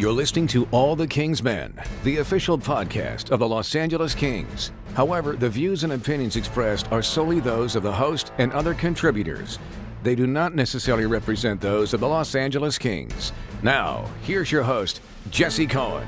You're 0.00 0.12
listening 0.12 0.46
to 0.48 0.68
All 0.70 0.94
the 0.94 1.08
King's 1.08 1.42
Men, 1.42 1.74
the 2.04 2.18
official 2.18 2.56
podcast 2.56 3.32
of 3.32 3.40
the 3.40 3.48
Los 3.48 3.74
Angeles 3.74 4.14
Kings. 4.14 4.70
However, 4.94 5.32
the 5.32 5.48
views 5.48 5.82
and 5.82 5.92
opinions 5.92 6.36
expressed 6.36 6.86
are 6.92 7.02
solely 7.02 7.40
those 7.40 7.74
of 7.74 7.82
the 7.82 7.90
host 7.90 8.30
and 8.38 8.52
other 8.52 8.74
contributors. 8.74 9.58
They 10.04 10.14
do 10.14 10.28
not 10.28 10.54
necessarily 10.54 11.06
represent 11.06 11.60
those 11.60 11.94
of 11.94 11.98
the 11.98 12.06
Los 12.06 12.36
Angeles 12.36 12.78
Kings. 12.78 13.32
Now, 13.64 14.08
here's 14.22 14.52
your 14.52 14.62
host, 14.62 15.00
Jesse 15.30 15.66
Cohen. 15.66 16.06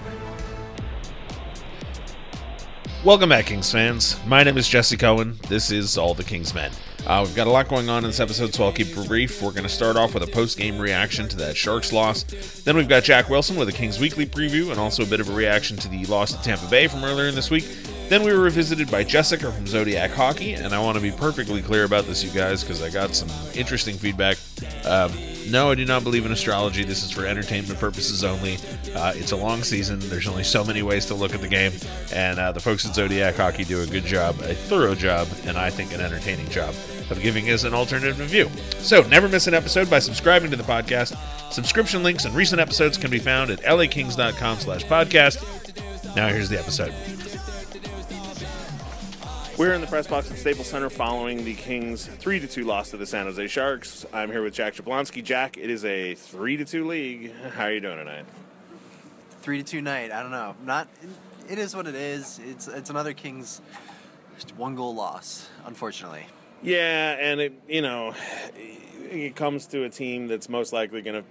Welcome 3.04 3.30
back, 3.30 3.46
Kings 3.46 3.72
fans. 3.72 4.20
My 4.24 4.44
name 4.44 4.56
is 4.56 4.68
Jesse 4.68 4.98
Cohen. 4.98 5.36
This 5.48 5.72
is 5.72 5.98
All 5.98 6.14
the 6.14 6.22
Kings 6.22 6.54
Men. 6.54 6.70
Uh, 7.06 7.22
we've 7.24 7.34
got 7.34 7.46
a 7.46 7.50
lot 7.50 7.68
going 7.68 7.88
on 7.88 8.04
in 8.04 8.10
this 8.10 8.20
episode, 8.20 8.54
so 8.54 8.64
I'll 8.64 8.72
keep 8.72 8.88
it 8.88 9.08
brief. 9.08 9.42
We're 9.42 9.50
going 9.50 9.64
to 9.64 9.68
start 9.68 9.96
off 9.96 10.14
with 10.14 10.22
a 10.22 10.26
post 10.26 10.58
game 10.58 10.78
reaction 10.78 11.28
to 11.28 11.36
that 11.38 11.56
Sharks 11.56 11.92
loss. 11.92 12.24
Then 12.62 12.76
we've 12.76 12.88
got 12.88 13.02
Jack 13.04 13.28
Wilson 13.28 13.56
with 13.56 13.68
a 13.68 13.72
Kings 13.72 13.98
Weekly 13.98 14.26
preview 14.26 14.70
and 14.70 14.78
also 14.78 15.02
a 15.02 15.06
bit 15.06 15.20
of 15.20 15.28
a 15.28 15.32
reaction 15.32 15.76
to 15.78 15.88
the 15.88 16.04
loss 16.06 16.32
to 16.32 16.42
Tampa 16.42 16.66
Bay 16.66 16.86
from 16.86 17.04
earlier 17.04 17.28
in 17.28 17.34
this 17.34 17.50
week. 17.50 17.64
Then 18.10 18.24
we 18.24 18.32
were 18.32 18.40
revisited 18.40 18.90
by 18.90 19.04
Jessica 19.04 19.52
from 19.52 19.68
Zodiac 19.68 20.10
Hockey, 20.10 20.54
and 20.54 20.74
I 20.74 20.80
want 20.80 20.96
to 20.96 21.00
be 21.00 21.12
perfectly 21.12 21.62
clear 21.62 21.84
about 21.84 22.06
this, 22.06 22.24
you 22.24 22.30
guys, 22.30 22.64
because 22.64 22.82
I 22.82 22.90
got 22.90 23.14
some 23.14 23.28
interesting 23.54 23.96
feedback. 23.96 24.36
Um, 24.84 25.12
no, 25.48 25.70
I 25.70 25.76
do 25.76 25.84
not 25.84 26.02
believe 26.02 26.26
in 26.26 26.32
astrology. 26.32 26.82
This 26.82 27.04
is 27.04 27.12
for 27.12 27.24
entertainment 27.24 27.78
purposes 27.78 28.24
only. 28.24 28.58
Uh, 28.96 29.12
it's 29.14 29.30
a 29.30 29.36
long 29.36 29.62
season. 29.62 30.00
There's 30.00 30.26
only 30.26 30.42
so 30.42 30.64
many 30.64 30.82
ways 30.82 31.06
to 31.06 31.14
look 31.14 31.34
at 31.34 31.40
the 31.40 31.46
game, 31.46 31.72
and 32.12 32.40
uh, 32.40 32.50
the 32.50 32.58
folks 32.58 32.84
at 32.84 32.96
Zodiac 32.96 33.36
Hockey 33.36 33.62
do 33.62 33.80
a 33.80 33.86
good 33.86 34.04
job, 34.04 34.40
a 34.40 34.54
thorough 34.54 34.96
job, 34.96 35.28
and 35.44 35.56
I 35.56 35.70
think 35.70 35.94
an 35.94 36.00
entertaining 36.00 36.48
job 36.48 36.74
of 37.10 37.20
giving 37.20 37.50
us 37.50 37.64
an 37.64 37.74
alternative 37.74 38.16
view. 38.26 38.50
So, 38.78 39.02
never 39.02 39.28
miss 39.28 39.46
an 39.46 39.54
episode 39.54 39.90
by 39.90 39.98
subscribing 39.98 40.50
to 40.50 40.56
the 40.56 40.62
podcast. 40.62 41.16
Subscription 41.52 42.02
links 42.02 42.24
and 42.24 42.34
recent 42.34 42.60
episodes 42.60 42.96
can 42.96 43.10
be 43.10 43.18
found 43.18 43.50
at 43.50 43.60
lakings.com 43.60 44.58
slash 44.58 44.84
podcast. 44.84 46.16
Now 46.16 46.28
here's 46.28 46.48
the 46.48 46.58
episode. 46.58 46.94
We're 49.56 49.74
in 49.74 49.82
the 49.82 49.86
press 49.86 50.06
box 50.06 50.30
at 50.30 50.38
Staples 50.38 50.68
Center 50.68 50.88
following 50.88 51.44
the 51.44 51.54
Kings' 51.54 52.06
3 52.06 52.46
2 52.46 52.64
loss 52.64 52.90
to 52.90 52.96
the 52.96 53.06
San 53.06 53.26
Jose 53.26 53.46
Sharks. 53.48 54.06
I'm 54.12 54.30
here 54.30 54.42
with 54.42 54.54
Jack 54.54 54.74
Jablonski. 54.74 55.22
Jack, 55.22 55.58
it 55.58 55.68
is 55.68 55.84
a 55.84 56.14
3 56.14 56.64
2 56.64 56.86
league. 56.86 57.32
How 57.54 57.64
are 57.64 57.72
you 57.72 57.80
doing 57.80 57.98
tonight? 57.98 58.24
Three 59.42 59.56
to 59.56 59.64
two 59.64 59.80
night. 59.80 60.12
I 60.12 60.22
don't 60.22 60.32
know. 60.32 60.54
Not. 60.64 60.88
It 61.48 61.58
is 61.58 61.74
what 61.74 61.86
it 61.86 61.94
is. 61.94 62.38
It's 62.46 62.68
it's 62.68 62.90
another 62.90 63.14
Kings 63.14 63.60
one 64.56 64.74
goal 64.74 64.94
loss. 64.94 65.48
Unfortunately. 65.64 66.26
Yeah, 66.62 67.16
and 67.18 67.40
it, 67.40 67.52
you 67.68 67.82
know, 67.82 68.14
it 69.10 69.34
comes 69.34 69.66
to 69.68 69.84
a 69.84 69.88
team 69.88 70.28
that's 70.28 70.48
most 70.48 70.72
likely 70.72 71.00
going 71.00 71.22
to 71.22 71.28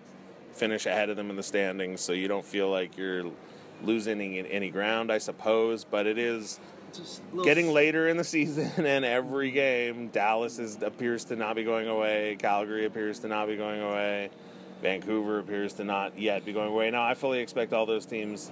finish 0.53 0.85
ahead 0.85 1.09
of 1.09 1.17
them 1.17 1.29
in 1.29 1.35
the 1.35 1.43
standings, 1.43 2.01
so 2.01 2.13
you 2.13 2.27
don't 2.27 2.45
feel 2.45 2.69
like 2.69 2.97
you're 2.97 3.25
losing 3.83 4.19
any, 4.19 4.51
any 4.51 4.69
ground, 4.69 5.11
I 5.11 5.19
suppose, 5.19 5.83
but 5.83 6.07
it 6.07 6.17
is 6.17 6.59
getting 7.43 7.71
later 7.71 8.07
in 8.07 8.17
the 8.17 8.23
season, 8.35 8.85
and 8.85 9.05
every 9.05 9.51
game, 9.51 10.07
Dallas 10.07 10.57
is, 10.57 10.81
appears 10.81 11.25
to 11.25 11.35
not 11.35 11.55
be 11.55 11.63
going 11.63 11.87
away. 11.87 12.35
Calgary 12.39 12.85
appears 12.85 13.19
to 13.19 13.27
not 13.27 13.47
be 13.47 13.55
going 13.55 13.81
away. 13.81 14.31
Vancouver 14.81 15.39
appears 15.39 15.73
to 15.73 15.83
not 15.83 16.17
yet 16.17 16.45
be 16.45 16.53
going 16.53 16.69
away. 16.69 16.89
Now, 16.89 17.03
I 17.03 17.13
fully 17.13 17.39
expect 17.39 17.73
all 17.73 17.85
those 17.85 18.05
teams 18.05 18.49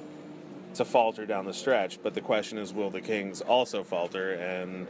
to 0.76 0.86
falter 0.86 1.26
down 1.26 1.46
the 1.46 1.54
stretch, 1.54 2.00
but 2.04 2.14
the 2.14 2.22
question 2.22 2.58
is, 2.58 2.74
will 2.74 2.92
the 2.92 3.02
Kings 3.02 3.42
also 3.42 3.84
falter? 3.84 4.34
And 4.34 4.86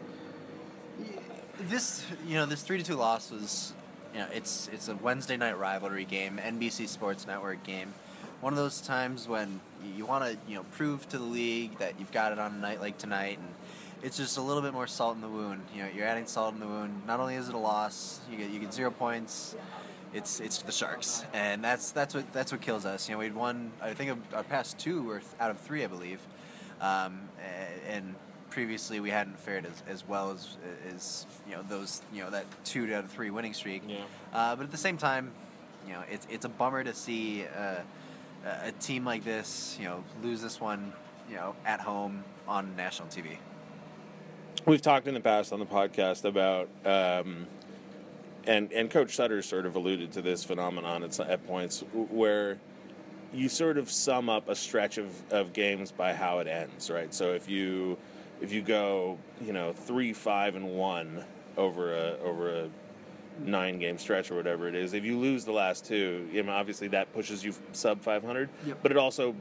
This 1.59 2.05
you 2.27 2.35
know 2.35 2.45
this 2.45 2.61
three 2.61 2.77
to 2.77 2.83
two 2.83 2.95
loss 2.95 3.31
was 3.31 3.73
you 4.13 4.19
know 4.19 4.27
it's 4.31 4.69
it's 4.71 4.89
a 4.89 4.95
Wednesday 4.95 5.37
night 5.37 5.57
rivalry 5.57 6.05
game, 6.05 6.39
NBC 6.41 6.87
Sports 6.87 7.25
Network 7.25 7.63
game. 7.63 7.93
One 8.41 8.53
of 8.53 8.57
those 8.57 8.79
times 8.79 9.27
when 9.27 9.59
you 9.95 10.05
want 10.05 10.23
to 10.23 10.37
you 10.47 10.55
know 10.55 10.63
prove 10.73 11.09
to 11.09 11.17
the 11.17 11.23
league 11.23 11.79
that 11.79 11.99
you've 11.99 12.11
got 12.11 12.31
it 12.31 12.37
on 12.37 12.53
a 12.53 12.57
night 12.59 12.79
like 12.79 12.99
tonight, 12.99 13.39
and 13.39 13.47
it's 14.03 14.17
just 14.17 14.37
a 14.37 14.41
little 14.41 14.61
bit 14.61 14.71
more 14.71 14.85
salt 14.85 15.15
in 15.15 15.21
the 15.21 15.27
wound. 15.27 15.63
You 15.73 15.81
know, 15.81 15.89
you're 15.95 16.05
adding 16.05 16.27
salt 16.27 16.53
in 16.53 16.59
the 16.59 16.67
wound. 16.67 17.01
Not 17.07 17.19
only 17.19 17.33
is 17.33 17.49
it 17.49 17.55
a 17.55 17.57
loss, 17.57 18.19
you 18.31 18.37
get 18.37 18.51
you 18.51 18.59
get 18.59 18.71
zero 18.71 18.91
points. 18.91 19.55
It's 20.13 20.39
it's 20.39 20.61
the 20.61 20.71
Sharks, 20.71 21.25
and 21.33 21.63
that's 21.63 21.89
that's 21.89 22.13
what 22.13 22.31
that's 22.33 22.51
what 22.51 22.61
kills 22.61 22.85
us. 22.85 23.09
You 23.09 23.15
know, 23.15 23.19
we'd 23.19 23.33
won 23.33 23.71
I 23.81 23.95
think 23.95 24.15
our 24.31 24.43
past 24.43 24.77
two 24.77 25.09
or 25.09 25.23
out 25.39 25.49
of 25.49 25.59
three, 25.59 25.83
I 25.83 25.87
believe, 25.87 26.19
um, 26.81 27.21
and 27.89 28.13
previously 28.57 28.99
we 28.99 29.11
hadn't 29.11 29.39
fared 29.39 29.67
as, 29.67 29.83
as 29.87 30.07
well 30.07 30.31
as 30.31 30.57
as 30.91 31.27
you 31.47 31.55
know 31.55 31.61
those 31.69 32.01
you 32.11 32.23
know 32.23 32.31
that 32.31 32.43
two 32.65 32.85
out 32.85 33.03
of 33.03 33.11
three 33.11 33.29
winning 33.29 33.53
streak. 33.53 33.83
Yeah. 33.87 33.97
Uh, 34.33 34.55
but 34.55 34.63
at 34.63 34.71
the 34.71 34.77
same 34.77 34.97
time, 34.97 35.31
you 35.85 35.93
know, 35.93 36.01
it's 36.11 36.25
it's 36.27 36.43
a 36.43 36.49
bummer 36.49 36.83
to 36.83 36.91
see 36.91 37.45
uh, 37.55 37.75
a 38.43 38.69
a 38.69 38.71
team 38.79 39.05
like 39.05 39.23
this, 39.23 39.77
you 39.79 39.85
know, 39.85 40.03
lose 40.23 40.41
this 40.41 40.59
one, 40.59 40.91
you 41.29 41.35
know, 41.35 41.53
at 41.67 41.79
home 41.79 42.23
on 42.47 42.75
national 42.75 43.09
TV. 43.09 43.37
We've 44.65 44.81
talked 44.81 45.07
in 45.07 45.13
the 45.13 45.19
past 45.19 45.53
on 45.53 45.59
the 45.59 45.65
podcast 45.67 46.25
about, 46.25 46.67
um, 46.83 47.45
and 48.45 48.71
and 48.71 48.89
Coach 48.89 49.15
Sutter 49.15 49.43
sort 49.43 49.67
of 49.67 49.75
alluded 49.75 50.13
to 50.13 50.23
this 50.23 50.43
phenomenon 50.43 51.03
at, 51.03 51.19
at 51.19 51.45
points 51.45 51.83
where 51.93 52.57
you 53.31 53.49
sort 53.49 53.77
of 53.77 53.91
sum 53.91 54.29
up 54.29 54.49
a 54.49 54.55
stretch 54.55 54.97
of, 54.97 55.13
of 55.31 55.53
games 55.53 55.91
by 55.91 56.15
how 56.15 56.39
it 56.39 56.47
ends, 56.47 56.89
right? 56.89 57.13
So 57.13 57.33
if 57.33 57.47
you 57.47 57.99
if 58.41 58.51
you 58.51 58.61
go, 58.61 59.17
you 59.41 59.53
know, 59.53 59.73
three, 59.73 60.13
five, 60.13 60.55
and 60.55 60.75
one 60.77 61.23
over 61.55 61.93
a 61.93 62.17
over 62.23 62.49
a 62.49 62.69
nine 63.39 63.79
game 63.79 63.97
stretch 63.97 64.31
or 64.31 64.35
whatever 64.35 64.67
it 64.67 64.75
is, 64.75 64.93
if 64.93 65.03
you 65.03 65.17
lose 65.17 65.45
the 65.45 65.51
last 65.51 65.85
two, 65.85 66.27
you 66.31 66.43
know, 66.43 66.51
obviously 66.51 66.87
that 66.89 67.13
pushes 67.13 67.43
you 67.43 67.53
sub 67.71 68.01
five 68.01 68.23
hundred. 68.23 68.49
Yep. 68.65 68.79
But 68.81 68.91
it 68.91 68.97
also, 68.97 69.35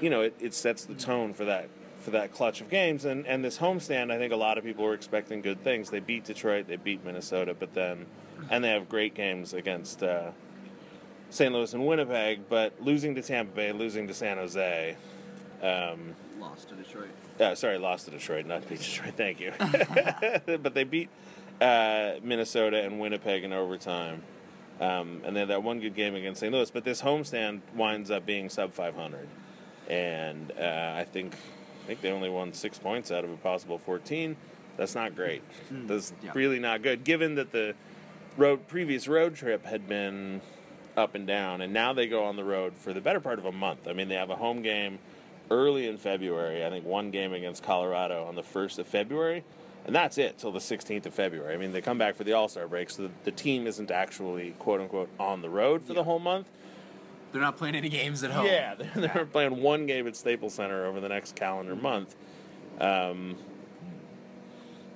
you 0.00 0.10
know, 0.10 0.22
it, 0.22 0.34
it 0.40 0.54
sets 0.54 0.84
the 0.84 0.94
tone 0.94 1.34
for 1.34 1.44
that 1.44 1.68
for 1.98 2.10
that 2.10 2.32
clutch 2.32 2.60
of 2.60 2.68
games. 2.68 3.04
And 3.04 3.26
and 3.26 3.44
this 3.44 3.58
homestand, 3.58 4.10
I 4.10 4.18
think 4.18 4.32
a 4.32 4.36
lot 4.36 4.58
of 4.58 4.64
people 4.64 4.84
were 4.84 4.94
expecting 4.94 5.40
good 5.40 5.62
things. 5.62 5.90
They 5.90 6.00
beat 6.00 6.24
Detroit, 6.24 6.66
they 6.68 6.76
beat 6.76 7.04
Minnesota, 7.04 7.54
but 7.58 7.74
then 7.74 8.06
and 8.50 8.64
they 8.64 8.70
have 8.70 8.88
great 8.88 9.14
games 9.14 9.54
against 9.54 10.02
uh, 10.02 10.30
St. 11.30 11.52
Louis 11.52 11.72
and 11.72 11.86
Winnipeg. 11.86 12.48
But 12.48 12.74
losing 12.82 13.14
to 13.14 13.22
Tampa 13.22 13.54
Bay, 13.54 13.72
losing 13.72 14.08
to 14.08 14.14
San 14.14 14.36
Jose. 14.36 14.96
Um, 15.62 16.16
Lost 16.40 16.68
to 16.70 16.74
Detroit. 16.74 17.10
Uh, 17.42 17.54
sorry, 17.54 17.78
lost 17.78 18.06
to 18.06 18.10
Detroit, 18.10 18.46
not 18.46 18.68
beat 18.68 18.80
Detroit. 18.80 19.14
Thank 19.16 19.40
you. 19.40 19.52
but 20.58 20.74
they 20.74 20.84
beat 20.84 21.08
uh, 21.60 22.14
Minnesota 22.22 22.82
and 22.82 23.00
Winnipeg 23.00 23.44
in 23.44 23.52
overtime, 23.52 24.22
um, 24.80 25.20
and 25.24 25.36
they 25.36 25.40
had 25.40 25.48
that 25.50 25.62
one 25.62 25.80
good 25.80 25.94
game 25.94 26.14
against 26.14 26.40
St. 26.40 26.52
Louis. 26.52 26.70
But 26.70 26.84
this 26.84 27.02
homestand 27.02 27.60
winds 27.74 28.10
up 28.10 28.24
being 28.24 28.48
sub 28.48 28.72
500, 28.72 29.28
and 29.88 30.52
uh, 30.52 30.94
I 30.96 31.04
think 31.04 31.34
I 31.84 31.86
think 31.86 32.00
they 32.00 32.10
only 32.10 32.30
won 32.30 32.52
six 32.52 32.78
points 32.78 33.10
out 33.10 33.24
of 33.24 33.30
a 33.30 33.36
possible 33.36 33.78
14. 33.78 34.36
That's 34.76 34.94
not 34.94 35.14
great. 35.14 35.42
That's 35.70 36.12
yeah. 36.22 36.30
really 36.34 36.58
not 36.58 36.82
good, 36.82 37.04
given 37.04 37.34
that 37.34 37.52
the 37.52 37.74
road 38.36 38.66
previous 38.68 39.06
road 39.06 39.34
trip 39.34 39.66
had 39.66 39.86
been 39.86 40.40
up 40.96 41.14
and 41.14 41.26
down, 41.26 41.60
and 41.60 41.72
now 41.72 41.92
they 41.92 42.06
go 42.06 42.24
on 42.24 42.36
the 42.36 42.44
road 42.44 42.74
for 42.76 42.92
the 42.92 43.00
better 43.00 43.20
part 43.20 43.38
of 43.38 43.44
a 43.44 43.52
month. 43.52 43.86
I 43.86 43.92
mean, 43.92 44.08
they 44.08 44.14
have 44.14 44.30
a 44.30 44.36
home 44.36 44.62
game 44.62 44.98
early 45.52 45.86
in 45.86 45.98
February. 45.98 46.64
I 46.64 46.70
think 46.70 46.86
one 46.86 47.10
game 47.10 47.34
against 47.34 47.62
Colorado 47.62 48.24
on 48.24 48.34
the 48.34 48.42
first 48.42 48.78
of 48.78 48.86
February, 48.86 49.44
and 49.84 49.94
that's 49.94 50.16
it 50.16 50.38
till 50.38 50.50
the 50.50 50.58
16th 50.58 51.04
of 51.06 51.14
February. 51.14 51.54
I 51.54 51.58
mean, 51.58 51.72
they 51.72 51.82
come 51.82 51.98
back 51.98 52.14
for 52.16 52.24
the 52.24 52.32
All 52.32 52.48
Star 52.48 52.66
break, 52.66 52.88
so 52.90 53.04
the, 53.04 53.10
the 53.24 53.30
team 53.30 53.66
isn't 53.66 53.90
actually 53.90 54.52
quote 54.58 54.80
unquote 54.80 55.10
on 55.20 55.42
the 55.42 55.50
road 55.50 55.82
for 55.82 55.92
the 55.92 56.04
whole 56.04 56.18
month. 56.18 56.48
They're 57.32 57.42
not 57.42 57.56
playing 57.56 57.74
any 57.74 57.88
games 57.88 58.22
at 58.24 58.30
home. 58.30 58.46
Yeah, 58.46 58.74
they're, 58.78 59.08
they're 59.08 59.26
playing 59.26 59.62
one 59.62 59.86
game 59.86 60.06
at 60.06 60.16
Staples 60.16 60.54
Center 60.54 60.86
over 60.86 61.00
the 61.00 61.08
next 61.08 61.36
calendar 61.36 61.76
month. 61.76 62.16
Um, 62.80 63.36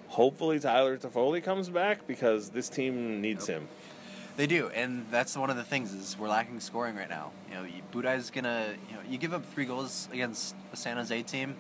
hopefully, 0.09 0.59
Tyler 0.59 0.97
Toffoli 0.97 1.43
comes 1.43 1.69
back 1.69 2.06
because 2.06 2.50
this 2.50 2.69
team 2.69 3.20
needs 3.20 3.47
him. 3.47 3.69
They 4.37 4.47
do, 4.47 4.69
and 4.75 5.06
that's 5.11 5.35
one 5.35 5.49
of 5.49 5.56
the 5.56 5.65
things 5.65 5.94
is 5.94 6.19
we're 6.19 6.29
lacking 6.29 6.61
scoring 6.61 6.94
right 6.94 7.09
now. 7.09 7.33
You 7.49 7.55
know, 7.55 7.67
Budaj's 7.91 8.31
gonna, 8.31 8.75
you 8.91 8.97
know, 8.97 9.00
you 9.09 9.17
give 9.17 9.33
up 9.33 9.47
three 9.47 9.65
goals 9.65 10.11
against 10.12 10.55
the 10.71 10.77
San 10.77 10.99
Jose 10.99 11.23
team. 11.23 11.56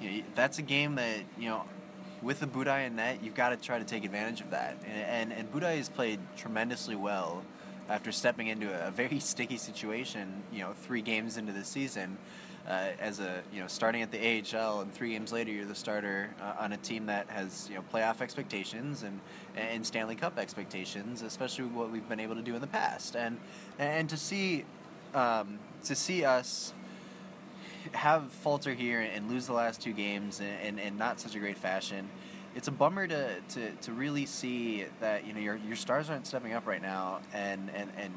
You 0.00 0.10
know, 0.10 0.22
that's 0.36 0.60
a 0.60 0.62
game 0.62 0.94
that 0.94 1.18
you 1.36 1.48
know, 1.48 1.64
with 2.22 2.38
the 2.38 2.46
Budaj 2.46 2.86
in 2.86 2.94
net, 2.94 3.18
you've 3.24 3.34
got 3.34 3.48
to 3.48 3.56
try 3.56 3.80
to 3.80 3.84
take 3.84 4.04
advantage 4.04 4.40
of 4.40 4.50
that. 4.50 4.76
And 4.86 5.32
and, 5.32 5.32
and 5.32 5.52
Budai 5.52 5.78
has 5.78 5.88
played 5.88 6.20
tremendously 6.36 6.94
well 6.94 7.42
after 7.88 8.12
stepping 8.12 8.46
into 8.46 8.70
a 8.86 8.92
very 8.92 9.18
sticky 9.20 9.56
situation. 9.56 10.44
You 10.52 10.60
know, 10.60 10.72
three 10.72 11.02
games 11.02 11.36
into 11.36 11.52
the 11.52 11.64
season. 11.64 12.18
Uh, 12.68 12.90
as 13.00 13.20
a 13.20 13.42
you 13.52 13.58
know 13.58 13.66
starting 13.66 14.02
at 14.02 14.12
the 14.12 14.18
AHL 14.18 14.82
and 14.82 14.92
three 14.92 15.10
games 15.12 15.32
later 15.32 15.50
you're 15.50 15.64
the 15.64 15.74
starter 15.74 16.28
uh, 16.42 16.62
on 16.62 16.74
a 16.74 16.76
team 16.76 17.06
that 17.06 17.28
has 17.30 17.66
you 17.70 17.74
know 17.74 17.82
playoff 17.92 18.20
expectations 18.20 19.02
and 19.02 19.18
and 19.56 19.84
Stanley 19.84 20.14
Cup 20.14 20.38
expectations, 20.38 21.22
especially 21.22 21.64
what 21.64 21.90
we've 21.90 22.08
been 22.08 22.20
able 22.20 22.34
to 22.34 22.42
do 22.42 22.54
in 22.54 22.60
the 22.60 22.66
past, 22.66 23.16
and 23.16 23.38
and 23.78 24.10
to 24.10 24.16
see 24.16 24.64
um, 25.14 25.58
to 25.84 25.94
see 25.94 26.24
us 26.24 26.74
have 27.92 28.30
falter 28.30 28.74
here 28.74 29.00
and 29.00 29.30
lose 29.30 29.46
the 29.46 29.52
last 29.52 29.80
two 29.80 29.92
games 29.92 30.40
in, 30.40 30.46
in, 30.46 30.78
in 30.78 30.98
not 30.98 31.18
such 31.18 31.34
a 31.34 31.38
great 31.38 31.58
fashion. 31.58 32.08
It's 32.54 32.68
a 32.68 32.72
bummer 32.72 33.06
to, 33.06 33.40
to, 33.40 33.70
to 33.70 33.92
really 33.92 34.26
see 34.26 34.84
that 35.00 35.26
you 35.26 35.32
know 35.32 35.40
your 35.40 35.56
your 35.56 35.76
stars 35.76 36.10
aren't 36.10 36.26
stepping 36.26 36.52
up 36.52 36.66
right 36.66 36.82
now, 36.82 37.20
and 37.32 37.70
and, 37.74 37.90
and 37.96 38.12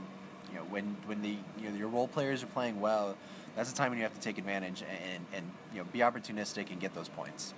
you 0.51 0.57
know 0.57 0.65
when 0.65 0.97
when 1.05 1.21
the 1.21 1.37
you 1.61 1.69
know 1.69 1.75
your 1.75 1.87
role 1.87 2.07
players 2.07 2.43
are 2.43 2.47
playing 2.47 2.81
well, 2.81 3.15
that's 3.55 3.71
the 3.71 3.77
time 3.77 3.91
when 3.91 3.97
you 3.97 4.03
have 4.03 4.13
to 4.13 4.19
take 4.19 4.37
advantage 4.37 4.83
and 5.13 5.25
and 5.33 5.51
you 5.71 5.79
know 5.79 5.85
be 5.91 5.99
opportunistic 5.99 6.71
and 6.71 6.79
get 6.79 6.93
those 6.93 7.09
points. 7.09 7.53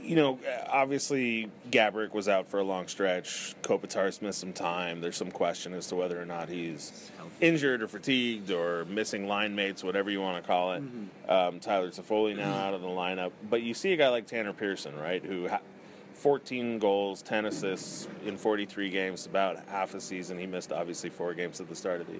You 0.00 0.14
know, 0.14 0.38
obviously 0.68 1.50
Gaborik 1.70 2.14
was 2.14 2.28
out 2.28 2.48
for 2.48 2.60
a 2.60 2.62
long 2.62 2.86
stretch. 2.86 3.54
Kopitar's 3.62 4.22
missed 4.22 4.38
some 4.38 4.52
time. 4.52 5.00
There's 5.00 5.16
some 5.16 5.30
question 5.30 5.74
as 5.74 5.88
to 5.88 5.96
whether 5.96 6.22
or 6.22 6.24
not 6.24 6.48
he's 6.48 7.10
injured 7.40 7.82
or 7.82 7.88
fatigued 7.88 8.50
or 8.50 8.84
missing 8.86 9.26
line 9.26 9.54
mates, 9.56 9.82
whatever 9.82 10.08
you 10.08 10.22
want 10.22 10.42
to 10.42 10.46
call 10.46 10.72
it. 10.74 10.82
Mm-hmm. 10.82 11.30
Um, 11.30 11.60
Tyler 11.60 11.90
Toffoli 11.90 12.36
now 12.36 12.54
out 12.54 12.74
of 12.74 12.80
the 12.80 12.88
lineup, 12.88 13.32
but 13.50 13.62
you 13.62 13.74
see 13.74 13.92
a 13.92 13.96
guy 13.96 14.08
like 14.08 14.26
Tanner 14.26 14.52
Pearson, 14.52 14.96
right, 14.98 15.22
who. 15.22 15.48
Ha- 15.48 15.60
14 16.18 16.80
goals, 16.80 17.22
10 17.22 17.46
assists 17.46 18.08
in 18.26 18.36
43 18.36 18.90
games, 18.90 19.26
about 19.26 19.64
half 19.68 19.94
a 19.94 20.00
season. 20.00 20.36
He 20.36 20.46
missed 20.46 20.72
obviously 20.72 21.10
four 21.10 21.32
games 21.32 21.60
at 21.60 21.68
the 21.68 21.76
start 21.76 22.00
of 22.00 22.08
the, 22.08 22.18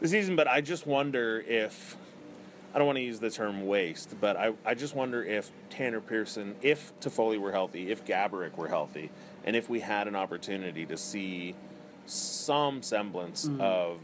the 0.00 0.08
season, 0.08 0.36
but 0.36 0.46
I 0.48 0.60
just 0.60 0.86
wonder 0.86 1.42
if 1.46 1.96
I 2.74 2.78
don't 2.78 2.86
want 2.86 2.96
to 2.96 3.02
use 3.02 3.18
the 3.20 3.30
term 3.30 3.66
waste, 3.66 4.14
but 4.20 4.36
I, 4.36 4.52
I 4.64 4.74
just 4.74 4.94
wonder 4.94 5.24
if 5.24 5.50
Tanner 5.70 6.00
Pearson, 6.00 6.54
if 6.60 6.92
Toffoli 7.00 7.38
were 7.38 7.52
healthy, 7.52 7.90
if 7.90 8.04
Gaborik 8.04 8.56
were 8.58 8.68
healthy, 8.68 9.10
and 9.44 9.56
if 9.56 9.70
we 9.70 9.80
had 9.80 10.08
an 10.08 10.14
opportunity 10.16 10.84
to 10.86 10.96
see 10.96 11.54
some 12.06 12.82
semblance 12.82 13.46
Mm-hmm. 13.46 13.60
of 13.60 13.98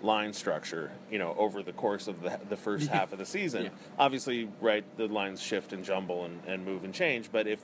line 0.00 0.32
structure, 0.32 0.92
you 1.10 1.18
know, 1.18 1.34
over 1.36 1.60
the 1.60 1.72
course 1.72 2.06
of 2.06 2.22
the, 2.22 2.38
the 2.48 2.56
first 2.56 2.88
half 2.92 3.12
of 3.12 3.18
the 3.18 3.26
season. 3.26 3.64
Yeah. 3.64 3.70
Obviously, 3.98 4.48
right, 4.60 4.84
the 4.96 5.08
lines 5.08 5.42
shift 5.42 5.72
and 5.72 5.84
jumble 5.84 6.24
and, 6.24 6.40
and 6.46 6.64
move 6.64 6.84
and 6.84 6.94
change, 6.94 7.30
but 7.32 7.48
if 7.48 7.58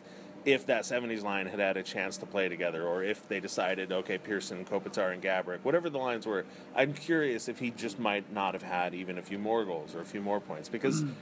if 0.44 0.66
that 0.66 0.82
70s 0.82 1.22
line 1.22 1.46
had 1.46 1.58
had 1.58 1.76
a 1.76 1.82
chance 1.82 2.16
to 2.18 2.26
play 2.26 2.48
together, 2.48 2.86
or 2.86 3.02
if 3.02 3.26
they 3.28 3.40
decided, 3.40 3.92
okay, 3.92 4.18
Pearson, 4.18 4.64
Kopitar, 4.64 5.12
and 5.12 5.22
Gaborik, 5.22 5.60
whatever 5.62 5.88
the 5.88 5.98
lines 5.98 6.26
were, 6.26 6.44
I'm 6.74 6.92
curious 6.92 7.48
if 7.48 7.58
he 7.58 7.70
just 7.70 7.98
might 7.98 8.32
not 8.32 8.54
have 8.54 8.62
had 8.62 8.94
even 8.94 9.18
a 9.18 9.22
few 9.22 9.38
more 9.38 9.64
goals 9.64 9.94
or 9.94 10.00
a 10.00 10.04
few 10.04 10.20
more 10.20 10.40
points 10.40 10.68
because 10.68 11.02
mm. 11.02 11.12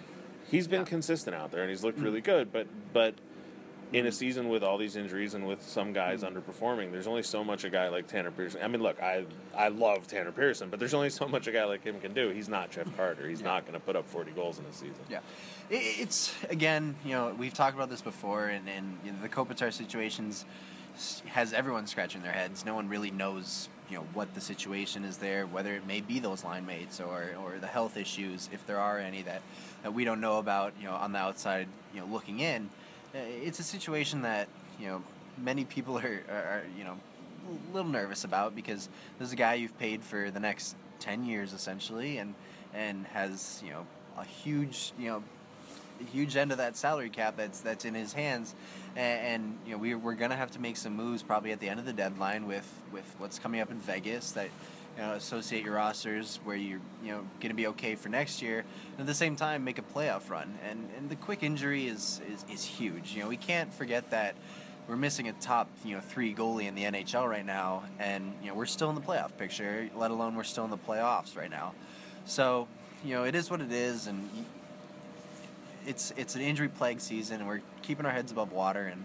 he's 0.51 0.67
been 0.67 0.85
consistent 0.85 1.37
out 1.37 1.53
there 1.53 1.63
and 1.63 1.71
he's 1.71 1.85
looked 1.85 1.99
mm. 1.99 2.05
really 2.05 2.21
good. 2.21 2.53
But 2.53 2.67
but 2.93 3.15
in 3.93 4.06
a 4.06 4.09
mm-hmm. 4.09 4.15
season 4.15 4.49
with 4.49 4.62
all 4.62 4.79
these 4.79 4.97
injuries 4.97 5.35
and 5.35 5.47
with 5.47 5.62
some 5.62 5.93
guys 5.93 6.23
mm-hmm. 6.23 6.37
underperforming, 6.37 6.93
there's 6.93 7.06
only 7.06 7.23
so 7.23 7.44
much 7.44 7.65
a 7.65 7.71
guy 7.71 7.89
like 7.89 8.06
Tanner 8.06 8.31
Pearson. 8.31 8.61
I 8.62 8.69
mean, 8.69 8.83
look, 8.83 9.00
I 9.03 9.25
I 9.56 9.69
love 9.69 10.06
Tanner 10.06 10.33
Pearson, 10.33 10.71
but 10.71 10.79
there's 10.79 10.94
only 10.94 11.11
so 11.11 11.29
much 11.29 11.47
a 11.47 11.53
guy 11.53 11.65
like 11.65 11.83
him 11.85 12.00
can 12.00 12.15
do. 12.15 12.31
He's 12.31 12.49
not 12.49 12.71
Jeff 12.71 12.87
mm-hmm. 12.87 12.97
Carter. 12.97 13.29
He's 13.29 13.43
not 13.43 13.62
going 13.62 13.75
to 13.75 13.81
put 13.81 13.97
up 13.97 14.09
40 14.09 14.33
goals 14.33 14.59
in 14.59 14.65
a 14.65 14.73
season. 14.73 14.94
Yeah, 15.11 15.21
it, 15.69 16.00
it's 16.00 16.35
again, 16.49 16.97
you 17.05 17.12
know, 17.12 17.35
we've 17.39 17.55
talked 17.55 17.75
about 17.75 17.91
this 17.91 18.03
before, 18.03 18.47
and 18.47 18.69
and 18.69 18.99
you 19.05 19.12
know, 19.12 19.19
the 19.21 19.29
Kopitar 19.29 19.73
situations 19.73 20.45
has 21.27 21.53
everyone 21.53 21.87
scratching 21.87 22.23
their 22.23 22.33
heads. 22.33 22.65
No 22.65 22.75
one 22.75 22.88
really 22.88 23.11
knows, 23.11 23.69
you 23.88 23.97
know, 23.97 24.05
what 24.12 24.35
the 24.35 24.41
situation 24.41 25.05
is 25.05 25.17
there, 25.17 25.47
whether 25.47 25.75
it 25.75 25.87
may 25.87 26.00
be 26.00 26.19
those 26.19 26.45
line 26.45 26.67
mates 26.67 27.00
or 27.00 27.31
or 27.43 27.59
the 27.61 27.67
health 27.67 27.97
issues, 27.97 28.49
if 28.53 28.67
there 28.67 28.79
are 28.79 28.99
any 28.99 29.23
that 29.23 29.43
that 29.83 29.93
we 29.93 30.05
don't 30.05 30.21
know 30.21 30.38
about, 30.38 30.73
you 30.81 30.87
know, 30.87 30.95
on 30.95 31.12
the 31.12 31.19
outside, 31.19 31.69
you 31.95 32.00
know, 32.00 32.06
looking 32.06 32.41
in. 32.41 32.71
Uh, 33.14 33.19
It's 33.44 33.59
a 33.59 33.62
situation 33.62 34.23
that 34.23 34.49
you 34.81 34.87
know 34.87 35.03
many 35.38 35.64
people 35.64 35.99
are, 35.99 36.23
are, 36.31 36.62
you 36.76 36.85
know 36.85 36.97
a 37.49 37.75
little 37.75 37.91
nervous 37.91 38.25
about 38.25 38.55
because 38.55 38.88
this 39.19 39.26
is 39.26 39.32
a 39.32 39.37
guy 39.37 39.55
you've 39.55 39.76
paid 39.79 40.03
for 40.03 40.31
the 40.31 40.41
next 40.41 40.76
10 41.00 41.25
years 41.25 41.53
essentially 41.53 42.19
and 42.19 42.35
and 42.73 43.06
has 43.09 43.61
you 43.64 43.70
know 43.70 43.87
a 44.17 44.25
huge 44.25 44.93
you 44.99 45.09
know 45.09 45.23
huge 46.12 46.37
end 46.37 46.53
of 46.53 46.59
that 46.59 46.76
salary 46.76 47.11
cap 47.11 47.37
that's 47.37 47.61
that's 47.61 47.85
in 47.85 47.94
his 47.94 48.12
hands 48.12 48.55
and, 48.97 49.27
and 49.27 49.59
you 49.67 49.73
know 49.73 49.79
we, 49.79 49.94
we're 49.94 50.15
gonna 50.15 50.37
have 50.37 50.50
to 50.53 50.61
make 50.61 50.77
some 50.77 50.94
moves 50.94 51.23
probably 51.23 51.53
at 51.53 51.61
the 51.61 51.69
end 51.69 51.81
of 51.81 51.87
the 51.87 51.93
deadline 51.93 52.47
with 52.47 52.69
with 52.93 53.15
what's 53.19 53.39
coming 53.39 53.61
up 53.61 53.71
in 53.71 53.79
Vegas 53.79 54.33
that 54.33 54.49
you 54.97 55.03
know, 55.03 55.12
associate 55.12 55.65
your 55.65 55.75
rosters 55.75 56.39
where 56.44 56.56
you're 56.56 56.81
you 57.03 57.12
know 57.12 57.21
going 57.41 57.49
to 57.49 57.55
be 57.55 57.67
okay 57.69 57.94
for 57.94 58.09
next 58.09 58.43
year. 58.43 58.65
And 58.93 59.00
at 59.00 59.06
the 59.06 59.15
same 59.15 59.37
time 59.37 59.65
make 59.65 59.79
a 59.79 59.83
playoff 59.83 60.29
run. 60.29 60.59
And 60.69 60.89
and 60.97 61.09
the 61.09 61.17
Quick 61.17 61.43
injury 61.43 61.87
is, 61.87 62.21
is 62.31 62.44
is 62.53 62.65
huge. 62.65 63.15
You 63.15 63.23
know 63.23 63.29
we 63.29 63.37
can't 63.37 63.73
forget 63.73 64.11
that 64.11 64.35
we're 64.89 64.97
missing 64.97 65.29
a 65.29 65.33
top 65.35 65.69
you 65.85 65.95
know 65.95 66.00
three 66.00 66.35
goalie 66.35 66.65
in 66.65 66.75
the 66.75 66.85
NHL 66.85 67.29
right 67.29 67.47
now. 67.47 67.85
And 67.99 68.35
you 68.43 68.49
know 68.49 68.55
we're 68.55 68.67
still 68.67 68.91
in 68.91 68.95
the 68.95 69.00
playoff 69.00 69.37
picture 69.37 69.88
let 69.97 70.11
alone 70.11 70.37
we're 70.37 70.45
still 70.45 70.65
in 70.65 70.71
the 70.71 70.79
playoffs 70.79 71.37
right 71.37 71.50
now. 71.50 71.75
So 72.25 72.69
you 73.05 73.15
know 73.15 73.25
it 73.25 73.35
is 73.35 73.50
what 73.50 73.61
it 73.61 73.73
is. 73.73 74.06
And 74.06 74.29
it's 75.87 76.12
it's 76.17 76.34
an 76.34 76.40
injury 76.40 76.69
plagued 76.69 77.00
season 77.00 77.40
and 77.40 77.49
we're 77.49 77.62
keeping 77.82 78.06
our 78.06 78.12
heads 78.12 78.32
above 78.32 78.52
water 78.52 78.87
and 78.87 79.02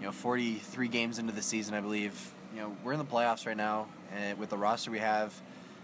you 0.00 0.06
know 0.06 0.12
43 0.12 0.88
games 0.88 1.18
into 1.18 1.32
the 1.32 1.42
season 1.42 1.74
I 1.74 1.80
believe 1.80 2.32
you 2.54 2.60
know 2.60 2.76
we're 2.84 2.92
in 2.92 2.98
the 2.98 3.04
playoffs 3.04 3.46
right 3.46 3.56
now 3.56 3.86
and 4.14 4.38
with 4.38 4.50
the 4.50 4.58
roster 4.58 4.90
we 4.90 4.98
have 4.98 5.34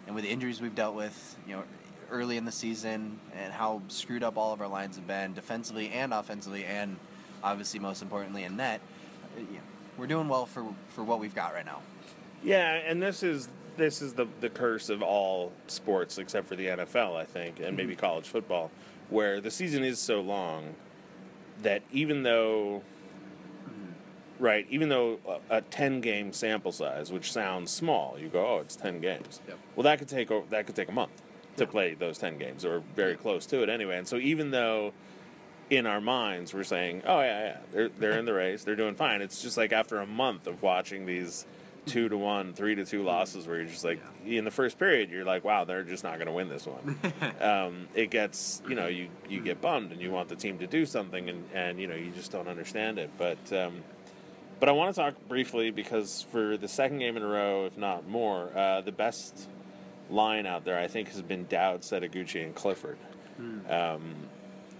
and 0.07 0.15
with 0.15 0.25
the 0.25 0.31
injuries 0.31 0.61
we've 0.61 0.75
dealt 0.75 0.95
with 0.95 1.37
you 1.47 1.57
know 1.57 1.65
early 2.11 2.37
in 2.37 2.45
the 2.45 2.53
season 2.53 3.19
and 3.35 3.53
how 3.53 3.81
screwed 3.89 4.23
up 4.23 4.37
all 4.37 4.53
of 4.53 4.61
our 4.61 4.69
lines 4.69 4.97
have 4.97 5.07
been 5.07 5.33
defensively 5.33 5.91
and 5.91 6.13
offensively 6.13 6.65
and 6.65 6.97
obviously 7.43 7.81
most 7.81 8.03
importantly 8.03 8.45
in 8.45 8.57
net 8.57 8.81
uh, 9.37 9.41
you 9.41 9.57
know, 9.57 9.63
we're 9.99 10.07
doing 10.07 10.29
well 10.29 10.47
for 10.47 10.67
for 10.89 11.05
what 11.05 11.21
we've 11.21 11.35
got 11.35 11.55
right 11.55 11.67
now. 11.67 11.81
Yeah, 12.43 12.75
and 12.75 13.03
this 13.03 13.23
is 13.23 13.49
this 13.77 14.03
is 14.03 14.13
the 14.13 14.27
the 14.41 14.49
curse 14.49 14.89
of 14.89 15.03
all 15.03 15.53
sports 15.67 16.19
except 16.19 16.49
for 16.49 16.57
the 16.57 16.67
NFL, 16.67 17.17
I 17.17 17.25
think, 17.25 17.61
and 17.61 17.77
maybe 17.77 17.95
college 17.95 18.27
football, 18.27 18.71
where 19.13 19.41
the 19.41 19.51
season 19.51 19.85
is 19.85 19.99
so 19.99 20.21
long 20.21 20.75
that 21.63 21.83
even 21.93 22.23
though 22.23 22.83
right, 24.39 24.67
even 24.71 24.89
though 24.89 25.19
a, 25.51 25.59
a 25.59 25.61
10 25.61 26.01
game 26.01 26.33
sample 26.33 26.73
size, 26.73 27.13
which 27.13 27.33
sounds 27.33 27.71
small, 27.71 28.17
you 28.19 28.29
go, 28.29 28.45
"Oh, 28.45 28.59
it's 28.59 28.77
10 28.77 29.01
games." 29.01 29.41
Yep. 29.47 29.59
Well, 29.77 29.85
that 29.85 29.99
could 29.99 30.09
take 30.09 30.29
that 30.51 30.67
could 30.67 30.77
take 30.77 30.89
a 30.89 30.93
month 30.93 31.23
to 31.57 31.67
play 31.67 31.95
those 31.95 32.19
10 32.19 32.39
games 32.39 32.65
or 32.65 32.83
very 32.97 33.15
close 33.15 33.47
to 33.47 33.63
it 33.63 33.69
anyway. 33.69 33.99
And 33.99 34.09
so 34.09 34.17
even 34.17 34.51
though 34.51 34.93
in 35.71 35.87
our 35.87 36.01
minds 36.01 36.53
we're 36.53 36.65
saying, 36.65 37.03
"Oh 37.07 37.21
yeah, 37.21 37.41
yeah, 37.41 37.57
they're 37.71 37.89
they're 37.89 38.19
in 38.19 38.25
the 38.25 38.35
race, 38.35 38.65
they're 38.65 38.77
doing 38.77 38.95
fine." 38.95 39.23
It's 39.23 39.41
just 39.43 39.57
like 39.57 39.73
after 39.73 39.99
a 39.99 40.07
month 40.07 40.47
of 40.47 40.63
watching 40.63 41.07
these 41.07 41.47
two 41.87 42.09
to 42.09 42.17
one, 42.17 42.53
three 42.55 42.75
to 42.77 42.85
two 42.85 43.03
losses, 43.03 43.47
where 43.47 43.57
you're 43.59 43.67
just 43.67 43.85
like, 43.85 44.01
in 44.25 44.45
the 44.45 44.51
first 44.51 44.79
period, 44.79 45.11
you're 45.11 45.25
like, 45.25 45.45
"Wow, 45.45 45.65
they're 45.65 45.83
just 45.83 46.05
not 46.05 46.15
going 46.17 46.27
to 46.27 46.33
win 46.33 46.49
this 46.49 46.67
one." 46.67 46.99
um, 47.41 47.89
it 47.95 48.11
gets, 48.11 48.63
you 48.69 48.75
know, 48.75 48.87
you 48.87 49.09
you 49.29 49.41
get 49.41 49.61
bummed 49.61 49.93
and 49.93 50.01
you 50.01 50.11
want 50.11 50.29
the 50.29 50.37
team 50.37 50.59
to 50.59 50.67
do 50.67 50.87
something, 50.87 51.29
and 51.29 51.45
and 51.55 51.81
you 51.81 51.87
know 51.87 51.95
you 51.95 52.11
just 52.13 52.31
don't 52.33 52.49
understand 52.49 52.99
it, 52.99 53.11
but. 53.19 53.53
Um, 53.53 53.83
but 54.61 54.69
I 54.69 54.73
want 54.73 54.95
to 54.95 55.01
talk 55.01 55.15
briefly 55.27 55.73
because 55.73 56.25
for 56.31 56.57
the 56.57 56.69
second 56.69 57.01
game 57.01 57.17
in 57.17 57.23
a 57.25 57.27
row, 57.27 57.67
if 57.67 57.77
not 57.77 58.07
more, 58.07 58.49
uh, 58.57 58.81
the 58.81 58.93
best 58.93 59.49
line 60.09 60.47
out 60.47 60.65
there 60.65 60.79
I 60.79 60.87
think 60.87 61.09
has 61.09 61.21
been 61.21 61.47
Dowd, 61.49 61.81
Setoguchi, 61.81 62.45
and 62.45 62.55
Clifford. 62.55 62.97
Um, 63.69 64.15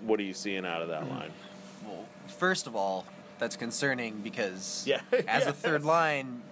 what 0.03 0.21
are 0.21 0.23
you 0.23 0.35
seeing 0.35 0.65
out 0.65 0.83
of 0.83 0.89
that 0.91 1.09
line? 1.11 1.33
well 1.85 2.05
first 2.29 2.69
of 2.69 2.77
all 2.77 3.05
that's 3.41 3.57
concerning 3.57 4.21
because 4.21 4.85
Yeah. 4.87 5.01
as 5.27 5.43
Yeah. 5.45 5.49
a 5.49 5.53
third 5.53 5.85
line 5.85 6.43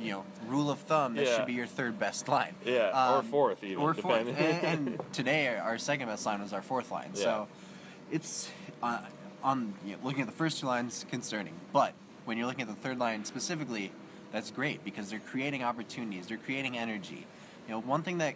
you 0.00 0.10
know 0.12 0.24
rule 0.46 0.70
of 0.70 0.78
thumb 0.80 1.14
that 1.14 1.26
Yeah. 1.26 1.36
should 1.36 1.46
be 1.46 1.52
your 1.52 1.66
third 1.66 1.98
best 1.98 2.28
line. 2.28 2.54
Yeah, 2.64 3.12
or 3.12 3.18
Um, 3.18 3.24
fourth 3.26 3.62
even, 3.62 3.82
or 3.82 3.94
fourth. 3.94 4.26
and, 4.26 4.38
and 4.38 5.00
today 5.12 5.56
our 5.56 5.78
second 5.78 6.08
best 6.08 6.24
line 6.26 6.40
was 6.40 6.52
our 6.52 6.62
fourth 6.62 6.90
line. 6.90 7.14
So 7.14 7.48
it's 8.10 8.50
uh, 8.82 9.00
on 9.42 9.74
you 9.84 9.92
know, 9.92 9.98
looking 10.02 10.22
at 10.22 10.26
the 10.26 10.32
first 10.36 10.60
two 10.60 10.66
lines 10.66 11.04
concerning. 11.10 11.54
But 11.72 11.94
when 12.24 12.36
you're 12.38 12.46
looking 12.46 12.62
at 12.62 12.68
the 12.68 12.74
third 12.74 12.98
line 12.98 13.24
specifically 13.24 13.92
that's 14.32 14.50
great 14.50 14.84
because 14.84 15.10
they're 15.10 15.18
creating 15.18 15.62
opportunities 15.64 16.26
they're 16.28 16.36
creating 16.38 16.78
energy. 16.78 17.26
You 17.66 17.74
know 17.74 17.80
one 17.80 18.02
thing 18.02 18.18
that 18.18 18.34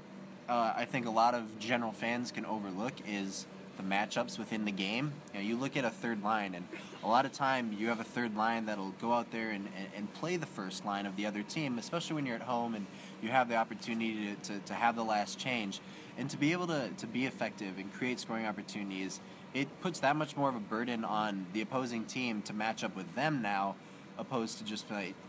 uh, 0.49 0.75
I 0.77 0.85
think 0.85 1.07
a 1.07 1.11
lot 1.11 1.35
of 1.35 1.59
general 1.59 1.93
fans 1.93 2.31
can 2.31 2.45
overlook 2.45 2.93
is 3.09 3.47
the 3.77 3.83
matchups 3.83 4.39
within 4.39 4.65
the 4.65 4.73
game. 4.73 5.13
You 5.33 5.41
know, 5.41 5.47
you 5.47 5.57
look 5.57 5.77
at 5.77 5.85
a 5.85 5.91
third 5.91 6.23
line, 6.23 6.55
and 6.55 6.67
a 7.03 7.09
lot 7.09 7.27
of 7.27 7.33
time 7.33 7.75
you 7.79 7.89
have 7.89 8.01
a 8.01 8.05
third 8.05 8.37
line 8.37 8.67
that'll 8.67 8.95
go 9.01 9.13
out 9.13 9.31
there 9.31 9.51
and, 9.51 9.69
and, 9.77 9.89
and 9.97 10.15
play 10.15 10.37
the 10.37 10.47
first 10.47 10.85
line 10.85 11.07
of 11.07 11.17
the 11.17 11.27
other 11.27 11.43
team, 11.43 11.79
especially 11.79 12.15
when 12.15 12.27
you're 12.27 12.37
at 12.37 12.43
home 12.43 12.75
and 12.75 12.87
you 13.23 13.29
have 13.29 13.49
the 13.49 13.57
opportunity 13.57 14.35
to, 14.43 14.53
to, 14.53 14.59
to 14.67 14.75
have 14.75 14.97
the 14.97 15.05
last 15.05 15.39
change. 15.39 15.81
And 16.17 16.31
to 16.31 16.37
be 16.37 16.53
able 16.53 16.67
to, 16.69 16.91
to 16.99 17.07
be 17.07 17.27
effective 17.27 17.79
and 17.79 17.93
create 17.93 18.21
scoring 18.21 18.47
opportunities, 18.47 19.21
it 19.53 19.69
puts 19.81 20.01
that 20.01 20.17
much 20.17 20.37
more 20.37 20.49
of 20.49 20.57
a 20.57 20.61
burden 20.61 21.05
on 21.05 21.47
the 21.53 21.61
opposing 21.61 22.05
team 22.05 22.43
to 22.43 22.53
match 22.53 22.85
up 22.85 22.95
with 22.97 23.13
them 23.15 23.43
now 23.43 23.77
opposed 24.19 24.59
to 24.59 24.65
just 24.65 24.87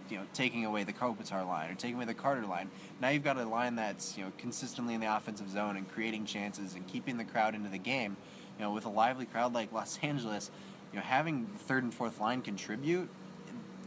you 0.09 0.17
know 0.17 0.23
taking 0.33 0.65
away 0.65 0.83
the 0.83 0.93
Kopitar 0.93 1.45
line 1.45 1.71
or 1.71 1.75
taking 1.75 1.95
away 1.95 2.05
the 2.05 2.13
Carter 2.13 2.45
line. 2.45 2.69
Now 3.01 3.09
you've 3.09 3.23
got 3.23 3.37
a 3.37 3.45
line 3.45 3.75
that's 3.75 4.17
you 4.17 4.23
know 4.23 4.31
consistently 4.37 4.93
in 4.93 5.01
the 5.01 5.15
offensive 5.15 5.49
zone 5.49 5.77
and 5.77 5.89
creating 5.89 6.25
chances 6.25 6.75
and 6.75 6.85
keeping 6.87 7.17
the 7.17 7.23
crowd 7.23 7.55
into 7.55 7.69
the 7.69 7.77
game. 7.77 8.17
You 8.57 8.65
know, 8.65 8.71
with 8.71 8.85
a 8.85 8.89
lively 8.89 9.25
crowd 9.25 9.53
like 9.53 9.71
Los 9.71 9.99
Angeles, 10.03 10.51
you 10.93 10.99
know 10.99 11.05
having 11.05 11.47
the 11.53 11.59
third 11.59 11.83
and 11.83 11.93
fourth 11.93 12.19
line 12.19 12.41
contribute, 12.41 13.09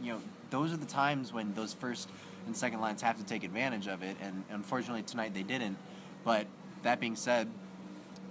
you 0.01 0.13
know 0.13 0.21
those 0.51 0.71
are 0.73 0.77
the 0.77 0.85
times 0.85 1.31
when 1.33 1.53
those 1.53 1.73
first 1.73 2.09
and 2.45 2.55
second 2.55 2.81
lines 2.81 3.01
have 3.01 3.17
to 3.17 3.23
take 3.25 3.43
advantage 3.43 3.87
of 3.87 4.01
it. 4.03 4.17
And 4.21 4.43
unfortunately 4.51 5.03
tonight 5.03 5.33
they 5.33 5.43
didn't. 5.43 5.77
But 6.23 6.47
that 6.83 6.99
being 6.99 7.15
said, 7.15 7.47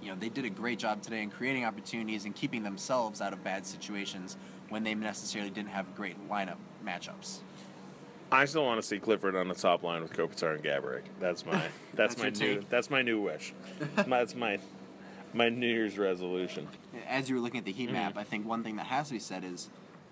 you 0.02 0.10
know 0.10 0.16
they 0.18 0.28
did 0.28 0.44
a 0.44 0.50
great 0.50 0.78
job 0.78 1.02
today 1.02 1.22
in 1.22 1.30
creating 1.30 1.64
opportunities 1.64 2.24
and 2.24 2.34
keeping 2.34 2.62
themselves 2.62 3.20
out 3.20 3.32
of 3.32 3.42
bad 3.44 3.66
situations 3.66 4.36
when 4.68 4.84
they 4.84 4.94
necessarily 4.94 5.50
didn't 5.50 5.70
have 5.70 5.94
great 5.96 6.16
lineup 6.28 6.56
matchups. 6.84 7.38
I 8.30 8.44
still 8.44 8.64
want 8.66 8.78
to 8.80 8.86
see 8.86 8.98
Clifford 8.98 9.34
on 9.36 9.48
the 9.48 9.54
top 9.54 9.82
line 9.82 10.02
with 10.02 10.12
Kopitar 10.12 10.54
and 10.54 10.62
Gaborik. 10.62 11.04
That's 11.18 11.46
my 11.46 11.52
that's, 11.94 12.14
That's 12.14 12.18
my 12.18 12.24
new 12.30 12.54
take? 12.56 12.68
that's 12.68 12.90
my 12.90 13.02
new 13.02 13.20
wish. 13.22 13.54
that's 13.96 14.34
my 14.34 14.58
my 15.34 15.48
New 15.48 15.66
Year's 15.66 15.98
resolution. 15.98 16.68
As 17.08 17.28
you 17.28 17.36
were 17.36 17.40
looking 17.40 17.58
at 17.58 17.64
the 17.64 17.72
heat 17.72 17.86
mm-hmm. 17.86 17.94
map, 17.94 18.16
I 18.16 18.24
think 18.24 18.46
one 18.46 18.62
thing 18.62 18.76
that 18.76 18.86
has 18.86 19.08
to 19.08 19.14
be 19.14 19.20
said 19.20 19.44
is, 19.44 19.68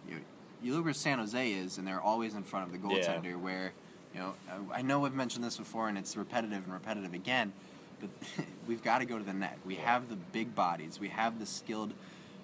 you, 0.08 0.20
you 0.62 0.75
look 0.75 0.85
where 0.85 0.94
San 0.94 1.18
Jose 1.18 1.52
is, 1.52 1.78
and 1.78 1.87
they're 1.87 2.00
always 2.00 2.35
in 2.35 2.42
front 2.42 2.66
of 2.66 2.73
the 2.73 2.88
Yeah. 2.88 3.00
goaltender. 3.00 3.37
Where, 3.37 3.73
you 4.14 4.20
know, 4.20 4.35
I 4.73 4.78
I 4.78 4.82
know 4.82 5.00
we've 5.00 5.14
mentioned 5.14 5.44
this 5.44 5.56
before, 5.56 5.88
and 5.88 5.99
it's 5.99 6.16
repetitive 6.16 6.64
and 6.64 6.73
repetitive 6.73 7.14
again, 7.14 7.52
but 8.00 8.11
we've 8.66 8.82
got 8.82 8.99
to 8.99 9.04
go 9.04 9.18
to 9.18 9.25
the 9.25 9.35
net. 9.35 9.58
We 9.64 9.76
have 9.76 10.08
the 10.08 10.16
big 10.16 10.54
bodies. 10.54 11.00
We 11.00 11.08
have 11.08 11.38
the 11.38 11.46
skilled, 11.46 11.92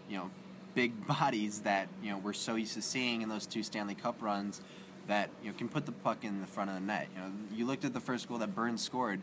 you 0.08 0.16
know, 0.16 0.30
big 0.74 1.06
bodies 1.18 1.60
that 1.60 1.88
you 2.02 2.10
know 2.10 2.18
we're 2.18 2.32
so 2.32 2.56
used 2.56 2.74
to 2.74 2.82
seeing 2.82 3.22
in 3.22 3.28
those 3.28 3.46
two 3.46 3.62
Stanley 3.62 3.94
Cup 3.94 4.22
runs 4.22 4.60
that 5.08 5.30
you 5.42 5.50
know 5.50 5.56
can 5.56 5.68
put 5.68 5.86
the 5.86 5.92
puck 5.92 6.24
in 6.24 6.40
the 6.40 6.46
front 6.46 6.70
of 6.70 6.76
the 6.76 6.82
net. 6.82 7.08
You 7.14 7.20
know, 7.20 7.32
you 7.54 7.66
looked 7.66 7.84
at 7.84 7.92
the 7.92 8.00
first 8.00 8.28
goal 8.28 8.38
that 8.38 8.54
Burns 8.54 8.82
scored. 8.82 9.20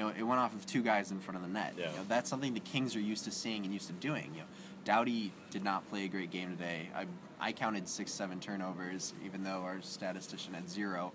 You 0.00 0.06
know, 0.06 0.12
it 0.16 0.22
went 0.22 0.40
off 0.40 0.54
of 0.54 0.64
two 0.64 0.82
guys 0.82 1.10
in 1.10 1.20
front 1.20 1.36
of 1.36 1.42
the 1.42 1.52
net. 1.52 1.74
Yeah. 1.76 1.90
You 1.90 1.98
know, 1.98 2.04
that's 2.08 2.30
something 2.30 2.54
the 2.54 2.60
Kings 2.60 2.96
are 2.96 3.00
used 3.00 3.24
to 3.24 3.30
seeing 3.30 3.64
and 3.64 3.74
used 3.74 3.88
to 3.88 3.92
doing. 3.92 4.30
You 4.32 4.40
know, 4.40 4.46
Doughty 4.86 5.30
did 5.50 5.62
not 5.62 5.86
play 5.90 6.06
a 6.06 6.08
great 6.08 6.30
game 6.30 6.56
today. 6.56 6.88
I 6.96 7.04
I 7.38 7.52
counted 7.52 7.86
six, 7.86 8.10
seven 8.10 8.40
turnovers, 8.40 9.12
even 9.26 9.44
though 9.44 9.60
our 9.60 9.82
statistician 9.82 10.54
had 10.54 10.70
zero. 10.70 11.12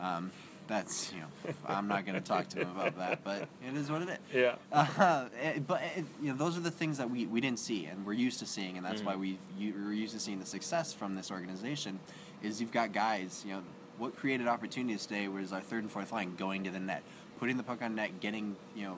Um, 0.00 0.30
that's 0.68 1.12
you 1.12 1.20
know, 1.20 1.52
I'm 1.66 1.86
not 1.86 2.06
going 2.06 2.14
to 2.14 2.26
talk 2.26 2.48
to 2.48 2.60
him 2.60 2.70
about 2.70 2.96
that, 2.96 3.22
but 3.24 3.46
it 3.62 3.76
is 3.76 3.90
what 3.90 4.00
it 4.00 4.08
is. 4.08 4.18
Yeah. 4.32 4.54
Uh, 4.72 5.28
eh, 5.38 5.58
but 5.58 5.82
eh, 5.82 6.00
you 6.22 6.30
know, 6.30 6.38
those 6.38 6.56
are 6.56 6.62
the 6.62 6.70
things 6.70 6.96
that 6.96 7.10
we, 7.10 7.26
we 7.26 7.42
didn't 7.42 7.58
see, 7.58 7.84
and 7.84 8.06
we're 8.06 8.14
used 8.14 8.38
to 8.38 8.46
seeing, 8.46 8.78
and 8.78 8.86
that's 8.86 9.02
Mm-hmm. 9.02 9.06
why 9.06 9.16
we 9.16 9.38
you, 9.58 9.74
we're 9.76 9.92
used 9.92 10.14
to 10.14 10.20
seeing 10.20 10.40
the 10.40 10.46
success 10.46 10.94
from 10.94 11.14
this 11.14 11.30
organization. 11.30 12.00
Is 12.42 12.58
you've 12.58 12.72
got 12.72 12.94
guys, 12.94 13.42
you 13.46 13.52
know, 13.52 13.62
what 13.98 14.16
created 14.16 14.46
opportunities 14.48 15.04
today 15.04 15.28
was 15.28 15.52
our 15.52 15.60
third 15.60 15.82
and 15.82 15.92
fourth 15.92 16.10
line 16.10 16.34
going 16.36 16.64
to 16.64 16.70
the 16.70 16.80
net, 16.80 17.02
putting 17.38 17.56
the 17.56 17.62
puck 17.62 17.82
on 17.82 17.94
net, 17.94 18.20
getting 18.20 18.56
you 18.76 18.84
know, 18.84 18.96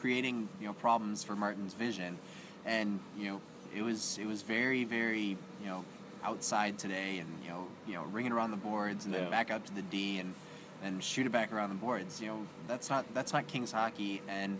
creating 0.00 0.48
you 0.60 0.66
know 0.66 0.72
problems 0.74 1.24
for 1.24 1.34
Martin's 1.36 1.74
vision, 1.74 2.18
and 2.64 3.00
you 3.18 3.26
know, 3.30 3.40
it 3.74 3.82
was 3.82 4.18
it 4.20 4.26
was 4.26 4.42
very 4.42 4.84
very 4.84 5.36
you 5.62 5.66
know 5.66 5.84
outside 6.24 6.78
today, 6.78 7.18
and 7.18 7.28
you 7.44 7.50
know 7.50 7.66
you 7.86 7.94
know 7.94 8.04
ringing 8.12 8.32
around 8.32 8.50
the 8.50 8.56
boards, 8.56 9.04
and 9.04 9.14
Yeah. 9.14 9.22
then 9.22 9.30
back 9.30 9.50
up 9.50 9.64
to 9.66 9.74
the 9.74 9.82
D, 9.82 10.18
and 10.18 10.34
and 10.82 11.02
shoot 11.02 11.26
it 11.26 11.32
back 11.32 11.52
around 11.52 11.70
the 11.70 11.74
boards. 11.76 12.20
You 12.20 12.28
know, 12.28 12.46
that's 12.68 12.90
not 12.90 13.04
that's 13.14 13.32
not 13.32 13.46
Kings 13.46 13.72
hockey, 13.72 14.22
and 14.28 14.58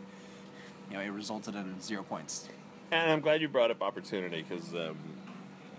you 0.91 0.97
know, 0.97 1.03
it 1.03 1.09
resulted 1.09 1.55
in 1.57 1.81
zero 1.81 2.03
points. 2.03 2.49
And 2.93 3.11
I'm 3.11 3.21
glad 3.21 3.41
you 3.41 3.49
brought 3.49 3.71
up 3.73 3.83
opportunity 3.83 4.45
because 4.49 4.73
um, 4.73 4.97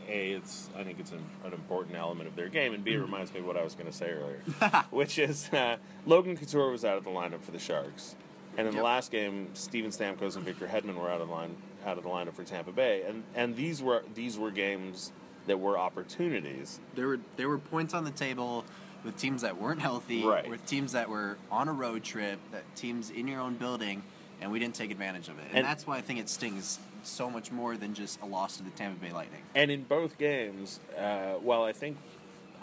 a 0.07 0.31
it's 0.31 0.69
I 0.77 0.83
think 0.83 0.99
it's 0.99 1.11
an, 1.11 1.23
an 1.43 1.53
important 1.53 1.95
element 1.95 2.27
of 2.29 2.35
their 2.35 2.49
game, 2.49 2.73
and 2.73 2.83
b 2.83 2.93
it 2.93 2.97
reminds 2.97 3.33
me 3.33 3.39
of 3.39 3.45
what 3.45 3.57
I 3.57 3.63
was 3.63 3.73
going 3.75 3.87
to 3.87 3.93
say 3.93 4.09
earlier, 4.11 4.41
which 4.91 5.19
is 5.19 5.49
uh, 5.53 5.77
Logan 6.05 6.37
Couture 6.37 6.71
was 6.71 6.85
out 6.85 6.97
of 6.97 7.03
the 7.03 7.09
lineup 7.09 7.41
for 7.43 7.51
the 7.51 7.59
Sharks, 7.59 8.15
and 8.57 8.67
in 8.67 8.75
the 8.75 8.83
last 8.83 9.11
game, 9.11 9.49
Steven 9.53 9.91
Stamkos 9.91 10.35
and 10.35 10.45
Victor 10.45 10.67
Hedman 10.67 10.95
were 10.95 11.09
out 11.09 11.21
of 11.21 11.29
line 11.29 11.55
out 11.85 11.97
of 11.97 12.03
the 12.03 12.09
lineup 12.09 12.33
for 12.33 12.43
Tampa 12.43 12.71
Bay, 12.71 13.03
and 13.07 13.23
and 13.35 13.55
these 13.55 13.81
were 13.81 14.03
these 14.15 14.37
were 14.37 14.51
games 14.51 15.11
that 15.47 15.59
were 15.59 15.77
opportunities. 15.77 16.79
There 16.95 17.07
were 17.07 17.19
there 17.37 17.49
were 17.49 17.57
points 17.59 17.93
on 17.93 18.03
the 18.03 18.11
table 18.11 18.65
with 19.03 19.15
teams 19.17 19.43
that 19.43 19.57
weren't 19.61 19.79
healthy, 19.79 20.25
Right. 20.25 20.49
with 20.49 20.65
teams 20.65 20.91
that 20.93 21.07
were 21.09 21.37
on 21.51 21.67
a 21.69 21.73
road 21.73 22.03
trip, 22.03 22.39
that 22.51 22.63
teams 22.75 23.09
in 23.11 23.27
your 23.27 23.39
own 23.39 23.53
building, 23.55 24.01
and 24.41 24.51
we 24.51 24.59
didn't 24.59 24.75
take 24.75 24.91
advantage 24.91 25.29
of 25.29 25.37
it. 25.39 25.45
And, 25.49 25.59
And- 25.59 25.65
that's 25.67 25.85
why 25.87 25.97
I 25.97 26.01
think 26.01 26.19
it 26.19 26.27
stings 26.29 26.79
so 27.03 27.29
much 27.29 27.51
more 27.51 27.77
than 27.77 27.93
just 27.93 28.21
a 28.21 28.25
loss 28.25 28.57
to 28.57 28.63
the 28.63 28.69
Tampa 28.71 28.99
Bay 28.99 29.11
Lightning. 29.11 29.41
And 29.55 29.69
in 29.71 29.83
both 29.83 30.17
games, 30.17 30.79
uh, 30.97 31.35
well, 31.41 31.63
I 31.63 31.73
think 31.73 31.97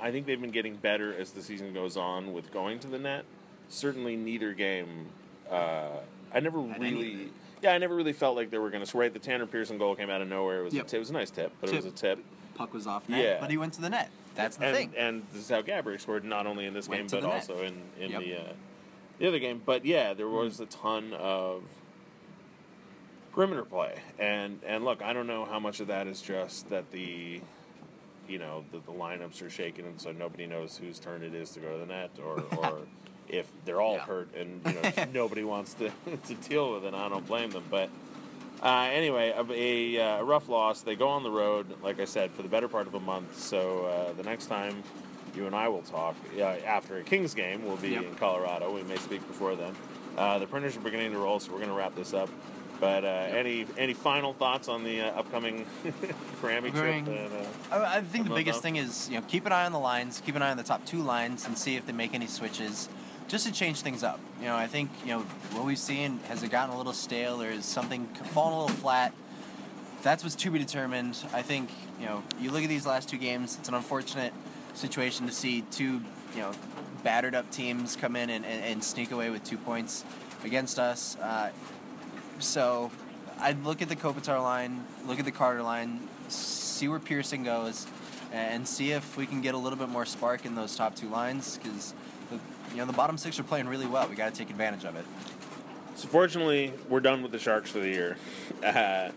I 0.01 0.11
think 0.11 0.27
they've 0.27 0.41
been 0.41 0.51
getting 0.51 0.77
better 0.77 1.15
as 1.15 1.31
the 1.31 1.43
season 1.43 1.73
goes 1.73 1.97
on 1.97 2.33
with 2.33 2.53
going 2.53 2.79
to 2.81 2.89
the 2.89 2.99
net. 2.99 3.25
Certainly, 3.69 4.17
neither 4.17 4.53
game. 4.53 5.07
Uh, 5.51 5.89
I 6.33 6.41
never 6.41 6.59
really, 6.59 7.31
yeah, 7.63 7.73
I 7.73 7.79
never 7.79 7.95
really 7.95 8.13
felt 8.13 8.37
like 8.37 8.51
they 8.51 8.59
were 8.59 8.71
going 8.71 8.83
to 8.83 8.87
score. 8.87 9.03
Right, 9.03 9.13
the 9.13 9.19
Tanner 9.19 9.47
Pearson 9.47 9.79
goal 9.79 9.95
came 9.95 10.11
out 10.11 10.21
of 10.21 10.29
nowhere. 10.29 10.61
It 10.61 10.65
was 10.65 10.75
Yep. 10.75 10.87
a, 10.87 10.89
t- 10.89 10.97
it 10.97 11.01
was 11.01 11.11
a 11.11 11.15
nice 11.15 11.31
tip, 11.31 11.53
but 11.61 11.71
it 11.71 11.77
was 11.77 11.85
a 11.87 11.91
Tip. 11.91 12.19
tip. 12.19 12.25
Puck 12.57 12.73
was 12.75 12.87
off 12.87 13.09
net, 13.09 13.23
Yeah. 13.25 13.41
but 13.41 13.51
he 13.51 13.57
went 13.57 13.73
to 13.75 13.81
the 13.81 13.91
net. 13.91 14.11
That's 14.35 14.57
the 14.57 14.67
and, 14.67 14.77
thing. 14.77 14.93
And 14.97 15.23
this 15.33 15.43
is 15.43 15.49
how 15.49 15.63
Gaborik 15.63 16.01
scored, 16.01 16.25
not 16.25 16.47
only 16.47 16.67
in 16.67 16.75
this 16.75 16.89
Went 16.89 17.03
game 17.03 17.07
but 17.11 17.21
the 17.21 17.27
net. 17.29 17.37
also 17.37 17.63
in 17.63 17.75
in 18.01 18.11
Yep. 18.11 18.23
the 18.23 18.37
uh, 18.37 18.53
the 19.19 19.29
other 19.29 19.39
game. 19.39 19.63
But 19.65 19.85
yeah, 19.85 20.13
there 20.13 20.29
was 20.29 20.59
a 20.61 20.67
ton 20.67 21.13
of 21.15 21.63
perimeter 23.35 23.65
play, 23.65 23.99
and 24.19 24.61
and 24.67 24.85
look, 24.85 25.03
I 25.03 25.13
don't 25.13 25.27
know 25.27 25.45
how 25.45 25.59
much 25.59 25.81
of 25.81 25.89
that 25.89 26.07
is 26.07 26.23
just 26.23 26.69
that 26.71 26.91
the 26.93 27.41
you 28.29 28.39
know 28.39 28.65
the, 28.73 28.79
the 28.79 28.93
lineups 28.93 29.43
are 29.43 29.51
shaken, 29.51 29.85
and 29.85 30.01
so 30.01 30.13
nobody 30.13 30.47
knows 30.47 30.77
whose 30.77 30.99
turn 30.99 31.23
it 31.23 31.35
is 31.35 31.51
to 31.51 31.61
go 31.61 31.73
to 31.73 31.79
the 31.79 31.87
net, 31.87 32.11
or 32.25 32.41
or 32.59 32.79
if 33.29 33.47
they're 33.65 33.81
all 33.81 33.95
Yeah. 33.95 34.01
hurt 34.07 34.35
and 34.37 34.61
you 34.67 34.73
know 34.75 35.05
nobody 35.13 35.45
wants 35.45 35.75
to 35.75 35.91
to 36.27 36.35
deal 36.49 36.73
with 36.75 36.85
it. 36.85 36.95
I 36.95 37.09
don't 37.09 37.27
blame 37.27 37.51
them, 37.51 37.65
but. 37.71 37.91
Uh, 38.63 38.89
anyway, 38.95 39.29
a, 39.37 39.99
a, 39.99 40.01
uh, 40.21 40.23
rough 40.23 40.49
loss. 40.49 40.81
They 40.81 40.95
go 40.95 41.09
on 41.09 41.23
the 41.23 41.31
road, 41.31 41.67
like 41.83 42.01
I 42.01 42.07
said, 42.07 42.31
for 42.31 42.43
the 42.43 42.49
better 42.49 42.69
part 42.69 42.87
of 42.87 42.95
a 42.95 43.01
month. 43.01 43.39
So 43.39 43.85
uh, 43.85 44.13
the 44.15 44.23
next 44.23 44.47
time 44.47 44.83
you 45.37 45.47
and 45.47 45.55
I 45.55 45.69
will 45.69 45.83
talk 45.83 46.15
uh, 46.39 46.43
after 46.65 46.97
a 46.97 47.03
Kings 47.03 47.35
game, 47.35 47.67
will 47.67 47.77
be 47.77 47.91
Yep. 47.91 48.05
in 48.05 48.15
Colorado. 48.15 48.73
We 48.73 48.83
may 48.85 48.97
speak 48.97 49.27
before 49.27 49.55
then. 49.55 49.75
Uh, 50.17 50.39
the 50.39 50.47
printers 50.47 50.79
are 50.79 50.81
beginning 50.81 51.13
to 51.13 51.19
roll, 51.19 51.41
so 51.41 51.51
we're 51.53 51.59
going 51.59 51.69
to 51.69 51.75
wrap 51.77 51.95
this 51.95 52.15
up. 52.15 52.31
But 52.81 53.05
uh, 53.05 53.09
any 53.09 53.67
any 53.79 53.95
final 53.95 54.33
thoughts 54.33 54.69
on 54.69 54.85
the 54.85 55.01
uh, 55.03 55.19
upcoming 55.19 55.65
Grammy 56.43 56.71
trip? 56.71 57.07
And, 57.07 57.09
uh, 57.09 57.77
I, 57.77 57.97
I 57.97 58.01
think 58.01 58.29
the 58.29 58.35
biggest 58.35 58.63
thing 58.63 58.77
is 58.77 59.09
you 59.09 59.17
know 59.17 59.25
keep 59.29 59.47
an 59.47 59.53
eye 59.53 59.65
on 59.65 59.73
the 59.73 59.79
lines, 59.79 60.23
keep 60.25 60.37
an 60.37 60.43
eye 60.43 60.51
on 60.51 60.57
the 60.57 60.63
top 60.63 60.85
two 60.85 61.01
lines, 61.01 61.47
and 61.47 61.57
see 61.57 61.77
if 61.77 61.87
they 61.87 61.93
make 61.93 62.15
any 62.15 62.27
switches, 62.27 62.89
just 63.29 63.47
to 63.47 63.53
change 63.53 63.81
things 63.81 64.03
up. 64.03 64.19
You 64.41 64.47
know, 64.47 64.57
I 64.57 64.67
think 64.67 64.91
you 65.03 65.11
know 65.13 65.21
what 65.53 65.65
we've 65.65 65.79
seen 65.79 66.19
has 66.29 66.43
it 66.43 66.51
gotten 66.51 66.75
a 66.75 66.79
little 66.79 66.93
stale 66.93 67.41
or 67.41 67.49
is 67.49 67.65
something 67.65 68.07
fallen 68.33 68.55
a 68.55 68.61
little 68.63 68.77
flat. 68.77 69.13
That's 70.03 70.23
what's 70.23 70.37
to 70.37 70.51
be 70.51 70.59
determined. 70.59 71.17
I 71.33 71.43
think 71.43 71.71
you 72.01 72.07
know 72.07 72.23
you 72.41 72.51
look 72.51 72.63
at 72.63 72.69
these 72.69 72.87
last 72.87 73.09
two 73.09 73.19
games. 73.19 73.57
It's 73.59 73.69
an 73.69 73.75
unfortunate 73.75 74.33
situation 74.75 75.27
to 75.27 75.33
see 75.33 75.63
two 75.71 76.03
you 76.35 76.41
know 76.41 76.53
battered 77.05 77.35
up 77.35 77.51
teams 77.51 77.97
come 77.97 78.17
in 78.17 78.31
and, 78.31 78.45
and, 78.45 78.65
and 78.65 78.83
sneak 78.83 79.13
away 79.13 79.31
with 79.31 79.45
two 79.45 79.59
points 79.59 80.05
against 80.43 80.79
us. 80.79 81.17
Uh, 81.17 81.51
so 82.39 82.91
I'd 83.39 83.65
look 83.65 83.83
at 83.83 83.89
the 83.89 83.97
Kopitar 83.97 84.43
line, 84.43 84.85
look 85.07 85.19
at 85.19 85.25
the 85.25 85.33
Carter 85.33 85.63
line, 85.63 86.01
see 86.29 86.89
where 86.89 86.99
Pearson 86.99 87.45
goes, 87.45 87.87
and 88.33 88.67
see 88.67 88.93
if 88.93 89.17
we 89.17 89.27
can 89.27 89.41
get 89.41 89.55
a 89.55 89.59
little 89.59 89.79
bit 89.79 89.89
more 89.89 90.05
spark 90.05 90.45
in 90.45 90.55
those 90.55 90.77
top 90.77 90.95
two 90.95 91.09
lines 91.09 91.59
because 91.59 91.95
you 92.71 92.77
know 92.79 92.87
the 92.87 92.93
bottom 92.93 93.17
six 93.17 93.39
are 93.39 93.45
playing 93.45 93.69
really 93.69 93.87
well. 93.87 94.09
We 94.09 94.17
got 94.17 94.33
to 94.33 94.39
take 94.39 94.51
advantage 94.51 94.85
of 94.85 94.97
it. 94.97 95.05
So 95.97 96.09
fortunately, 96.09 96.73
we're 96.89 97.01
done 97.01 97.23
with 97.23 97.31
the 97.31 97.39
Sharks 97.39 97.71
for 97.71 97.79
the 97.79 97.89
year. 97.89 98.17
Uh, 98.65 99.11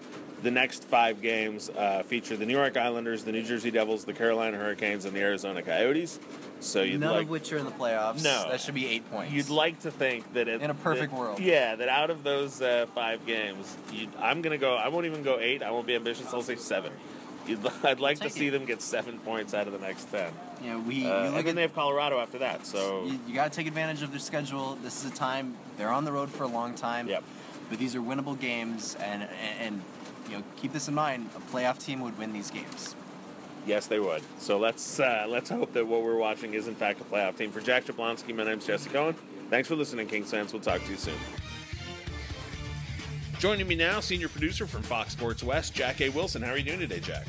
the 0.43 0.51
next 0.51 0.83
five 0.83 1.21
games 1.21 1.69
uh, 1.71 2.03
feature 2.03 2.37
the 2.37 2.45
New 2.45 2.55
York 2.55 2.77
Islanders, 2.77 3.23
the 3.23 3.31
New 3.31 3.43
Jersey 3.43 3.71
Devils, 3.71 4.05
the 4.05 4.13
Carolina 4.13 4.57
Hurricanes, 4.57 5.05
and 5.05 5.15
the 5.15 5.21
Arizona 5.21 5.63
Coyotes. 5.63 6.19
So 6.59 6.81
you'd 6.81 6.99
None 6.99 7.11
like 7.11 7.23
of 7.23 7.29
which 7.29 7.51
are 7.53 7.57
in 7.57 7.65
the 7.65 7.71
playoffs. 7.71 8.23
No. 8.23 8.49
that 8.49 8.59
should 8.61 8.73
be 8.75 8.87
eight 8.87 9.09
points. 9.11 9.31
you'd 9.33 9.49
like 9.49 9.79
to 9.81 9.91
think 9.91 10.33
that 10.33 10.47
it, 10.47 10.61
In 10.61 10.69
a 10.69 10.73
perfect 10.73 11.11
that- 11.13 11.19
world. 11.19 11.39
yeah, 11.39 11.75
that 11.75 11.87
out 11.89 12.09
of 12.09 12.23
those 12.23 12.61
uh, 12.61 12.85
five 12.95 13.25
games, 13.25 13.77
you'd, 13.93 14.09
I'm 14.19 14.41
gonna 14.41 14.57
go. 14.57 14.75
I 14.75 14.87
won't 14.87 15.05
even 15.05 15.23
go 15.23 15.39
eight. 15.39 15.61
I 15.63 15.71
won't 15.71 15.85
be 15.87 15.95
ambitious. 15.95 16.33
I'll 16.33 16.41
say 16.41 16.55
seven. 16.55 16.91
You'd, 17.47 17.59
I'd 17.83 17.99
like 17.99 18.19
to 18.21 18.29
see 18.29 18.47
it. 18.47 18.51
them 18.51 18.65
get 18.65 18.81
seven 18.81 19.19
points 19.19 19.53
out 19.53 19.67
of 19.67 19.73
the 19.73 19.79
next 19.79 20.11
ten. 20.11 20.31
You 20.63 20.71
know, 20.71 20.79
we 20.79 21.05
Uh, 21.05 21.07
you 21.07 21.25
and 21.27 21.35
then 21.35 21.47
at 21.49 21.55
they 21.55 21.61
have 21.61 21.75
Colorado 21.75 22.19
after 22.19 22.39
that. 22.39 22.65
So 22.65 23.05
you, 23.05 23.19
you 23.27 23.35
got 23.35 23.51
to 23.51 23.55
take 23.55 23.67
advantage 23.67 24.01
of 24.01 24.09
their 24.11 24.19
schedule. 24.19 24.77
This 24.83 25.05
is 25.05 25.11
a 25.11 25.15
time 25.15 25.55
they're 25.77 25.91
on 25.91 26.03
the 26.05 26.11
road 26.11 26.29
for 26.31 26.43
a 26.43 26.47
long 26.47 26.73
time. 26.73 27.07
Yep. 27.07 27.23
But 27.69 27.77
these 27.79 27.95
are 27.95 28.01
winnable 28.01 28.39
games, 28.39 28.95
and 28.99 29.23
and, 29.23 29.31
and 29.61 29.81
you 30.29 30.37
know 30.37 30.43
keep 30.59 30.73
this 30.73 30.87
in 30.87 30.95
mind. 30.95 31.29
A 31.35 31.39
playoff 31.55 31.77
team 31.83 31.99
would 32.01 32.17
win 32.17 32.33
these 32.33 32.49
games. 32.49 32.95
Yes, 33.67 33.87
they 33.87 33.99
would. 33.99 34.23
So 34.39 34.57
let's 34.57 34.99
uh, 34.99 35.25
let's 35.27 35.49
hope 35.49 35.73
that 35.73 35.85
what 35.85 36.01
we're 36.01 36.15
watching 36.15 36.53
is 36.53 36.67
in 36.69 36.75
fact 36.75 37.01
a 37.01 37.03
playoff 37.03 37.37
team. 37.37 37.51
For 37.51 37.59
Jack 37.59 37.83
Jablonski, 37.85 38.33
my 38.33 38.45
name's 38.45 38.65
Jesse 38.65 38.89
Cohen. 38.89 39.13
Thanks 39.49 39.67
for 39.67 39.75
listening, 39.75 40.07
Kings 40.07 40.31
fans. 40.31 40.53
We'll 40.53 40.61
talk 40.61 40.81
to 40.85 40.89
you 40.89 40.95
soon. 40.95 41.15
Joining 43.39 43.67
me 43.67 43.75
now, 43.75 43.99
senior 43.99 44.29
producer 44.29 44.65
from 44.65 44.83
Fox 44.83 45.11
Sports 45.11 45.43
West, 45.43 45.73
Jack 45.75 45.99
A. 46.01 46.09
Wilson. 46.09 46.41
How 46.41 46.51
are 46.51 46.57
you 46.57 46.63
doing 46.63 46.79
today, 46.79 46.99
Jack? 47.01 47.27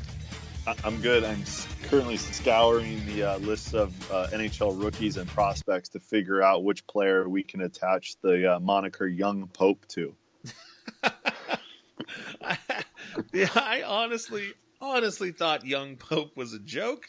I- 0.66 0.76
I'm 0.84 1.00
good. 1.00 1.24
I'm 1.24 1.42
currently 1.82 2.16
scouring 2.16 3.04
the 3.06 3.24
uh, 3.24 3.38
lists 3.38 3.74
of 3.74 3.92
uh, 4.10 4.28
NHL 4.32 4.80
rookies 4.82 5.16
and 5.16 5.28
prospects 5.28 5.88
to 5.90 6.00
figure 6.00 6.40
out 6.40 6.62
which 6.64 6.86
player 6.86 7.28
we 7.28 7.42
can 7.42 7.62
attach 7.62 8.16
the 8.22 8.54
uh, 8.54 8.60
moniker 8.60 9.06
Young 9.06 9.48
Pope 9.48 9.84
to. 9.88 10.14
yeah, 13.32 13.48
I 13.54 13.82
honestly, 13.86 14.54
honestly 14.80 15.32
thought 15.32 15.66
Young 15.66 15.96
Pope 15.96 16.36
was 16.36 16.52
a 16.52 16.58
joke. 16.58 17.06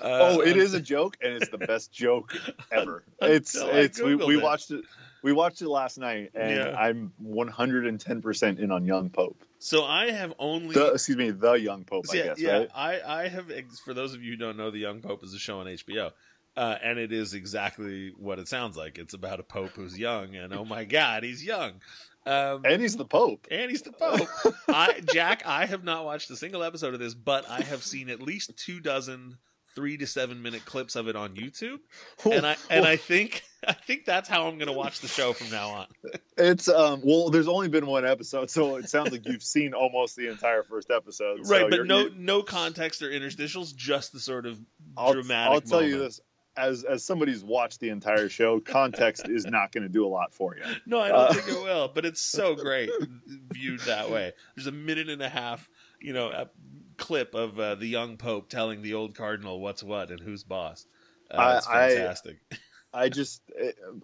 Uh, 0.00 0.18
oh, 0.20 0.40
it 0.40 0.56
is 0.56 0.74
a 0.74 0.80
joke, 0.94 1.16
and 1.22 1.34
it's 1.34 1.48
the 1.50 1.58
best 1.58 1.92
joke 1.92 2.34
ever. 2.70 3.04
It's 3.22 3.54
it's 3.56 4.00
we, 4.00 4.16
we 4.16 4.36
it. 4.36 4.42
watched 4.42 4.70
it. 4.70 4.84
We 5.22 5.32
watched 5.32 5.62
it 5.62 5.68
last 5.68 5.98
night, 5.98 6.32
and 6.34 6.50
Yeah. 6.50 6.76
I'm 6.76 7.12
110% 7.24 8.58
in 8.58 8.72
on 8.72 8.84
Young 8.84 9.10
Pope. 9.10 9.36
So 9.60 9.84
I 9.84 10.10
have 10.10 10.34
only. 10.38 10.74
The, 10.74 10.92
excuse 10.92 11.16
me, 11.16 11.30
the 11.30 11.52
Young 11.52 11.84
Pope, 11.84 12.06
I 12.12 12.16
yeah, 12.16 12.24
guess, 12.24 12.40
yeah. 12.40 12.52
right? 12.58 12.70
I, 12.74 13.00
I 13.22 13.28
have. 13.28 13.50
For 13.84 13.94
those 13.94 14.14
of 14.14 14.22
you 14.22 14.32
who 14.32 14.36
don't 14.36 14.56
know, 14.56 14.72
the 14.72 14.78
Young 14.78 15.00
Pope 15.00 15.22
is 15.22 15.34
a 15.34 15.38
show 15.38 15.60
on 15.60 15.66
HBO. 15.66 16.10
Uh, 16.54 16.76
and 16.82 16.98
it 16.98 17.12
is 17.12 17.32
exactly 17.32 18.12
what 18.18 18.38
it 18.38 18.46
sounds 18.46 18.76
like. 18.76 18.98
It's 18.98 19.14
about 19.14 19.40
a 19.40 19.42
pope 19.42 19.70
who's 19.70 19.98
young, 19.98 20.34
and 20.36 20.52
oh 20.52 20.66
my 20.66 20.84
god, 20.84 21.22
he's 21.22 21.42
young. 21.42 21.80
Um, 22.24 22.62
And 22.64 22.80
he's 22.80 22.96
the 22.96 23.04
Pope. 23.04 23.46
and 23.50 23.70
he's 23.70 23.82
the 23.82 23.92
Pope. 23.92 24.28
I, 24.68 25.00
Jack, 25.12 25.42
I 25.46 25.66
have 25.66 25.84
not 25.84 26.04
watched 26.04 26.30
a 26.30 26.36
single 26.36 26.62
episode 26.62 26.94
of 26.94 27.00
this, 27.00 27.14
but 27.14 27.48
I 27.50 27.62
have 27.62 27.82
seen 27.82 28.08
at 28.10 28.22
least 28.22 28.56
two 28.56 28.80
dozen 28.80 29.38
three 29.74 29.96
to 29.96 30.06
seven 30.06 30.42
minute 30.42 30.64
clips 30.64 30.96
of 30.96 31.08
it 31.08 31.16
on 31.16 31.30
YouTube, 31.30 31.78
and 32.30 32.46
I 32.46 32.56
and 32.70 32.84
I 32.86 32.96
think 32.96 33.42
I 33.66 33.72
think 33.72 34.04
that's 34.04 34.28
how 34.28 34.46
I'm 34.46 34.56
going 34.58 34.66
to 34.68 34.72
watch 34.72 35.00
the 35.00 35.08
show 35.08 35.32
from 35.32 35.50
now 35.50 35.70
on. 35.70 35.86
It's 36.38 36.66
um 36.66 37.02
well, 37.04 37.28
there's 37.28 37.46
only 37.46 37.68
been 37.68 37.86
one 37.86 38.06
episode, 38.06 38.50
so 38.50 38.76
it 38.76 38.88
sounds 38.88 39.12
like 39.12 39.26
you've 39.26 39.42
seen 39.42 39.74
almost 39.74 40.16
the 40.16 40.28
entire 40.28 40.62
first 40.62 40.90
episode. 40.90 41.44
so 41.46 41.52
right, 41.52 41.68
but 41.68 41.86
no 41.86 42.08
no 42.08 42.42
context 42.42 43.02
or 43.02 43.10
interstitials, 43.10 43.76
just 43.76 44.12
the 44.12 44.18
sort 44.18 44.46
of 44.46 44.58
I'll, 44.96 45.12
dramatic. 45.12 45.52
I'll 45.52 45.60
tell 45.60 45.82
you 45.82 45.98
this: 45.98 46.20
as 46.56 46.84
as 46.84 47.04
somebody 47.04 47.32
who's 47.32 47.44
watched 47.44 47.80
the 47.80 47.88
entire 47.88 48.28
show, 48.28 48.60
context 48.60 49.28
is 49.28 49.46
not 49.46 49.72
going 49.72 49.82
to 49.84 49.88
do 49.88 50.06
a 50.06 50.08
lot 50.08 50.34
for 50.34 50.56
you. 50.56 50.62
No, 50.86 51.00
I 51.00 51.08
don't 51.08 51.18
Uh, 51.18 51.32
think 51.32 51.48
it 51.48 51.62
will, 51.64 51.88
but 51.94 52.04
it's 52.04 52.30
so 52.30 52.54
great 52.54 52.90
viewed 53.50 53.80
that 53.80 54.10
way. 54.10 54.32
There's 54.54 54.66
a 54.66 54.72
minute 54.72 55.08
and 55.08 55.22
a 55.22 55.28
half, 55.28 55.68
you 56.00 56.12
know, 56.12 56.28
a 56.28 56.48
clip 56.98 57.34
of 57.34 57.58
uh, 57.58 57.74
the 57.76 57.86
young 57.86 58.16
pope 58.16 58.48
telling 58.48 58.82
the 58.82 58.94
old 58.94 59.14
cardinal 59.14 59.60
what's 59.60 59.82
what 59.82 60.10
and 60.10 60.20
who's 60.20 60.44
boss. 60.44 60.86
Uh, 61.30 61.36
I- 61.36 61.56
it's 61.56 61.66
I- 61.66 61.88
fantastic. 61.88 62.36
I 62.94 63.08
just, 63.08 63.40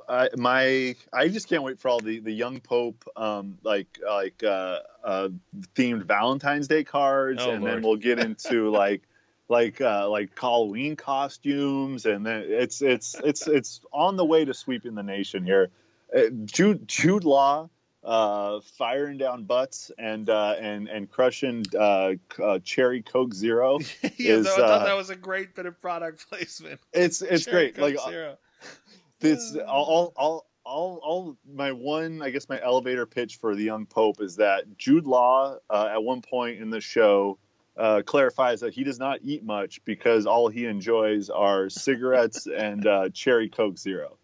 I 0.09 0.31
my, 0.39 0.95
I 1.13 1.29
just 1.29 1.47
can't 1.47 1.63
wait 1.63 1.79
for 1.79 1.91
all 1.91 2.01
the 2.01 2.21
the 2.21 2.33
young 2.33 2.59
Pope, 2.61 3.05
um, 3.17 3.59
like 3.63 3.99
like 4.03 4.43
uh, 4.43 4.79
uh, 5.05 5.29
themed 5.75 6.05
Valentine's 6.05 6.69
Day 6.69 6.85
cards, 6.85 7.43
Oh, 7.43 7.51
and 7.51 7.63
Lord. 7.63 7.75
then 7.77 7.83
we'll 7.83 7.97
get 7.97 8.19
into 8.19 8.71
like. 8.83 9.03
Like 9.49 9.81
uh, 9.81 10.09
like 10.11 10.39
Halloween 10.39 10.97
costumes, 10.97 12.05
and 12.05 12.25
then 12.27 12.45
it's 12.47 12.83
it's 12.83 13.15
it's 13.25 13.47
it's 13.47 13.81
on 13.93 14.17
the 14.17 14.25
way 14.25 14.45
to 14.45 14.53
sweeping 14.53 14.95
the 14.95 15.03
nation 15.03 15.45
here. 15.45 15.71
Uh, 16.15 16.25
Jude 16.45 16.87
Jude 16.87 17.25
Law 17.25 17.71
uh, 18.05 18.61
firing 18.79 19.19
down 19.19 19.45
butts 19.45 19.91
and 19.99 20.31
uh, 20.31 20.55
and 20.59 20.89
and 20.89 21.11
crushing 21.11 21.65
uh, 21.79 22.13
uh, 22.43 22.59
cherry 22.61 23.03
Coke 23.03 23.35
Zero. 23.35 23.79
yeah, 24.17 24.35
is, 24.35 24.47
no, 24.47 24.55
I 24.55 24.57
thought 24.57 24.83
uh, 24.83 24.85
that 24.85 24.97
was 24.97 25.11
a 25.11 25.17
great 25.17 25.55
bit 25.55 25.67
of 25.67 25.81
product 25.81 26.29
placement. 26.29 26.81
It's 26.93 27.23
it's 27.23 27.45
Cherry 27.45 27.73
great. 27.73 27.79
Like 27.79 28.09
Zero. 28.09 28.39
this 29.21 29.57
all 29.67 30.13
all 30.17 30.47
all 30.65 31.01
all 31.03 31.37
my 31.53 31.73
one 31.73 32.23
I 32.23 32.31
guess 32.31 32.49
my 32.49 32.61
elevator 32.63 33.07
pitch 33.07 33.37
for 33.37 33.55
the 33.55 33.63
young 33.63 33.87
pope 33.87 34.21
is 34.21 34.37
that 34.37 34.79
Jude 34.79 35.07
Law 35.07 35.57
uh, 35.69 35.89
at 35.93 36.03
one 36.03 36.23
point 36.23 36.61
in 36.61 36.71
the 36.71 36.81
show 36.81 37.39
uh, 37.79 38.03
clarifies 38.05 38.61
that 38.61 38.75
he 38.75 38.83
does 38.85 38.99
not 38.99 39.21
eat 39.23 39.45
much 39.45 39.83
because 39.85 40.27
all 40.27 40.49
he 40.49 40.67
enjoys 40.67 41.31
are 41.31 41.71
cigarettes 41.71 42.47
and 42.59 42.87
uh, 42.87 43.09
cherry 43.11 43.49
coke 43.49 43.79
zero. 43.79 44.19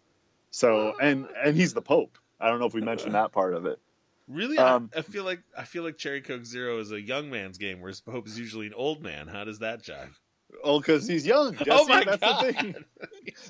So 0.51 0.93
and 1.01 1.27
and 1.43 1.55
he's 1.55 1.73
the 1.73 1.81
pope. 1.81 2.17
I 2.39 2.49
don't 2.49 2.59
know 2.59 2.65
if 2.65 2.73
we 2.73 2.81
mentioned 2.81 3.15
that 3.15 3.31
part 3.31 3.53
of 3.53 3.65
it. 3.65 3.79
Really, 4.27 4.57
Um, 4.57 4.89
I, 4.95 4.99
I 4.99 5.01
feel 5.03 5.23
like 5.23 5.41
I 5.57 5.63
feel 5.65 5.83
like 5.83 5.97
Cherry 5.97 6.19
Coke 6.21 6.45
Zero 6.45 6.79
is 6.79 6.91
a 6.91 6.99
young 6.99 7.29
man's 7.29 7.57
game, 7.59 7.79
whereas 7.79 8.01
Pope 8.01 8.25
is 8.27 8.39
usually 8.39 8.65
an 8.67 8.73
old 8.73 9.03
man. 9.03 9.27
How 9.27 9.43
does 9.43 9.59
that 9.59 9.83
jive? 9.83 10.09
oh 10.63 10.79
because 10.79 11.05
he's 11.07 11.25
young 11.25 11.53
Jesse, 11.57 11.69
oh 11.71 11.85
my 11.87 12.03
that's 12.03 12.17
god! 12.17 12.45
the 12.45 12.53
thing 12.53 12.75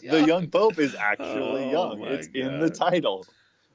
the 0.04 0.26
young. 0.26 0.48
pope 0.48 0.80
is 0.80 0.96
actually 0.96 1.66
Oh 1.66 1.72
young. 1.96 2.02
it's 2.04 2.28
in 2.34 2.60
the 2.60 2.70
title. 2.70 3.26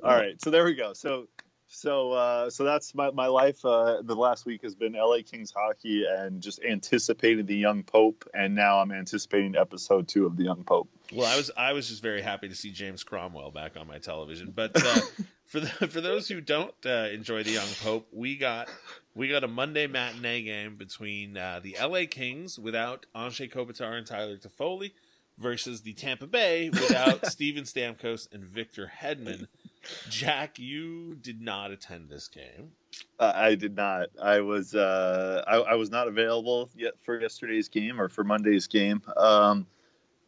All 0.02 0.10
right 0.14 0.40
so 0.40 0.50
there 0.50 0.64
we 0.64 0.74
go. 0.74 0.92
So 0.94 1.28
so 1.72 2.12
uh 2.12 2.50
so 2.50 2.64
that's 2.64 2.94
my, 2.96 3.10
my 3.12 3.26
life 3.28 3.64
uh 3.64 4.02
the 4.02 4.14
last 4.16 4.44
week 4.44 4.62
has 4.62 4.74
been 4.74 4.94
la 4.94 5.16
kings 5.24 5.52
hockey 5.56 6.04
and 6.04 6.42
just 6.42 6.60
anticipating 6.64 7.46
the 7.46 7.56
young 7.56 7.84
pope 7.84 8.28
and 8.34 8.54
now 8.56 8.80
i'm 8.80 8.90
anticipating 8.90 9.54
episode 9.56 10.08
two 10.08 10.26
of 10.26 10.36
the 10.36 10.42
young 10.42 10.64
pope 10.64 10.88
Well, 11.12 11.26
I 11.26 11.36
was 11.36 11.50
I 11.56 11.72
was 11.72 11.88
just 11.88 12.02
very 12.02 12.22
happy 12.22 12.48
to 12.48 12.54
see 12.54 12.70
James 12.72 13.02
Cromwell 13.04 13.50
back 13.50 13.76
on 13.76 13.86
my 13.88 13.98
television. 13.98 14.52
But 14.54 14.72
uh, 14.76 15.00
for 15.46 15.60
the, 15.60 15.68
for 15.88 16.00
those 16.00 16.28
who 16.28 16.40
don't 16.40 16.74
uh, 16.86 17.08
enjoy 17.12 17.42
the 17.42 17.50
Young 17.50 17.66
Pope, 17.82 18.06
we 18.12 18.36
got 18.36 18.68
we 19.16 19.26
got 19.28 19.42
a 19.42 19.48
Monday 19.48 19.88
matinee 19.88 20.42
game 20.42 20.76
between 20.76 21.36
uh, 21.36 21.58
the 21.60 21.76
L.A. 21.76 22.06
Kings 22.06 22.58
without 22.60 23.06
Anze 23.14 23.52
Kopitar 23.52 23.98
and 23.98 24.06
Tyler 24.06 24.36
Toffoli 24.36 24.92
versus 25.36 25.82
the 25.82 25.94
Tampa 25.94 26.28
Bay 26.28 26.70
without 26.70 27.26
Steven 27.32 27.64
Stamkos 27.64 28.32
and 28.32 28.44
Victor 28.44 28.92
Hedman. 29.02 29.48
Jack, 30.08 30.58
you 30.58 31.14
did 31.14 31.40
not 31.40 31.70
attend 31.70 32.08
this 32.08 32.28
game. 32.28 32.72
uh, 33.18 33.32
i 33.34 33.54
did 33.54 33.76
not 33.76 34.08
i 34.20 34.40
was 34.40 34.74
uh 34.74 35.42
I, 35.46 35.56
I 35.56 35.74
was 35.74 35.90
not 35.90 36.08
available 36.08 36.68
yet 36.74 36.94
for 37.02 37.20
yesterday's 37.20 37.68
game 37.68 38.00
or 38.00 38.08
for 38.08 38.24
monday's 38.24 38.66
game 38.66 39.02
um 39.16 39.66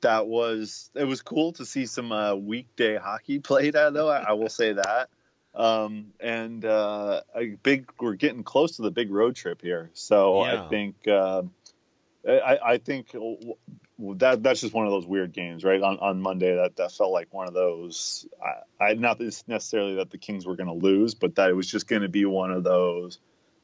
that 0.01 0.27
was 0.27 0.91
it 0.95 1.05
was 1.05 1.23
cool 1.23 1.53
to 1.55 1.65
see 1.67 1.87
some 1.87 2.13
uh, 2.13 2.35
weekday 2.35 2.97
hockey 2.97 3.39
played 3.51 3.75
though 3.75 4.09
I, 4.09 4.19
I 4.29 4.33
will 4.33 4.49
say 4.49 4.75
that 4.75 5.09
um, 5.55 6.07
and 6.19 6.65
uh, 6.65 7.21
a 7.37 7.57
big 7.63 7.93
we're 8.01 8.15
getting 8.15 8.43
close 8.43 8.77
to 8.77 8.83
the 8.83 8.91
big 8.91 9.11
road 9.11 9.37
trip 9.37 9.61
here 9.61 9.91
so 9.93 10.45
Yeah. 10.45 10.65
I 10.65 10.69
think 10.69 10.97
uh, 11.07 11.43
I, 12.27 12.59
I 12.65 12.79
think 12.79 13.15
that 14.17 14.43
that's 14.43 14.61
just 14.61 14.75
one 14.75 14.87
of 14.87 14.93
those 14.93 15.07
weird 15.07 15.33
games 15.33 15.65
right? 15.65 15.81
On, 15.83 15.99
on 15.99 16.21
Monday 16.21 16.55
that, 16.55 16.77
that 16.77 16.93
felt 16.93 17.13
like 17.13 17.33
one 17.33 17.49
of 17.49 17.55
those 17.55 18.27
I, 18.81 18.85
I 18.85 18.95
not 18.95 19.21
necessarily 19.21 19.97
that 19.97 20.11
the 20.11 20.19
Kings 20.19 20.47
were 20.47 20.57
going 20.57 20.69
to 20.69 20.87
lose 20.87 21.15
but 21.15 21.37
that 21.37 21.51
it 21.51 21.55
was 21.55 21.69
just 21.71 21.87
going 21.87 22.03
to 22.03 22.09
be 22.09 22.25
one 22.25 22.51
of 22.51 22.65
those 22.65 23.19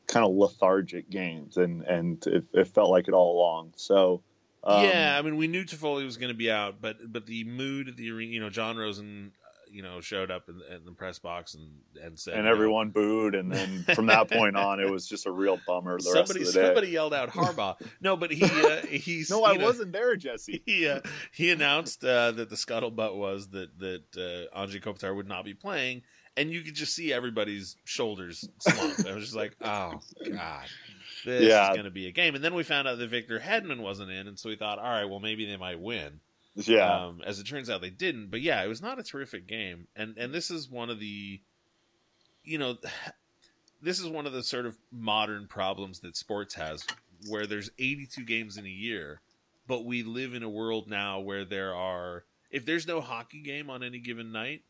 kind 0.06 0.24
of 0.24 0.34
lethargic 0.34 1.10
games 1.10 1.56
and 1.56 1.82
and 1.82 2.26
it, 2.26 2.44
it 2.52 2.68
felt 2.68 2.90
like 2.90 3.08
it 3.08 3.14
all 3.14 3.36
along. 3.38 3.72
So 3.76 4.22
um, 4.64 4.84
yeah, 4.84 5.16
I 5.16 5.22
mean, 5.22 5.36
we 5.36 5.46
knew 5.46 5.64
Toffoli 5.64 6.04
was 6.04 6.16
going 6.16 6.32
to 6.32 6.36
be 6.36 6.50
out, 6.50 6.80
but 6.80 6.96
but 7.10 7.26
the 7.26 7.44
mood 7.44 7.88
at 7.88 7.96
the 7.96 8.10
arena, 8.10 8.32
you 8.32 8.40
know, 8.40 8.50
Jon 8.50 8.76
Rosen, 8.76 9.32
you 9.70 9.82
know, 9.82 10.00
showed 10.00 10.30
up 10.30 10.48
in, 10.48 10.60
in 10.74 10.84
the 10.84 10.92
press 10.92 11.18
box 11.18 11.54
and 11.54 11.70
and 12.02 12.18
said, 12.18 12.34
and 12.34 12.44
know, 12.44 12.50
everyone 12.50 12.90
booed, 12.90 13.34
and 13.34 13.50
then 13.52 13.84
from 13.94 14.06
that 14.06 14.30
point 14.32 14.56
on, 14.56 14.80
it 14.80 14.90
was 14.90 15.06
just 15.08 15.26
a 15.26 15.30
real 15.30 15.58
bummer. 15.66 15.98
Somebody 16.00 16.20
rest 16.20 16.30
of 16.30 16.36
the 16.54 16.60
day. 16.60 16.66
somebody 16.66 16.88
yelled 16.88 17.14
out 17.14 17.30
Harbaugh. 17.30 17.76
No, 18.00 18.16
but 18.16 18.30
he 18.30 18.44
uh, 18.44 18.86
he's 18.86 19.30
no, 19.30 19.44
I 19.44 19.56
know, 19.56 19.64
wasn't 19.64 19.92
there, 19.92 20.16
Jesse. 20.16 20.62
He 20.66 20.88
uh, 20.88 21.00
he 21.32 21.50
announced 21.50 22.04
uh, 22.04 22.32
that 22.32 22.50
the 22.50 22.56
scuttlebutt 22.56 23.14
was 23.16 23.48
that 23.50 23.78
that 23.78 24.02
uh, 24.54 24.58
Anze 24.58 24.80
Kopitar 24.82 25.14
would 25.14 25.28
not 25.28 25.44
be 25.44 25.54
playing, 25.54 26.02
and 26.36 26.50
you 26.50 26.62
could 26.62 26.74
just 26.74 26.94
see 26.94 27.12
everybody's 27.12 27.76
shoulders 27.84 28.48
slump. 28.60 29.06
I 29.06 29.12
was 29.14 29.24
just 29.24 29.36
like, 29.36 29.56
oh 29.62 29.94
god. 30.30 30.64
This 31.24 31.50
Yeah. 31.50 31.70
is 31.70 31.74
going 31.74 31.84
to 31.84 31.90
be 31.90 32.06
a 32.06 32.12
game, 32.12 32.36
and 32.36 32.44
then 32.44 32.54
we 32.54 32.62
found 32.62 32.86
out 32.86 32.96
that 32.98 33.08
Victor 33.10 33.40
Hedman 33.40 33.80
wasn't 33.80 34.10
in, 34.12 34.28
and 34.28 34.38
so 34.38 34.50
we 34.50 34.56
thought, 34.56 34.78
all 34.78 34.84
right, 34.84 35.04
well, 35.04 35.18
maybe 35.18 35.46
they 35.46 35.56
might 35.56 35.80
win. 35.80 36.20
Yeah, 36.66 37.06
Um, 37.06 37.22
as 37.24 37.38
it 37.38 37.44
turns 37.44 37.70
out, 37.70 37.80
they 37.80 37.90
didn't. 37.90 38.30
But 38.30 38.40
yeah, 38.40 38.62
it 38.64 38.68
was 38.68 38.82
not 38.82 38.98
a 38.98 39.02
terrific 39.02 39.46
game, 39.46 39.86
and 39.94 40.16
and 40.18 40.32
this 40.34 40.50
is 40.50 40.68
one 40.68 40.90
of 40.90 40.98
the, 40.98 41.40
you 42.44 42.58
know, 42.58 42.76
this 43.82 44.00
is 44.00 44.06
one 44.08 44.26
of 44.26 44.32
the 44.32 44.42
sort 44.42 44.66
of 44.66 44.76
modern 44.90 45.46
problems 45.46 46.00
that 46.00 46.16
sports 46.16 46.54
has, 46.54 46.84
where 47.28 47.46
there's 47.46 47.70
82 47.78 48.24
games 48.24 48.56
in 48.56 48.66
a 48.66 48.70
year, 48.70 49.20
but 49.68 49.84
we 49.84 50.02
live 50.02 50.34
in 50.34 50.42
a 50.42 50.48
world 50.48 50.88
now 50.88 51.20
where 51.20 51.44
there 51.44 51.74
are, 51.74 52.24
if 52.50 52.66
there's 52.66 52.86
no 52.88 53.00
hockey 53.00 53.40
game 53.40 53.70
on 53.70 53.82
any 53.84 54.00
given 54.00 54.32
night, 54.32 54.62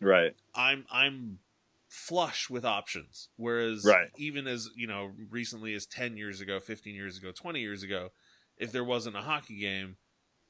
right. 0.00 0.34
I'm 0.54 0.86
I'm 0.92 1.40
flush 1.88 2.48
with 2.50 2.64
options. 2.64 3.28
Whereas 3.36 3.84
Right. 3.84 4.10
even 4.16 4.46
as 4.46 4.70
you 4.76 4.86
know, 4.86 5.10
recently 5.30 5.74
as 5.74 5.86
ten 5.86 6.16
years 6.16 6.40
ago, 6.40 6.60
fifteen 6.60 6.94
years 6.94 7.18
ago, 7.18 7.32
twenty 7.32 7.60
years 7.60 7.82
ago, 7.82 8.10
if 8.58 8.70
there 8.70 8.84
wasn't 8.84 9.16
a 9.16 9.22
hockey 9.22 9.58
game, 9.58 9.96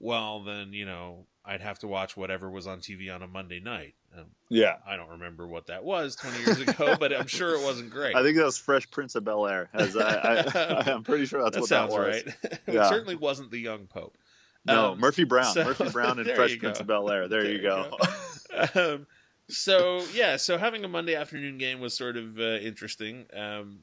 well 0.01 0.43
then 0.45 0.73
you 0.73 0.85
know 0.87 1.27
I'd 1.45 1.61
have 1.63 1.79
to 1.81 1.87
watch 1.89 2.17
whatever 2.17 2.51
was 2.51 2.67
on 2.67 2.81
TV 2.81 3.15
on 3.15 3.23
a 3.23 3.27
Monday 3.29 3.61
night. 3.61 3.95
Um, 4.17 4.25
Yeah, 4.49 4.77
I 4.87 4.97
don't 4.97 5.11
remember 5.11 5.47
what 5.47 5.67
that 5.67 5.85
was 5.85 6.17
twenty 6.17 6.39
years 6.45 6.59
ago, 6.61 6.97
but 7.01 7.13
I'm 7.15 7.27
sure 7.29 7.55
it 7.55 7.63
wasn't 7.63 7.91
great. 7.91 8.17
I 8.17 8.23
think 8.23 8.37
that 8.37 8.45
was 8.45 8.59
Fresh 8.59 8.91
Prince 8.91 9.15
of 9.15 9.25
Bel 9.25 9.47
Air. 9.47 9.69
As 9.73 9.97
I, 9.97 10.83
I'm 10.93 11.05
pretty 11.05 11.27
sure 11.27 11.43
that's 11.43 11.55
that 11.55 11.61
what 11.61 11.69
sounds 11.69 11.93
that 11.95 11.99
was. 12.01 12.25
right. 12.27 12.35
it 12.67 12.75
Yeah. 12.75 12.89
certainly 12.89 13.15
wasn't 13.17 13.51
the 13.53 13.59
young 13.61 13.87
Pope. 13.87 14.17
No, 14.65 14.93
Um, 14.93 14.99
Murphy 14.99 15.23
Brown, 15.25 15.53
so- 15.55 15.65
Murphy 15.65 15.89
Brown, 15.91 16.19
and 16.19 16.29
Fresh 16.31 16.59
Prince 16.59 16.81
of 16.81 16.89
Bel 16.89 17.09
Air. 17.11 17.29
There, 17.29 17.43
There 17.45 17.53
you 17.53 17.59
you 17.59 17.63
go. 17.63 17.97
um, 18.75 19.07
so 19.49 20.03
yeah, 20.13 20.37
so 20.37 20.59
having 20.59 20.85
a 20.85 20.89
Monday 20.89 21.15
afternoon 21.15 21.59
game 21.59 21.79
was 21.79 21.97
sort 21.97 22.17
of 22.17 22.37
uh, 22.39 22.57
interesting. 22.59 23.27
Um, 23.33 23.81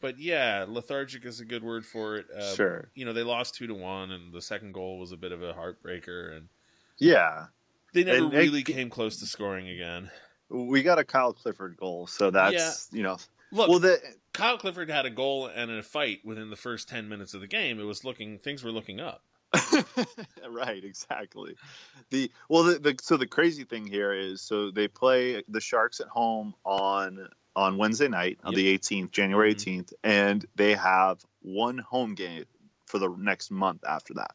but 0.00 0.18
yeah, 0.18 0.64
lethargic 0.68 1.24
is 1.24 1.40
a 1.40 1.44
good 1.44 1.62
word 1.62 1.84
for 1.86 2.16
it. 2.16 2.26
Uh, 2.30 2.54
Sure. 2.54 2.88
You 2.94 3.04
know, 3.04 3.12
they 3.12 3.22
lost 3.22 3.54
two 3.54 3.66
to 3.66 3.74
one, 3.74 4.10
and 4.10 4.32
the 4.32 4.42
second 4.42 4.72
goal 4.72 4.98
was 4.98 5.12
a 5.12 5.16
bit 5.16 5.32
of 5.32 5.42
a 5.42 5.52
heartbreaker, 5.52 6.36
and 6.36 6.48
yeah, 6.98 7.46
they 7.92 8.04
never 8.04 8.24
And- 8.24 8.32
really 8.32 8.62
came 8.62 8.90
close 8.90 9.18
to 9.20 9.26
scoring 9.26 9.68
again. 9.68 10.10
we 10.48 10.82
got 10.82 10.98
a 10.98 11.04
Kyle 11.04 11.32
Clifford 11.32 11.76
goal, 11.76 12.06
so 12.06 12.30
that's 12.30 12.88
you 12.92 13.02
know. 13.02 13.18
Look, 13.52 13.68
well, 13.68 13.78
the 13.80 14.00
Kyle 14.32 14.58
Clifford 14.58 14.88
had 14.90 15.06
a 15.06 15.10
goal 15.10 15.46
and 15.46 15.70
a 15.70 15.82
fight 15.82 16.24
within 16.24 16.50
the 16.50 16.56
first 16.56 16.88
ten 16.88 17.08
minutes 17.08 17.34
of 17.34 17.40
the 17.40 17.46
game. 17.48 17.80
It 17.80 17.84
was 17.84 18.04
looking 18.04 18.38
things 18.38 18.62
were 18.62 18.70
looking 18.72 19.00
up. 19.00 19.22
right, 20.48 20.84
exactly. 20.84 21.54
The 22.10 22.30
well, 22.48 22.62
the, 22.64 22.78
the 22.78 22.96
so 23.02 23.16
the 23.16 23.26
crazy 23.26 23.64
thing 23.64 23.86
here 23.86 24.12
is 24.12 24.40
so 24.42 24.70
they 24.70 24.88
play 24.88 25.42
the 25.48 25.60
Sharks 25.60 26.00
at 26.00 26.06
home 26.08 26.54
on 26.64 27.28
on 27.56 27.76
Wednesday 27.76 28.08
night 28.08 28.38
on 28.44 28.52
Yep. 28.52 28.56
the 28.58 28.68
18th, 28.68 29.10
January 29.10 29.50
Mhm. 29.54 29.56
18th, 29.56 29.92
and 30.04 30.46
they 30.56 30.74
have 30.74 31.24
one 31.42 31.78
home 31.78 32.14
game 32.14 32.44
for 32.86 32.98
the 32.98 33.08
next 33.08 33.50
month 33.50 33.84
after 33.84 34.14
that. 34.14 34.34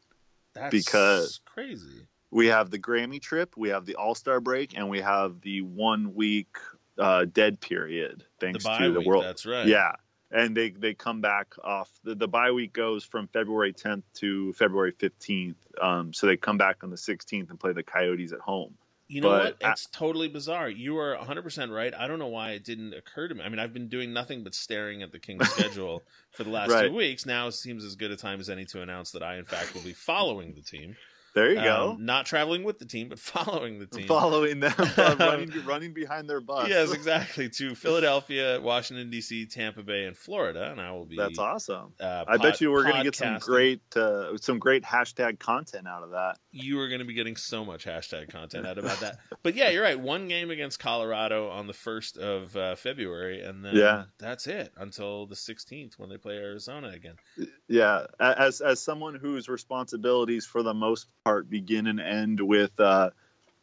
That's 0.53 0.71
Because- 0.71 1.39
crazy. 1.45 2.07
we 2.31 2.47
have 2.47 2.69
the 2.71 2.79
Grammy 2.79 3.21
trip, 3.21 3.55
we 3.57 3.69
have 3.69 3.85
the 3.85 3.95
All 3.95 4.15
Star 4.15 4.39
break, 4.39 4.77
and 4.77 4.89
we 4.89 5.01
have 5.01 5.41
the 5.41 5.61
one 5.61 6.13
week 6.15 6.57
uh, 6.97 7.25
dead 7.25 7.59
period 7.59 8.23
thanks 8.39 8.63
the 8.63 8.77
to 8.77 8.91
the 8.93 8.99
week, 8.99 9.07
world. 9.07 9.25
That's 9.25 9.45
right. 9.45 9.67
Yeah, 9.67 9.95
and 10.31 10.55
they 10.55 10.69
they 10.69 10.93
come 10.93 11.19
back 11.19 11.53
off 11.61 11.91
the, 12.05 12.15
the 12.15 12.27
bye 12.29 12.51
week 12.51 12.71
goes 12.71 13.03
from 13.03 13.27
February 13.27 13.73
10th 13.73 14.03
to 14.15 14.53
February 14.53 14.93
15th. 14.93 15.55
Um, 15.81 16.13
so 16.13 16.25
they 16.25 16.37
come 16.37 16.57
back 16.57 16.85
on 16.85 16.89
the 16.89 16.95
16th 16.97 17.49
and 17.49 17.59
play 17.59 17.73
the 17.73 17.83
Coyotes 17.83 18.31
at 18.31 18.39
home. 18.39 18.77
You 19.07 19.21
know 19.21 19.29
But 19.29 19.43
what? 19.61 19.65
I- 19.65 19.71
It's 19.71 19.85
totally 19.87 20.27
bizarre. 20.27 20.67
You 20.69 20.97
are 20.97 21.15
100% 21.15 21.71
right. 21.71 21.93
I 21.93 22.07
don't 22.07 22.17
know 22.19 22.27
why 22.27 22.51
it 22.51 22.63
didn't 22.63 22.93
occur 22.93 23.27
to 23.27 23.35
me. 23.35 23.41
I 23.43 23.49
mean, 23.49 23.59
I've 23.59 23.73
been 23.73 23.87
doing 23.87 24.13
nothing 24.13 24.43
but 24.43 24.55
staring 24.55 25.03
at 25.03 25.11
the 25.11 25.19
Kings 25.25 25.47
schedule 25.49 26.03
for 26.31 26.43
the 26.43 26.49
last 26.49 26.71
Right. 26.71 26.87
two 26.89 26.95
weeks. 26.95 27.25
Now 27.25 27.47
it 27.47 27.51
seems 27.53 27.83
as 27.85 27.95
good 27.95 28.09
a 28.11 28.17
time 28.17 28.39
as 28.39 28.49
any 28.49 28.65
to 28.65 28.81
announce 28.81 29.11
that 29.11 29.21
I, 29.21 29.37
in 29.37 29.45
fact, 29.45 29.75
will 29.75 29.81
be 29.83 29.93
following 29.93 30.53
the 30.55 30.61
team. 30.61 30.95
There 31.35 31.51
you 31.51 31.59
Um, 31.59 31.63
go. 31.65 31.97
Not 31.99 32.25
traveling 32.25 32.63
with 32.63 32.79
the 32.79 32.85
team, 32.85 33.09
but 33.09 33.19
following 33.35 33.77
the 33.79 33.85
team. 33.85 34.07
Following 34.07 34.61
them, 34.61 34.73
uh, 34.77 35.15
running 35.19 35.51
running 35.65 35.93
behind 35.93 36.29
their 36.29 36.39
bus. 36.41 36.69
Yes, 36.69 36.91
exactly. 36.93 37.49
To 37.49 37.75
Philadelphia, 37.75 38.59
Washington, 38.61 39.09
D.C., 39.09 39.45
Tampa 39.47 39.83
Bay, 39.83 40.05
and 40.05 40.15
Florida. 40.17 40.71
And 40.71 40.79
I 40.79 40.91
will 40.93 41.05
be. 41.05 41.17
That's 41.17 41.37
awesome. 41.37 41.93
Uh, 41.99 42.23
I 42.27 42.37
bet 42.37 42.61
you 42.61 42.71
we're 42.71 42.83
going 42.83 42.95
to 42.97 43.03
get 43.03 43.15
some 43.15 43.37
great 43.39 43.81
uh, 43.95 44.37
some 44.37 44.59
great 44.59 44.83
hashtag 44.83 45.37
content 45.39 45.87
out 45.87 46.03
of 46.03 46.11
that. 46.11 46.37
you 46.51 46.79
are 46.79 46.87
going 46.87 46.99
to 46.99 47.05
be 47.05 47.13
getting 47.13 47.35
so 47.35 47.65
much 47.65 47.85
hashtag 47.85 48.29
content 48.29 48.65
out 48.65 48.77
about 48.77 48.99
that. 49.01 49.17
But 49.43 49.55
yeah, 49.55 49.69
you're 49.71 49.83
right. 49.83 49.99
One 49.99 50.29
game 50.29 50.49
against 50.51 50.79
Colorado 50.79 51.49
on 51.49 51.67
the 51.67 51.73
first 51.73 52.17
of 52.17 52.55
uh, 52.55 52.75
February, 52.75 53.41
and 53.43 53.63
then 53.65 53.75
Yeah. 53.75 54.03
that's 54.19 54.47
it 54.47 54.71
until 54.77 55.25
the 55.27 55.35
16th 55.35 55.99
when 55.99 56.09
they 56.09 56.17
play 56.17 56.35
Arizona 56.35 56.89
again. 56.89 57.15
Yeah, 57.67 58.05
as 58.19 58.61
as 58.61 58.81
someone 58.81 59.15
whose 59.15 59.49
responsibilities 59.49 60.45
for 60.45 60.63
the 60.63 60.73
most 60.73 61.07
part 61.25 61.49
begin 61.49 61.87
and 61.87 61.99
end 61.99 62.39
with 62.39 62.79
uh, 62.79 63.09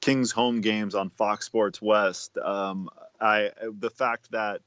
Kings 0.01 0.33
home 0.33 0.61
games 0.61 0.95
on 0.95 1.09
Fox 1.11 1.47
Sports 1.47 1.81
West, 1.81 2.37
um, 2.37 2.91
I 3.19 3.53
the 3.79 3.89
fact 3.89 4.33
that 4.33 4.61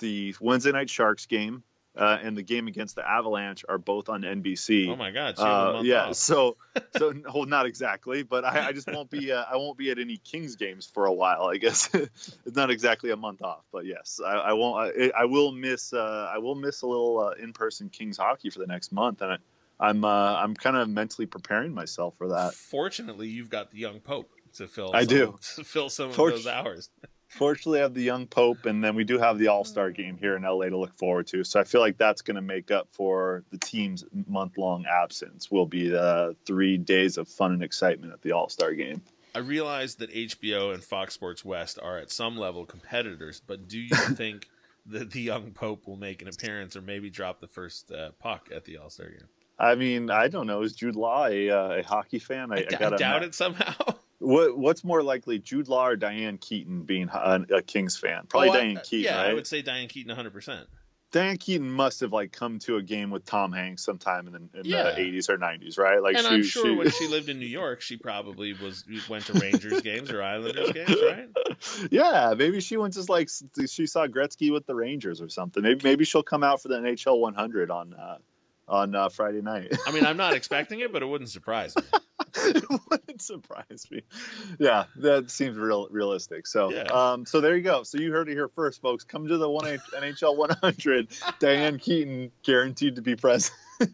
the 0.00 0.34
Wednesday 0.40 0.72
night 0.72 0.90
Sharks 0.90 1.26
game 1.26 1.62
uh, 1.96 2.18
and 2.20 2.36
the 2.36 2.42
game 2.42 2.66
against 2.66 2.96
the 2.96 3.08
Avalanche 3.08 3.64
are 3.68 3.78
both 3.78 4.08
on 4.08 4.22
NBC. 4.22 4.88
Oh 4.90 4.96
my 4.96 5.12
God! 5.12 5.38
so 5.38 5.44
you 5.44 5.50
have 5.50 5.74
a 5.74 5.78
Uh, 5.78 5.82
yeah, 5.82 6.02
off. 6.06 6.16
so 6.16 6.56
so 6.96 7.14
well, 7.32 7.46
not 7.46 7.66
exactly, 7.66 8.24
but 8.24 8.44
I, 8.44 8.68
I 8.68 8.72
just 8.72 8.90
won't 8.90 9.08
be 9.08 9.30
uh, 9.30 9.44
I 9.48 9.56
won't 9.56 9.78
be 9.78 9.92
at 9.92 10.00
any 10.00 10.16
Kings 10.16 10.56
games 10.56 10.90
for 10.92 11.06
a 11.06 11.12
while. 11.12 11.44
I 11.44 11.58
guess 11.58 11.90
it's 11.94 12.56
not 12.56 12.72
exactly 12.72 13.12
a 13.12 13.16
month 13.16 13.40
off, 13.40 13.62
but 13.70 13.86
yes, 13.86 14.20
I, 14.24 14.32
I 14.32 14.52
won't. 14.54 14.96
I, 14.98 15.12
I 15.16 15.26
will 15.26 15.52
miss 15.52 15.92
uh, 15.92 16.28
I 16.34 16.38
will 16.38 16.56
miss 16.56 16.82
a 16.82 16.88
little 16.88 17.20
uh, 17.20 17.40
in 17.40 17.52
person 17.52 17.88
Kings 17.88 18.16
hockey 18.16 18.50
for 18.50 18.58
the 18.58 18.66
next 18.66 18.90
month, 18.90 19.22
and 19.22 19.34
I, 19.34 19.36
I'm 19.82 20.04
uh, 20.04 20.36
I'm 20.36 20.54
kind 20.54 20.76
of 20.76 20.88
mentally 20.88 21.26
preparing 21.26 21.74
myself 21.74 22.14
for 22.16 22.28
that. 22.28 22.54
Fortunately, 22.54 23.28
you've 23.28 23.50
got 23.50 23.72
the 23.72 23.78
young 23.78 23.98
Pope 23.98 24.30
to 24.54 24.68
fill. 24.68 24.92
I 24.94 25.00
some, 25.00 25.08
do. 25.08 25.38
to 25.56 25.64
fill 25.64 25.90
some 25.90 26.10
of 26.10 26.16
those 26.16 26.46
hours. 26.46 26.88
Fortunately, 27.28 27.80
I 27.80 27.84
have 27.84 27.94
the 27.94 28.02
young 28.02 28.26
Pope, 28.26 28.66
and 28.66 28.84
then 28.84 28.94
we 28.94 29.04
do 29.04 29.18
have 29.18 29.38
the 29.38 29.48
All 29.48 29.64
Star 29.64 29.90
game 29.90 30.18
here 30.18 30.36
in 30.36 30.42
LA 30.42 30.66
to 30.66 30.76
look 30.76 30.94
forward 30.94 31.26
to. 31.28 31.42
So 31.44 31.58
I 31.58 31.64
feel 31.64 31.80
like 31.80 31.96
that's 31.96 32.22
going 32.22 32.36
to 32.36 32.42
make 32.42 32.70
up 32.70 32.88
for 32.92 33.42
the 33.50 33.58
team's 33.58 34.04
month 34.28 34.56
long 34.56 34.84
absence. 34.86 35.50
Will 35.50 35.66
be 35.66 35.88
the 35.88 36.36
three 36.46 36.76
days 36.76 37.18
of 37.18 37.26
fun 37.26 37.52
and 37.52 37.62
excitement 37.62 38.12
at 38.12 38.22
the 38.22 38.32
All 38.32 38.48
Star 38.48 38.72
game. 38.74 39.02
I 39.34 39.38
realize 39.38 39.94
that 39.96 40.12
HBO 40.12 40.74
and 40.74 40.84
Fox 40.84 41.14
Sports 41.14 41.42
West 41.42 41.78
are 41.82 41.96
at 41.96 42.10
some 42.10 42.36
level 42.36 42.66
competitors, 42.66 43.40
but 43.44 43.66
do 43.66 43.80
you 43.80 43.96
think 44.14 44.46
that 44.86 45.10
the 45.10 45.22
young 45.22 45.52
Pope 45.52 45.88
will 45.88 45.96
make 45.96 46.20
an 46.22 46.28
appearance 46.28 46.76
or 46.76 46.82
maybe 46.82 47.08
drop 47.08 47.40
the 47.40 47.48
first 47.48 47.90
uh, 47.90 48.10
puck 48.20 48.50
at 48.54 48.66
the 48.66 48.76
All 48.76 48.90
Star 48.90 49.08
game? 49.08 49.28
I 49.62 49.76
mean, 49.76 50.10
I 50.10 50.26
don't 50.28 50.46
know. 50.48 50.62
Is 50.62 50.74
Jude 50.74 50.96
Law 50.96 51.26
a, 51.26 51.48
uh, 51.50 51.68
a 51.78 51.82
hockey 51.82 52.18
fan? 52.18 52.50
I, 52.52 52.56
I, 52.56 52.58
I 52.58 52.62
d- 52.64 52.74
I 52.74 52.78
gotta 52.78 52.96
doubt 52.96 53.22
it 53.22 53.34
somehow. 53.34 53.72
What 54.18 54.56
What's 54.56 54.84
more 54.84 55.02
likely, 55.02 55.40
Jude 55.40 55.66
Law 55.66 55.88
or 55.88 55.96
Diane 55.96 56.38
Keaton 56.38 56.82
being 56.82 57.08
a, 57.12 57.44
a 57.56 57.60
Kings 57.62 57.96
fan? 57.96 58.26
Probably 58.28 58.50
Oh, 58.50 58.52
I- 58.52 58.56
Diane 58.58 58.80
Keaton, 58.84 59.00
Yeah, 59.12 59.16
right? 59.20 59.30
I 59.30 59.34
would 59.34 59.48
say 59.48 59.62
Diane 59.62 59.88
Keaton 59.88 60.14
100%. 60.16 60.64
Diane 61.10 61.36
Keaton 61.38 61.68
must 61.68 62.00
have 62.00 62.12
like 62.12 62.30
come 62.30 62.58
to 62.60 62.76
a 62.76 62.82
game 62.82 63.10
with 63.10 63.24
Tom 63.24 63.52
Hanks 63.52 63.84
sometime 63.84 64.28
in, 64.28 64.32
the, 64.32 64.60
in 64.60 64.64
Yeah. 64.64 64.92
the 64.92 65.00
80s 65.00 65.28
or 65.28 65.38
90s, 65.38 65.76
right? 65.76 66.00
Like 66.00 66.16
and 66.16 66.24
she, 66.24 66.34
I'm 66.34 66.42
sure 66.44 66.66
she, 66.66 66.70
when 66.70 66.90
she 66.98 67.08
lived 67.08 67.28
in 67.30 67.40
New 67.40 67.46
York, 67.46 67.80
she 67.80 67.96
probably 67.96 68.52
was 68.52 68.84
went 69.08 69.26
to 69.26 69.32
Rangers 69.40 69.80
games 69.82 70.10
or 70.12 70.22
Islanders 70.22 70.70
games, 70.70 70.96
right? 71.02 71.28
yeah, 71.90 72.34
maybe 72.38 72.60
she 72.60 72.76
went 72.76 72.94
just 72.94 73.08
like 73.08 73.28
she 73.68 73.86
saw 73.86 74.06
Gretzky 74.06 74.52
with 74.52 74.66
the 74.66 74.74
Rangers 74.76 75.20
or 75.20 75.28
something. 75.28 75.64
Maybe, 75.64 75.80
maybe 75.82 76.04
she'll 76.04 76.22
come 76.22 76.44
out 76.44 76.62
for 76.62 76.68
the 76.68 76.76
NHL 76.78 77.18
100 77.18 77.70
on 77.72 77.92
uh, 77.92 78.18
on 78.68 78.94
uh, 78.94 79.08
Friday 79.08 79.40
night. 79.42 79.76
I 79.86 79.92
mean, 79.92 80.04
I'm 80.06 80.16
not 80.16 80.32
expecting 80.34 80.80
it, 80.80 80.92
but 80.92 81.02
it 81.02 81.06
wouldn't 81.06 81.30
surprise 81.30 81.74
me. 81.76 81.82
it 82.36 82.64
wouldn't 82.90 83.20
surprise 83.20 83.86
me. 83.90 84.02
Yeah, 84.58 84.84
that 84.96 85.30
seems 85.30 85.56
real 85.58 85.88
realistic. 85.90 86.46
So, 86.46 86.70
Yeah. 86.72 86.82
um, 86.84 87.26
so 87.26 87.40
there 87.40 87.56
you 87.56 87.62
go. 87.62 87.82
So 87.82 87.98
you 87.98 88.12
heard 88.12 88.28
it 88.28 88.32
here 88.32 88.48
first, 88.48 88.80
folks. 88.80 89.04
Come 89.04 89.28
to 89.28 89.36
the 89.36 89.48
one 89.50 89.64
NHL 89.96 90.36
100. 90.36 91.08
Diane 91.40 91.78
Keaton 91.78 92.30
guaranteed 92.42 92.96
to 92.96 93.02
be 93.02 93.16
present. 93.16 93.52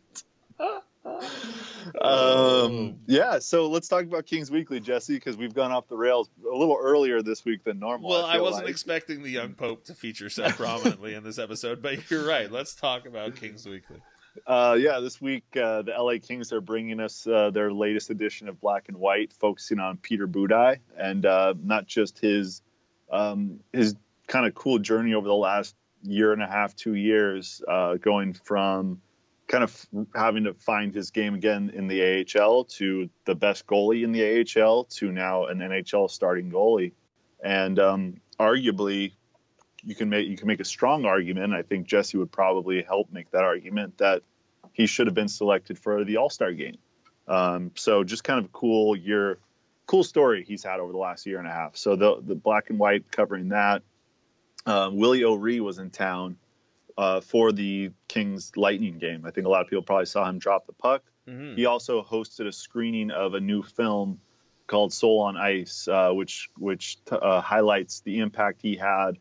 um, 2.03 2.99
yeah. 3.07 3.39
So 3.39 3.69
let's 3.69 3.89
talk 3.89 4.05
about 4.05 4.27
Kings 4.27 4.51
Weekly, 4.51 4.81
Jesse, 4.81 5.15
because 5.15 5.37
we've 5.37 5.55
gone 5.55 5.73
off 5.73 5.89
the 5.89 5.97
rails 5.97 6.29
a 6.51 6.55
little 6.57 6.79
earlier 6.81 7.23
this 7.23 7.45
week 7.45 7.65
than 7.65 7.79
normal. 7.79 8.11
Well, 8.11 8.27
I 8.27 8.35
feel 8.35 8.43
wasn't 8.45 8.65
like. 8.65 8.71
expecting 8.73 9.23
the 9.23 9.31
young 9.31 9.55
pope 9.55 9.85
to 9.87 9.95
feature 9.95 10.29
so 10.31 10.49
prominently 10.51 11.15
in 11.15 11.25
this 11.25 11.39
episode, 11.39 11.83
but 11.83 12.11
you're 12.11 12.27
right. 12.27 12.51
Let's 12.51 12.75
talk 12.75 13.07
about 13.07 13.37
Kings 13.37 13.67
Weekly. 13.67 14.01
Uh, 14.47 14.77
yeah, 14.79 15.01
this 15.01 15.21
week 15.21 15.45
uh, 15.57 15.83
the 15.83 15.93
LA 15.93 16.15
Kings 16.21 16.53
are 16.53 16.61
bringing 16.61 17.01
us 17.01 17.27
uh, 17.27 17.51
their 17.51 17.73
latest 17.73 18.11
edition 18.11 18.49
of 18.49 18.61
Black 18.61 18.89
and 18.89 18.97
White, 18.97 19.33
focusing 19.33 19.79
on 19.79 19.97
Peter 19.97 20.27
Budaj 20.27 20.79
and 20.97 21.25
uh, 21.25 21.55
not 21.63 21.87
just 21.87 22.19
his 22.19 22.63
um, 23.11 23.61
his 23.73 23.95
kind 24.27 24.47
of 24.47 24.55
cool 24.55 24.79
journey 24.79 25.15
over 25.15 25.27
the 25.27 25.35
last 25.35 25.75
year 26.03 26.33
and 26.33 26.43
a 26.43 26.47
half, 26.47 26.77
two 26.77 26.95
years, 26.95 27.63
uh, 27.67 27.95
going 27.95 28.35
from 28.35 29.01
kind 29.47 29.65
of 29.65 29.87
having 30.15 30.45
to 30.45 30.55
find 30.55 30.95
his 30.95 31.11
game 31.11 31.35
again 31.35 31.71
in 31.75 31.89
the 31.89 32.27
AHL 32.37 32.65
to 32.65 33.09
the 33.25 33.35
best 33.35 33.67
goalie 33.67 34.05
in 34.05 34.13
the 34.13 34.63
AHL 34.63 34.85
to 34.85 35.11
now 35.11 35.47
an 35.47 35.59
NHL 35.59 36.11
starting 36.11 36.51
goalie, 36.51 36.93
and 37.43 37.79
um, 37.79 38.21
arguably 38.39 39.13
you 39.85 39.95
can 39.95 40.09
make 40.09 40.29
you 40.29 40.37
can 40.37 40.47
make 40.47 40.61
a 40.61 40.65
strong 40.65 41.05
argument. 41.05 41.55
I 41.55 41.63
think 41.63 41.87
Jesse 41.87 42.19
would 42.19 42.33
probably 42.33 42.83
help 42.83 43.13
make 43.13 43.31
that 43.31 43.45
argument 43.45 43.99
that 43.99 44.23
he 44.73 44.87
should 44.87 45.07
have 45.07 45.15
been 45.15 45.29
selected 45.29 45.79
for 45.79 46.05
the 46.05 46.17
All 46.17 46.31
Star 46.31 46.53
game. 46.53 46.79
Um, 47.27 47.73
so 47.75 48.05
just 48.05 48.25
kind 48.25 48.39
of 48.39 48.47
a 48.47 48.49
cool 48.49 48.97
year, 48.97 49.39
cool 49.87 50.05
story 50.05 50.45
he's 50.47 50.65
had 50.65 50.81
over 50.81 50.93
the 50.93 50.99
last 50.99 51.27
year 51.27 51.39
and 51.39 51.47
a 51.47 51.53
half. 51.53 51.77
So 51.77 51.97
the 51.97 52.21
the 52.21 52.35
black 52.35 52.71
and 52.71 52.79
white 52.79 53.11
covering 53.11 53.51
that. 53.51 53.83
Uh, 54.67 54.91
Willie 54.93 55.25
O'Ree 55.25 55.61
was 55.61 55.79
in 55.79 55.91
town 55.91 56.37
uh, 56.97 57.21
for 57.21 57.53
the 57.53 57.91
Kings 58.09 58.53
Lightning 58.57 58.99
game. 58.99 59.25
I 59.25 59.31
think 59.31 59.47
a 59.47 59.51
lot 59.51 59.63
of 59.63 59.69
people 59.69 59.83
probably 59.83 60.07
saw 60.07 60.29
him 60.29 60.39
drop 60.39 60.67
the 60.67 60.73
puck. 60.73 61.03
Mhm. 61.27 61.57
He 61.57 61.67
also 61.67 62.03
hosted 62.03 62.47
a 62.47 62.53
screening 62.53 63.11
of 63.11 63.35
a 63.35 63.41
new 63.41 63.63
film 63.63 64.21
called 64.67 64.93
Soul 64.93 65.21
on 65.21 65.37
Ice, 65.37 65.89
uh, 65.89 66.11
which 66.13 66.51
which 66.59 66.99
uh, 67.11 67.41
highlights 67.41 68.01
the 68.01 68.19
impact 68.19 68.61
he 68.63 68.77
had 68.77 69.19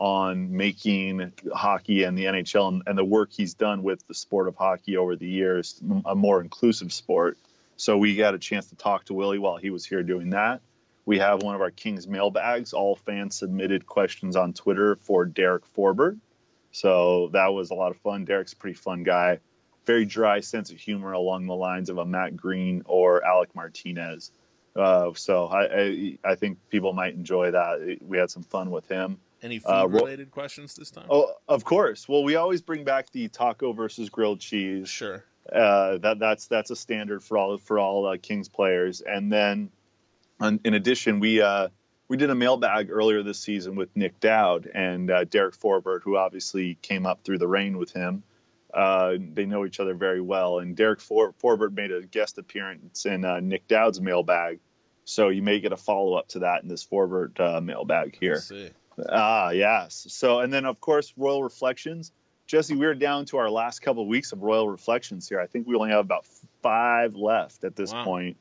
on 0.00 0.56
making 0.56 1.30
hockey 1.52 2.04
and 2.04 2.16
the 2.16 2.24
NHL 2.24 2.68
and, 2.68 2.82
and 2.86 2.96
the 2.96 3.04
work 3.04 3.30
he's 3.30 3.52
done 3.52 3.82
with 3.82 4.04
the 4.08 4.14
sport 4.14 4.48
of 4.48 4.56
hockey 4.56 4.96
over 4.96 5.14
the 5.14 5.28
years, 5.28 5.80
a 6.06 6.14
more 6.14 6.40
inclusive 6.40 6.90
sport. 6.90 7.36
So 7.76 7.98
we 7.98 8.16
got 8.16 8.34
a 8.34 8.38
chance 8.38 8.66
to 8.70 8.76
talk 8.76 9.04
to 9.04 9.14
Willie 9.14 9.38
while 9.38 9.58
he 9.58 9.68
was 9.68 9.84
here 9.84 10.02
doing 10.02 10.30
that. 10.30 10.62
We 11.04 11.18
have 11.18 11.42
one 11.42 11.54
of 11.54 11.60
our 11.60 11.70
Kings 11.70 12.08
mailbags. 12.08 12.72
All 12.72 12.96
fans 12.96 13.36
submitted 13.36 13.84
questions 13.84 14.36
on 14.36 14.54
Twitter 14.54 14.96
for 14.96 15.26
Derek 15.26 15.64
Forbort. 15.76 16.18
So 16.72 17.28
that 17.34 17.48
was 17.48 17.70
a 17.70 17.74
lot 17.74 17.90
of 17.90 17.98
fun. 17.98 18.24
Derek's 18.24 18.54
a 18.54 18.56
pretty 18.56 18.76
fun 18.76 19.02
guy. 19.02 19.40
Very 19.84 20.06
dry 20.06 20.40
sense 20.40 20.70
of 20.70 20.78
humor 20.78 21.12
along 21.12 21.46
the 21.46 21.54
lines 21.54 21.90
of 21.90 21.98
a 21.98 22.06
Matt 22.06 22.36
Greene 22.36 22.82
or 22.86 23.24
Alec 23.24 23.54
Martinez. 23.54 24.32
Uh, 24.74 25.10
so 25.14 25.46
I, 25.46 25.62
I 25.64 26.18
I 26.24 26.34
think 26.36 26.58
people 26.70 26.92
might 26.92 27.14
enjoy 27.14 27.50
that. 27.50 27.98
We 28.00 28.18
had 28.18 28.30
some 28.30 28.44
fun 28.44 28.70
with 28.70 28.88
him. 28.88 29.18
Any 29.42 29.58
food 29.58 29.68
Uh, 29.68 29.86
well- 29.90 30.04
related 30.04 30.30
questions 30.30 30.74
this 30.74 30.90
time? 30.90 31.06
Oh, 31.10 31.32
of 31.48 31.64
course. 31.64 32.08
Well, 32.08 32.22
we 32.24 32.36
always 32.36 32.60
bring 32.62 32.84
back 32.84 33.10
the 33.10 33.28
taco 33.28 33.72
versus 33.72 34.10
grilled 34.10 34.40
cheese. 34.40 34.88
Sure. 34.88 35.24
Uh, 35.50 35.98
that 35.98 36.18
that's 36.18 36.46
that's 36.46 36.70
a 36.70 36.76
standard 36.76 37.22
for 37.24 37.38
all 37.38 37.56
for 37.58 37.78
all 37.78 38.06
uh, 38.06 38.16
Kings 38.20 38.48
players. 38.48 39.00
And 39.00 39.32
then, 39.32 39.70
on, 40.38 40.60
in 40.64 40.74
addition, 40.74 41.18
we 41.20 41.40
uh, 41.40 41.68
we 42.08 42.16
did 42.18 42.30
a 42.30 42.34
mailbag 42.34 42.90
earlier 42.90 43.22
this 43.22 43.40
season 43.40 43.74
with 43.74 43.88
Nick 43.96 44.20
Dowd 44.20 44.70
and 44.72 45.10
uh, 45.10 45.24
Derek 45.24 45.56
Forbort, 45.56 46.02
who 46.02 46.16
obviously 46.16 46.76
came 46.82 47.06
up 47.06 47.24
through 47.24 47.38
the 47.38 47.48
rain 47.48 47.78
with 47.78 47.92
him. 47.92 48.22
Uh, 48.72 49.14
they 49.32 49.46
know 49.46 49.64
each 49.64 49.80
other 49.80 49.94
very 49.94 50.20
well, 50.20 50.58
and 50.60 50.76
Derek 50.76 51.00
For- 51.00 51.32
Forbort 51.42 51.72
made 51.74 51.90
a 51.90 52.02
guest 52.02 52.38
appearance 52.38 53.04
in 53.06 53.24
uh, 53.24 53.40
Nick 53.40 53.66
Dowd's 53.66 54.00
mailbag. 54.00 54.60
So 55.04 55.28
you 55.30 55.42
may 55.42 55.58
get 55.58 55.72
a 55.72 55.76
follow 55.76 56.14
up 56.14 56.28
to 56.28 56.40
that 56.40 56.62
in 56.62 56.68
this 56.68 56.84
Forbort 56.86 57.40
uh, 57.40 57.60
mailbag 57.60 58.16
here. 58.20 58.40
Ah, 59.08 59.50
yes. 59.50 60.06
So, 60.10 60.40
and 60.40 60.52
then 60.52 60.64
of 60.64 60.80
course, 60.80 61.12
Royal 61.16 61.42
Reflections. 61.42 62.12
Jesse, 62.46 62.74
we're 62.74 62.94
down 62.96 63.26
to 63.26 63.36
our 63.36 63.48
last 63.48 63.80
couple 63.80 64.02
of 64.02 64.08
weeks 64.08 64.32
of 64.32 64.42
Royal 64.42 64.68
Reflections 64.68 65.28
here. 65.28 65.40
I 65.40 65.46
think 65.46 65.68
we 65.68 65.76
only 65.76 65.90
have 65.90 66.00
about 66.04 66.26
five 66.62 67.14
left 67.14 67.62
at 67.64 67.76
this 67.76 67.92
Wow. 67.92 68.04
point. 68.04 68.36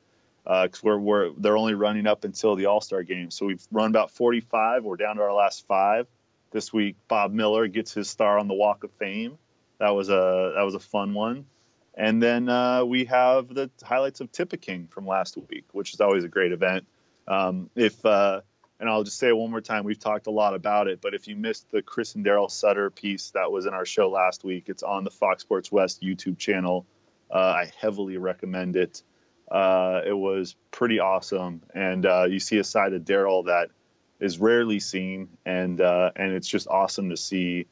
because 0.45 0.81
we're, 0.81 0.97
we're 0.97 1.29
they're 1.37 1.57
only 1.57 1.75
running 1.75 2.07
up 2.07 2.23
until 2.23 2.55
the 2.55 2.65
All 2.65 2.81
Star 2.81 3.03
game. 3.03 3.29
So 3.29 3.45
we've 3.45 3.61
run 3.71 3.89
about 3.91 4.09
45. 4.11 4.83
We're 4.83 4.95
down 4.97 5.17
to 5.17 5.21
our 5.21 5.33
last 5.33 5.67
five. 5.67 6.07
This 6.51 6.73
week, 6.73 6.95
Bob 7.07 7.31
Miller 7.31 7.67
gets 7.67 7.93
his 7.93 8.09
star 8.09 8.39
on 8.39 8.47
the 8.47 8.55
Walk 8.55 8.83
of 8.83 8.89
Fame. 8.93 9.37
That 9.77 9.91
was 9.91 10.09
a 10.09 10.53
that 10.55 10.63
was 10.63 10.73
a 10.73 10.79
fun 10.79 11.13
one. 11.13 11.45
And 11.93 12.23
then 12.23 12.49
uh, 12.49 12.85
we 12.85 13.05
have 13.05 13.53
the 13.53 13.69
highlights 13.83 14.21
of 14.21 14.31
Tippecanoe 14.31 14.87
from 14.89 15.05
last 15.05 15.37
week, 15.49 15.65
which 15.73 15.93
is 15.93 16.01
always 16.01 16.23
a 16.23 16.27
great 16.29 16.51
event. 16.51 16.87
Um, 17.27 17.69
if 17.75 18.03
uh, 18.03 18.41
and 18.79 18.89
I'll 18.89 19.03
just 19.03 19.17
say 19.17 19.29
it 19.29 19.37
one 19.37 19.51
more 19.51 19.61
time, 19.61 19.83
we've 19.83 19.99
talked 19.99 20.27
a 20.27 20.31
lot 20.31 20.53
about 20.53 20.87
it, 20.87 21.01
but 21.01 21.13
if 21.13 21.27
you 21.27 21.35
missed 21.35 21.69
the 21.71 21.81
Chris 21.81 22.15
and 22.15 22.25
Daryl 22.25 22.49
Sutter 22.49 22.89
piece 22.89 23.31
that 23.31 23.51
was 23.51 23.65
in 23.65 23.73
our 23.73 23.85
show 23.85 24.09
last 24.09 24.43
week, 24.43 24.65
it's 24.67 24.83
on 24.83 25.03
the 25.03 25.11
Fox 25.11 25.43
Sports 25.43 25.71
West 25.71 26.01
YouTube 26.01 26.37
channel. 26.37 26.85
Uh, 27.29 27.37
I 27.37 27.71
heavily 27.79 28.17
recommend 28.17 28.75
it. 28.75 29.03
Uh, 29.51 30.01
it 30.05 30.13
was 30.13 30.55
pretty 30.71 30.99
awesome, 30.99 31.61
and 31.73 32.05
uh, 32.05 32.25
you 32.29 32.39
see 32.39 32.57
a 32.57 32.63
side 32.63 32.93
of 32.93 33.03
Daryl 33.03 33.45
that 33.45 33.69
is 34.19 34.39
rarely 34.39 34.79
seen, 34.79 35.29
and 35.45 35.81
uh, 35.81 36.11
and 36.15 36.33
it's 36.33 36.47
just 36.47 36.67
awesome 36.67 37.09
to 37.09 37.17
see 37.17 37.65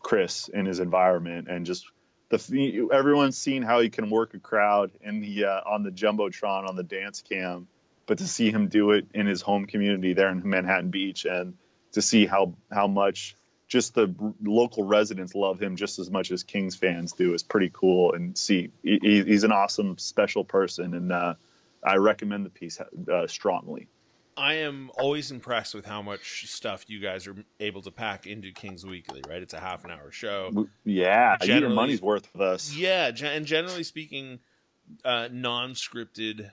Chris 0.00 0.48
in 0.48 0.66
his 0.66 0.80
environment 0.80 1.48
and 1.48 1.66
just 1.66 1.86
the 2.30 2.88
everyone's 2.92 3.36
seen 3.36 3.62
how 3.62 3.80
he 3.80 3.90
can 3.90 4.08
work 4.08 4.34
a 4.34 4.38
crowd 4.38 4.92
in 5.02 5.20
the 5.20 5.44
uh, 5.44 5.60
on 5.66 5.82
the 5.82 5.90
jumbotron 5.90 6.68
on 6.68 6.76
the 6.76 6.82
dance 6.82 7.22
cam, 7.22 7.66
but 8.06 8.18
to 8.18 8.26
see 8.26 8.50
him 8.50 8.68
do 8.68 8.92
it 8.92 9.06
in 9.14 9.26
his 9.26 9.42
home 9.42 9.66
community 9.66 10.12
there 10.12 10.30
in 10.30 10.48
Manhattan 10.48 10.90
Beach 10.90 11.24
and 11.24 11.54
to 11.92 12.02
see 12.02 12.26
how 12.26 12.54
how 12.70 12.86
much 12.86 13.36
just 13.70 13.94
the 13.94 14.12
local 14.42 14.84
residents 14.84 15.34
love 15.34 15.62
him 15.62 15.76
just 15.76 16.00
as 16.00 16.10
much 16.10 16.32
as 16.32 16.42
Kings 16.42 16.74
fans 16.74 17.12
do 17.12 17.34
is 17.34 17.42
pretty 17.44 17.70
cool. 17.72 18.12
And 18.12 18.36
see, 18.36 18.72
he, 18.82 18.98
he's 19.24 19.44
an 19.44 19.52
awesome, 19.52 19.96
special 19.96 20.44
person, 20.44 20.92
and 20.92 21.12
uh, 21.12 21.34
I 21.82 21.96
recommend 21.96 22.44
the 22.44 22.50
piece 22.50 22.80
uh, 22.80 23.26
strongly. 23.28 23.86
I 24.36 24.54
am 24.54 24.90
always 24.98 25.30
impressed 25.30 25.74
with 25.74 25.84
how 25.84 26.02
much 26.02 26.48
stuff 26.48 26.84
you 26.88 26.98
guys 26.98 27.28
are 27.28 27.36
able 27.60 27.82
to 27.82 27.90
pack 27.92 28.26
into 28.26 28.52
Kings 28.52 28.84
Weekly. 28.84 29.22
Right, 29.28 29.40
it's 29.40 29.54
a 29.54 29.60
half 29.60 29.84
an 29.84 29.92
hour 29.92 30.10
show. 30.10 30.68
Yeah, 30.84 31.36
your 31.44 31.70
money's 31.70 32.02
worth 32.02 32.28
with 32.32 32.42
us. 32.42 32.74
Yeah, 32.74 33.12
and 33.22 33.46
generally 33.46 33.84
speaking, 33.84 34.40
uh, 35.04 35.28
non-scripted 35.30 36.50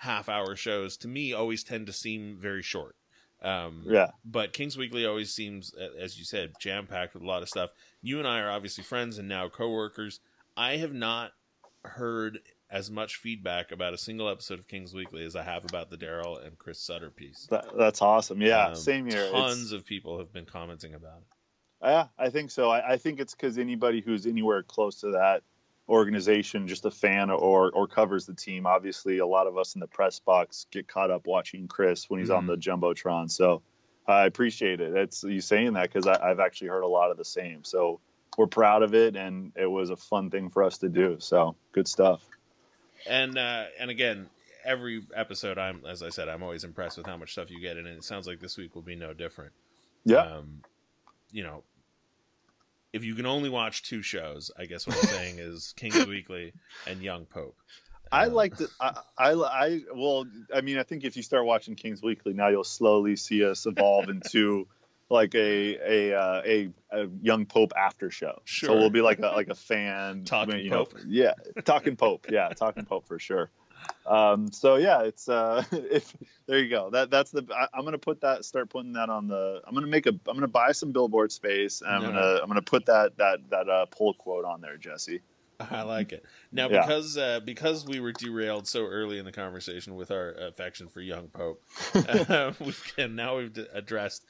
half 0.00 0.30
hour 0.30 0.56
shows 0.56 0.96
to 0.96 1.06
me 1.06 1.34
always 1.34 1.62
tend 1.62 1.86
to 1.86 1.92
seem 1.92 2.34
very 2.38 2.62
short. 2.62 2.96
Um, 3.42 3.84
yeah. 3.86 4.08
But 4.24 4.54
Kings 4.54 4.76
Weekly 4.76 5.04
always 5.04 5.30
seems, 5.30 5.74
as 5.98 6.18
you 6.18 6.24
said, 6.24 6.52
jam 6.58 6.86
packed 6.86 7.12
with 7.12 7.22
a 7.22 7.26
lot 7.26 7.42
of 7.42 7.48
stuff. 7.48 7.70
You 8.00 8.18
and 8.18 8.26
I 8.26 8.40
are 8.40 8.50
obviously 8.50 8.82
friends 8.82 9.18
and 9.18 9.28
now 9.28 9.50
coworkers. 9.50 10.20
I 10.56 10.76
have 10.78 10.94
not 10.94 11.32
heard 11.84 12.38
as 12.70 12.90
much 12.90 13.16
feedback 13.16 13.72
about 13.72 13.92
a 13.92 13.98
single 13.98 14.30
episode 14.30 14.58
of 14.58 14.68
Kings 14.68 14.94
Weekly 14.94 15.22
as 15.24 15.36
I 15.36 15.42
have 15.42 15.64
about 15.64 15.90
the 15.90 15.98
Daryl 15.98 16.44
and 16.46 16.56
Chris 16.56 16.80
Sutter 16.80 17.10
piece. 17.10 17.46
That, 17.50 17.66
that's 17.76 18.00
awesome. 18.00 18.40
Yeah, 18.40 18.68
um, 18.68 18.76
same 18.76 19.06
here. 19.06 19.30
Tons 19.30 19.64
it's, 19.64 19.72
of 19.72 19.84
people 19.84 20.18
have 20.18 20.32
been 20.32 20.46
commenting 20.46 20.94
about 20.94 21.18
it. 21.18 21.36
Yeah, 21.82 22.06
I 22.18 22.30
think 22.30 22.50
so. 22.50 22.70
I, 22.70 22.92
I 22.92 22.96
think 22.96 23.20
it's 23.20 23.34
because 23.34 23.58
anybody 23.58 24.00
who's 24.00 24.26
anywhere 24.26 24.62
close 24.62 25.00
to 25.00 25.10
that 25.12 25.42
organization, 25.90 26.68
just 26.68 26.86
a 26.86 26.90
fan 26.90 27.30
or 27.30 27.70
or 27.70 27.86
covers 27.86 28.24
the 28.24 28.34
team. 28.34 28.66
Obviously, 28.66 29.18
a 29.18 29.26
lot 29.26 29.46
of 29.46 29.58
us 29.58 29.74
in 29.74 29.80
the 29.80 29.86
press 29.86 30.20
box 30.20 30.66
get 30.70 30.88
caught 30.88 31.10
up 31.10 31.26
watching 31.26 31.68
Chris 31.68 32.08
when 32.08 32.20
he's 32.20 32.28
mm-hmm. 32.28 32.38
on 32.38 32.46
the 32.46 32.56
jumbotron. 32.56 33.30
So 33.30 33.62
I 34.06 34.26
appreciate 34.26 34.80
it. 34.80 34.94
It's 34.94 35.24
you 35.24 35.40
saying 35.40 35.74
that 35.74 35.92
because 35.92 36.06
I've 36.06 36.40
actually 36.40 36.68
heard 36.68 36.82
a 36.82 36.88
lot 36.88 37.10
of 37.10 37.16
the 37.16 37.24
same. 37.24 37.64
So 37.64 38.00
we're 38.38 38.46
proud 38.46 38.82
of 38.82 38.94
it, 38.94 39.16
and 39.16 39.52
it 39.56 39.66
was 39.66 39.90
a 39.90 39.96
fun 39.96 40.30
thing 40.30 40.50
for 40.50 40.62
us 40.62 40.78
to 40.78 40.88
do. 40.88 41.16
So 41.18 41.56
good 41.72 41.88
stuff. 41.88 42.22
And 43.06 43.36
uh, 43.36 43.64
and 43.78 43.90
again, 43.90 44.28
every 44.64 45.02
episode, 45.14 45.58
I'm 45.58 45.84
as 45.86 46.02
I 46.02 46.10
said, 46.10 46.28
I'm 46.28 46.42
always 46.42 46.64
impressed 46.64 46.96
with 46.98 47.06
how 47.06 47.16
much 47.16 47.32
stuff 47.32 47.50
you 47.50 47.60
get, 47.60 47.76
and 47.76 47.86
it 47.86 48.04
sounds 48.04 48.26
like 48.26 48.40
this 48.40 48.56
week 48.56 48.74
will 48.74 48.82
be 48.82 48.96
no 48.96 49.12
different. 49.12 49.52
Yeah. 50.04 50.22
Um, 50.22 50.62
you 51.32 51.42
know, 51.42 51.62
if 52.92 53.04
you 53.04 53.14
can 53.14 53.26
only 53.26 53.50
watch 53.50 53.82
two 53.82 54.02
shows, 54.02 54.50
I 54.58 54.66
guess 54.66 54.86
what 54.86 54.96
I'm 54.96 55.08
saying 55.08 55.38
is 55.38 55.72
Kings 55.76 56.06
Weekly 56.06 56.52
and 56.86 57.02
Young 57.02 57.26
Pope. 57.26 57.56
I 58.12 58.26
um, 58.26 58.34
like 58.34 58.56
to. 58.56 58.68
I, 58.80 59.00
I, 59.16 59.32
I, 59.32 59.80
well, 59.94 60.26
I 60.54 60.62
mean, 60.62 60.78
I 60.78 60.82
think 60.82 61.04
if 61.04 61.16
you 61.16 61.22
start 61.22 61.44
watching 61.44 61.76
Kings 61.76 62.02
Weekly 62.02 62.32
now, 62.32 62.48
you'll 62.48 62.64
slowly 62.64 63.16
see 63.16 63.44
us 63.44 63.66
evolve 63.66 64.08
into 64.08 64.66
like 65.08 65.34
a 65.34 66.10
a, 66.10 66.18
uh, 66.18 66.42
a 66.44 66.70
a 66.90 67.08
young 67.22 67.46
Pope 67.46 67.72
after 67.76 68.10
show. 68.10 68.40
Sure. 68.44 68.68
So 68.68 68.76
we'll 68.76 68.90
be 68.90 69.00
like 69.00 69.20
a 69.20 69.28
like 69.28 69.48
a 69.48 69.54
fan 69.54 70.24
talking 70.24 70.58
you 70.58 70.70
know, 70.70 70.84
Pope. 70.84 70.98
Yeah, 71.06 71.34
talking 71.64 71.96
Pope. 71.96 72.26
Yeah, 72.30 72.48
talking 72.48 72.84
Pope 72.84 73.06
for 73.06 73.18
sure. 73.18 73.50
Um, 74.06 74.50
so 74.50 74.76
yeah, 74.76 75.02
it's 75.02 75.28
uh, 75.28 75.64
if 75.72 76.14
there 76.46 76.58
you 76.58 76.68
go. 76.68 76.90
That 76.90 77.10
that's 77.10 77.30
the 77.30 77.46
I, 77.54 77.78
am 77.78 77.84
gonna 77.84 77.98
put 77.98 78.20
that 78.22 78.44
start 78.44 78.70
putting 78.70 78.92
that 78.94 79.08
on 79.08 79.28
the. 79.28 79.60
I'm 79.66 79.74
gonna 79.74 79.86
make 79.86 80.06
a. 80.06 80.10
I'm 80.10 80.34
gonna 80.34 80.48
buy 80.48 80.72
some 80.72 80.92
billboard 80.92 81.32
space. 81.32 81.80
And 81.80 81.90
I'm 81.90 82.02
gonna 82.02 82.40
I'm 82.42 82.48
gonna 82.48 82.62
put 82.62 82.86
that 82.86 83.16
that 83.18 83.38
that 83.50 83.68
uh, 83.68 83.86
pull 83.86 84.14
quote 84.14 84.44
on 84.44 84.60
there, 84.60 84.76
Jesse. 84.76 85.20
I 85.70 85.82
like 85.82 86.12
it. 86.12 86.24
Now 86.52 86.68
yeah. 86.68 86.80
because 86.80 87.16
uh, 87.16 87.40
because 87.44 87.86
we 87.86 88.00
were 88.00 88.12
derailed 88.12 88.66
so 88.66 88.86
early 88.86 89.18
in 89.18 89.24
the 89.24 89.32
conversation 89.32 89.94
with 89.94 90.10
our 90.10 90.32
affection 90.32 90.88
for 90.88 91.00
young 91.00 91.28
Pope, 91.28 91.62
uh, 91.94 92.52
we 92.60 92.74
can 92.96 93.14
now 93.14 93.36
we've 93.36 93.56
addressed 93.72 94.24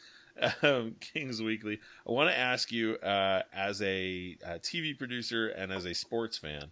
um, 0.62 0.96
Kings 1.00 1.42
Weekly. 1.42 1.80
I 2.06 2.12
want 2.12 2.30
to 2.30 2.38
ask 2.38 2.72
you, 2.72 2.96
uh, 2.96 3.42
as 3.52 3.80
a, 3.82 4.36
a, 4.44 4.58
TV 4.58 4.96
producer 4.96 5.48
and 5.48 5.72
as 5.72 5.84
a 5.84 5.94
sports 5.94 6.38
fan, 6.38 6.70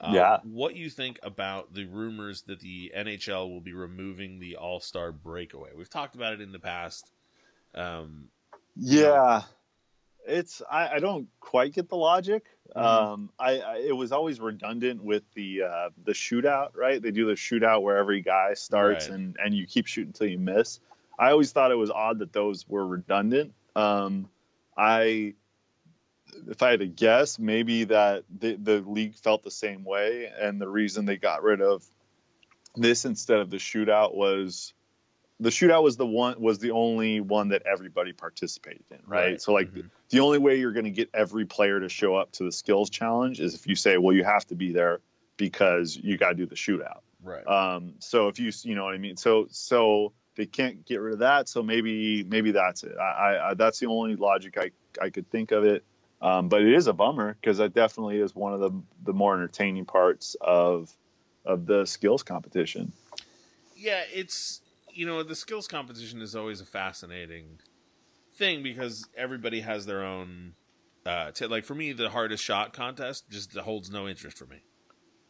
uh, 0.00 0.10
yeah. 0.12 0.38
What 0.44 0.76
you 0.76 0.90
think 0.90 1.18
about 1.22 1.72
the 1.72 1.86
rumors 1.86 2.42
that 2.42 2.60
the 2.60 2.92
NHL 2.96 3.48
will 3.48 3.60
be 3.60 3.72
removing 3.72 4.38
the 4.38 4.56
All 4.56 4.80
Star 4.80 5.12
breakaway? 5.12 5.70
We've 5.74 5.90
talked 5.90 6.14
about 6.14 6.32
it 6.34 6.40
in 6.40 6.52
the 6.52 6.58
past. 6.58 7.10
Um, 7.74 8.28
yeah, 8.76 9.00
you 9.00 9.08
know. 9.08 9.44
it's 10.26 10.62
I, 10.70 10.96
I, 10.96 10.98
don't 10.98 11.28
quite 11.40 11.72
get 11.72 11.88
the 11.88 11.96
logic. 11.96 12.44
Mm-hmm. 12.74 12.86
Um, 12.86 13.30
I, 13.38 13.58
I, 13.58 13.76
it 13.78 13.96
was 13.96 14.12
always 14.12 14.40
redundant 14.40 15.02
with 15.02 15.22
the 15.34 15.62
uh, 15.62 15.90
the 16.04 16.12
shootout, 16.12 16.70
right? 16.74 17.00
They 17.00 17.10
do 17.10 17.26
the 17.26 17.34
shootout 17.34 17.82
where 17.82 17.96
every 17.96 18.20
guy 18.20 18.54
starts 18.54 19.08
right. 19.08 19.14
and 19.14 19.36
and 19.42 19.54
you 19.54 19.66
keep 19.66 19.86
shooting 19.86 20.08
until 20.08 20.28
you 20.28 20.38
miss. 20.38 20.80
I 21.18 21.30
always 21.30 21.52
thought 21.52 21.70
it 21.70 21.76
was 21.76 21.90
odd 21.90 22.18
that 22.18 22.32
those 22.32 22.68
were 22.68 22.86
redundant. 22.86 23.54
Um, 23.76 24.28
I 24.76 25.34
if 26.48 26.62
I 26.62 26.70
had 26.70 26.80
to 26.80 26.86
guess, 26.86 27.38
maybe 27.38 27.84
that 27.84 28.24
the, 28.36 28.56
the 28.56 28.80
league 28.80 29.14
felt 29.14 29.42
the 29.42 29.50
same 29.50 29.84
way, 29.84 30.30
and 30.40 30.60
the 30.60 30.68
reason 30.68 31.04
they 31.04 31.16
got 31.16 31.42
rid 31.42 31.60
of 31.60 31.84
this 32.76 33.04
instead 33.04 33.38
of 33.38 33.50
the 33.50 33.58
shootout 33.58 34.14
was 34.14 34.74
the 35.40 35.50
shootout 35.50 35.82
was 35.82 35.96
the 35.96 36.06
one 36.06 36.40
was 36.40 36.58
the 36.58 36.70
only 36.70 37.20
one 37.20 37.48
that 37.48 37.62
everybody 37.66 38.12
participated 38.12 38.84
in, 38.90 38.98
right? 39.06 39.30
right. 39.30 39.42
So 39.42 39.52
like 39.52 39.68
mm-hmm. 39.68 39.80
the, 39.80 39.90
the 40.10 40.20
only 40.20 40.38
way 40.38 40.58
you're 40.58 40.72
going 40.72 40.84
to 40.84 40.90
get 40.90 41.10
every 41.12 41.44
player 41.44 41.80
to 41.80 41.88
show 41.88 42.14
up 42.14 42.32
to 42.32 42.44
the 42.44 42.52
skills 42.52 42.90
challenge 42.90 43.40
is 43.40 43.54
if 43.54 43.66
you 43.66 43.74
say, 43.74 43.98
well, 43.98 44.14
you 44.14 44.24
have 44.24 44.46
to 44.46 44.54
be 44.54 44.72
there 44.72 45.00
because 45.36 45.96
you 45.96 46.16
got 46.16 46.30
to 46.30 46.34
do 46.34 46.46
the 46.46 46.54
shootout, 46.54 47.00
right? 47.22 47.46
Um, 47.46 47.94
so 47.98 48.28
if 48.28 48.38
you 48.38 48.52
you 48.62 48.74
know 48.74 48.84
what 48.84 48.94
I 48.94 48.98
mean, 48.98 49.16
so 49.16 49.46
so 49.50 50.12
they 50.36 50.46
can't 50.46 50.84
get 50.84 51.00
rid 51.00 51.14
of 51.14 51.18
that, 51.20 51.48
so 51.48 51.62
maybe 51.62 52.24
maybe 52.24 52.52
that's 52.52 52.84
it. 52.84 52.96
I, 52.98 53.50
I 53.50 53.54
that's 53.54 53.80
the 53.80 53.86
only 53.86 54.16
logic 54.16 54.56
I 54.58 54.70
I 55.00 55.10
could 55.10 55.28
think 55.30 55.52
of 55.52 55.64
it. 55.64 55.84
Um, 56.24 56.48
but 56.48 56.62
it 56.62 56.72
is 56.72 56.86
a 56.86 56.94
bummer 56.94 57.36
because 57.38 57.58
that 57.58 57.74
definitely 57.74 58.18
is 58.18 58.34
one 58.34 58.54
of 58.54 58.60
the 58.60 58.70
the 59.04 59.12
more 59.12 59.34
entertaining 59.34 59.84
parts 59.84 60.36
of 60.40 60.90
of 61.44 61.66
the 61.66 61.84
skills 61.84 62.22
competition. 62.22 62.94
Yeah, 63.76 64.00
it's 64.10 64.62
you 64.90 65.04
know 65.04 65.22
the 65.22 65.34
skills 65.34 65.68
competition 65.68 66.22
is 66.22 66.34
always 66.34 66.62
a 66.62 66.64
fascinating 66.64 67.60
thing 68.36 68.62
because 68.62 69.06
everybody 69.14 69.60
has 69.60 69.84
their 69.84 70.02
own. 70.02 70.54
Uh, 71.04 71.30
t- 71.30 71.44
like 71.44 71.64
for 71.64 71.74
me, 71.74 71.92
the 71.92 72.08
hardest 72.08 72.42
shot 72.42 72.72
contest 72.72 73.28
just 73.28 73.54
holds 73.54 73.90
no 73.90 74.08
interest 74.08 74.38
for 74.38 74.46
me. 74.46 74.62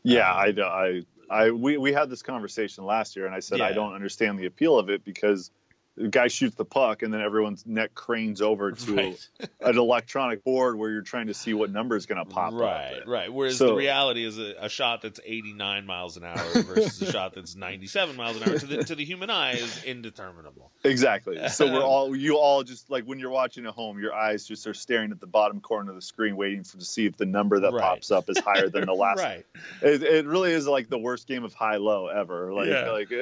Yeah, 0.04 0.30
um, 0.30 0.36
I, 0.36 0.62
I, 0.62 1.02
I, 1.28 1.50
we, 1.50 1.76
we 1.76 1.92
had 1.92 2.08
this 2.08 2.22
conversation 2.22 2.84
last 2.84 3.16
year, 3.16 3.26
and 3.26 3.34
I 3.34 3.40
said 3.40 3.58
yeah. 3.58 3.64
I 3.64 3.72
don't 3.72 3.94
understand 3.94 4.38
the 4.38 4.46
appeal 4.46 4.78
of 4.78 4.88
it 4.90 5.04
because 5.04 5.50
the 5.96 6.08
guy 6.08 6.28
shoots 6.28 6.56
the 6.56 6.64
puck 6.64 7.02
and 7.02 7.14
then 7.14 7.20
everyone's 7.20 7.64
neck 7.66 7.94
cranes 7.94 8.42
over 8.42 8.72
to 8.72 8.94
right. 8.94 9.28
an 9.60 9.78
electronic 9.78 10.42
board 10.44 10.76
where 10.76 10.90
you're 10.90 11.02
trying 11.02 11.28
to 11.28 11.34
see 11.34 11.54
what 11.54 11.70
number 11.70 11.96
is 11.96 12.06
going 12.06 12.18
to 12.18 12.24
pop 12.24 12.52
right 12.52 12.62
up. 12.62 13.06
right 13.06 13.08
right. 13.08 13.32
whereas 13.32 13.58
so, 13.58 13.66
the 13.66 13.74
reality 13.74 14.24
is 14.24 14.38
a, 14.38 14.54
a, 14.60 14.68
shot 14.68 15.02
that's 15.02 15.20
89 15.24 15.86
miles 15.86 16.16
an 16.16 16.24
hour 16.24 16.62
versus 16.62 17.00
a 17.02 17.12
shot 17.12 17.34
that's 17.34 17.54
97 17.54 18.16
miles 18.16 18.36
an 18.36 18.48
hour 18.48 18.58
to 18.58 18.66
the, 18.66 18.84
to 18.84 18.94
the 18.94 19.04
human 19.04 19.30
eye 19.30 19.52
is 19.52 19.84
indeterminable 19.84 20.72
exactly 20.82 21.48
so 21.48 21.72
we're 21.72 21.82
all 21.84 22.14
you 22.16 22.36
all 22.36 22.64
just 22.64 22.90
like 22.90 23.04
when 23.04 23.18
you're 23.18 23.30
watching 23.30 23.66
at 23.66 23.72
home 23.72 23.98
your 24.00 24.12
eyes 24.12 24.46
just 24.46 24.66
are 24.66 24.74
staring 24.74 25.12
at 25.12 25.20
the 25.20 25.26
bottom 25.26 25.60
corner 25.60 25.90
of 25.90 25.96
the 25.96 26.02
screen 26.02 26.36
waiting 26.36 26.64
for 26.64 26.78
to 26.78 26.84
see 26.84 27.06
if 27.06 27.16
the 27.16 27.26
number 27.26 27.60
that 27.60 27.72
right. 27.72 27.82
pops 27.82 28.10
up 28.10 28.28
is 28.28 28.38
higher 28.38 28.68
than 28.68 28.86
the 28.86 28.94
last 28.94 29.18
right 29.18 29.46
it, 29.82 30.02
it, 30.02 30.26
really 30.26 30.52
is 30.52 30.66
like 30.66 30.88
the 30.88 30.98
worst 30.98 31.28
game 31.28 31.44
of 31.44 31.54
high 31.54 31.76
low 31.76 32.08
ever 32.08 32.52
like 32.52 32.68
yeah. 32.68 32.90
like 32.90 33.12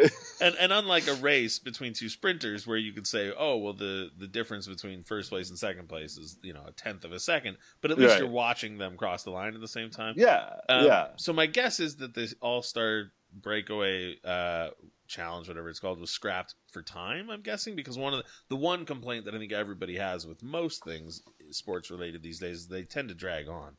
and 0.40 0.54
and 0.58 0.72
unlike 0.72 1.06
a 1.08 1.14
race 1.14 1.58
between 1.58 1.92
two 1.92 2.08
sprinters 2.08 2.62
where 2.66 2.77
you 2.77 2.92
could 2.92 3.07
say, 3.07 3.33
oh, 3.37 3.57
well, 3.57 3.72
the 3.72 4.11
the 4.18 4.27
difference 4.27 4.66
between 4.66 5.05
first 5.05 5.31
place 5.31 5.48
and 5.51 5.59
second 5.59 5.88
place 5.88 6.16
is 6.16 6.38
you 6.42 6.53
know 6.53 6.64
a 6.66 6.72
tenth 6.72 7.05
of 7.05 7.12
a 7.12 7.20
second, 7.20 7.57
but 7.81 7.90
at 7.90 7.98
least 7.98 8.12
right. 8.12 8.20
you're 8.20 8.29
watching 8.29 8.79
them 8.79 8.96
cross 8.96 9.22
the 9.22 9.31
line 9.31 9.55
at 9.55 9.61
the 9.61 9.68
same 9.68 9.90
time. 9.90 10.14
Yeah, 10.16 10.48
um, 10.68 10.87
yeah. 10.87 11.09
So 11.16 11.33
my 11.33 11.46
guess 11.46 11.81
is 11.81 11.96
that 11.96 12.14
the 12.14 12.33
All 12.40 12.62
Star 12.62 13.12
breakaway 13.33 14.16
uh, 14.25 14.68
challenge, 15.07 15.48
whatever 15.48 15.68
it's 15.68 15.81
called, 15.81 16.01
was 16.01 16.11
scrapped 16.11 16.55
for 16.70 16.83
time. 16.83 17.31
I'm 17.31 17.42
guessing 17.42 17.77
because 17.77 17.98
one 17.98 18.12
of 18.14 18.20
the, 18.20 18.25
the 18.48 18.57
one 18.57 18.85
complaint 18.85 19.25
that 19.25 19.35
I 19.35 19.38
think 19.38 19.53
everybody 19.53 19.96
has 19.96 20.27
with 20.27 20.42
most 20.42 20.85
things 20.85 21.22
sports 21.51 21.90
related 21.90 22.22
these 22.22 22.38
days 22.38 22.59
is 22.59 22.68
they 22.68 22.83
tend 22.83 23.09
to 23.09 23.14
drag 23.14 23.48
on. 23.48 23.77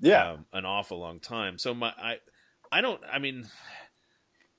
Yeah, 0.00 0.32
um, 0.32 0.46
an 0.52 0.64
awful 0.64 0.98
long 0.98 1.20
time. 1.20 1.58
So 1.58 1.74
my 1.74 1.92
I 1.96 2.16
I 2.72 2.80
don't. 2.80 3.00
I 3.10 3.18
mean, 3.18 3.46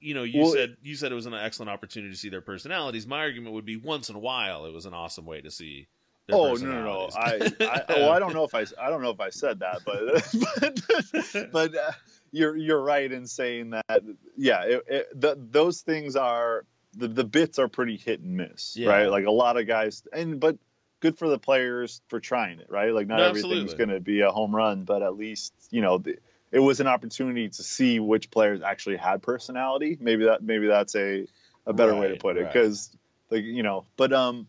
you 0.04 0.14
know, 0.14 0.24
you 0.24 0.42
Well, 0.42 0.52
said 0.52 0.78
you 0.82 0.96
said 0.96 1.12
it 1.12 1.16
was 1.16 1.26
an 1.26 1.34
excellent 1.34 1.70
opportunity 1.70 2.12
to 2.14 2.18
see 2.20 2.30
their 2.30 2.42
personalities. 2.42 3.08
My 3.08 3.20
argument 3.20 3.54
would 3.54 3.66
be 3.66 3.78
once 3.78 4.10
in 4.10 4.16
a 4.16 4.20
while 4.20 4.66
it 4.66 4.74
was 4.74 4.86
an 4.86 4.94
awesome 4.94 5.26
way 5.26 5.42
to 5.42 5.50
see. 5.52 5.88
Their 6.28 6.38
Oh 6.38 6.54
no 6.54 6.72
no 6.72 6.84
no! 6.84 7.10
I. 7.16 7.52
I 7.60 7.84
well 7.90 8.12
I 8.16 8.20
don't 8.20 8.34
know 8.34 8.46
if 8.46 8.56
I 8.56 8.66
I 8.82 8.90
don't 8.90 9.02
know 9.02 9.10
if 9.10 9.20
I 9.20 9.30
said 9.30 9.60
that, 9.60 9.82
but 9.86 10.02
but, 11.34 11.52
but 11.52 11.76
uh, 11.76 11.92
you're 12.32 12.56
you're 12.56 12.82
right 12.82 13.12
in 13.12 13.28
saying 13.28 13.72
that. 13.72 14.04
Yeah, 14.38 14.64
it, 14.64 14.84
it, 14.88 15.08
the, 15.20 15.38
those 15.38 15.82
things 15.82 16.16
are 16.16 16.66
the 16.96 17.08
the 17.08 17.24
bits 17.24 17.60
are 17.60 17.68
pretty 17.68 17.98
hit 17.98 18.22
and 18.22 18.38
miss, 18.38 18.78
Yeah. 18.78 18.90
right? 18.90 19.10
Like 19.10 19.26
a 19.26 19.32
lot 19.32 19.58
of 19.58 19.68
guys, 19.68 20.04
and 20.14 20.40
but 20.40 20.58
good 21.02 21.18
for 21.18 21.28
the 21.28 21.40
players 21.40 22.02
for 22.08 22.22
trying 22.22 22.60
it, 22.60 22.68
right? 22.70 22.94
Like 22.94 23.08
not 23.08 23.18
No, 23.18 23.26
everything's 23.26 23.74
going 23.74 23.90
to 23.90 24.00
be 24.00 24.22
a 24.22 24.32
home 24.32 24.56
run, 24.56 24.84
but 24.84 25.02
at 25.02 25.18
least 25.18 25.54
you 25.72 25.82
know. 25.82 25.98
The, 25.98 26.18
it 26.54 26.60
was 26.60 26.80
an 26.80 26.86
opportunity 26.86 27.50
to 27.50 27.64
see 27.64 28.00
which 28.00 28.30
players 28.30 28.62
actually 28.62 28.98
had 28.98 29.24
personality. 29.24 29.98
Maybe 30.00 30.26
that 30.26 30.44
maybe 30.44 30.68
that's 30.68 30.96
a 30.96 31.26
a 31.66 31.74
better 31.74 31.96
way 31.96 32.10
to 32.10 32.16
put 32.16 32.38
it 32.38 32.44
right. 32.44 32.54
because 32.54 32.96
like 33.32 33.44
you 33.44 33.64
know, 33.64 33.86
but 33.98 34.14
um, 34.14 34.48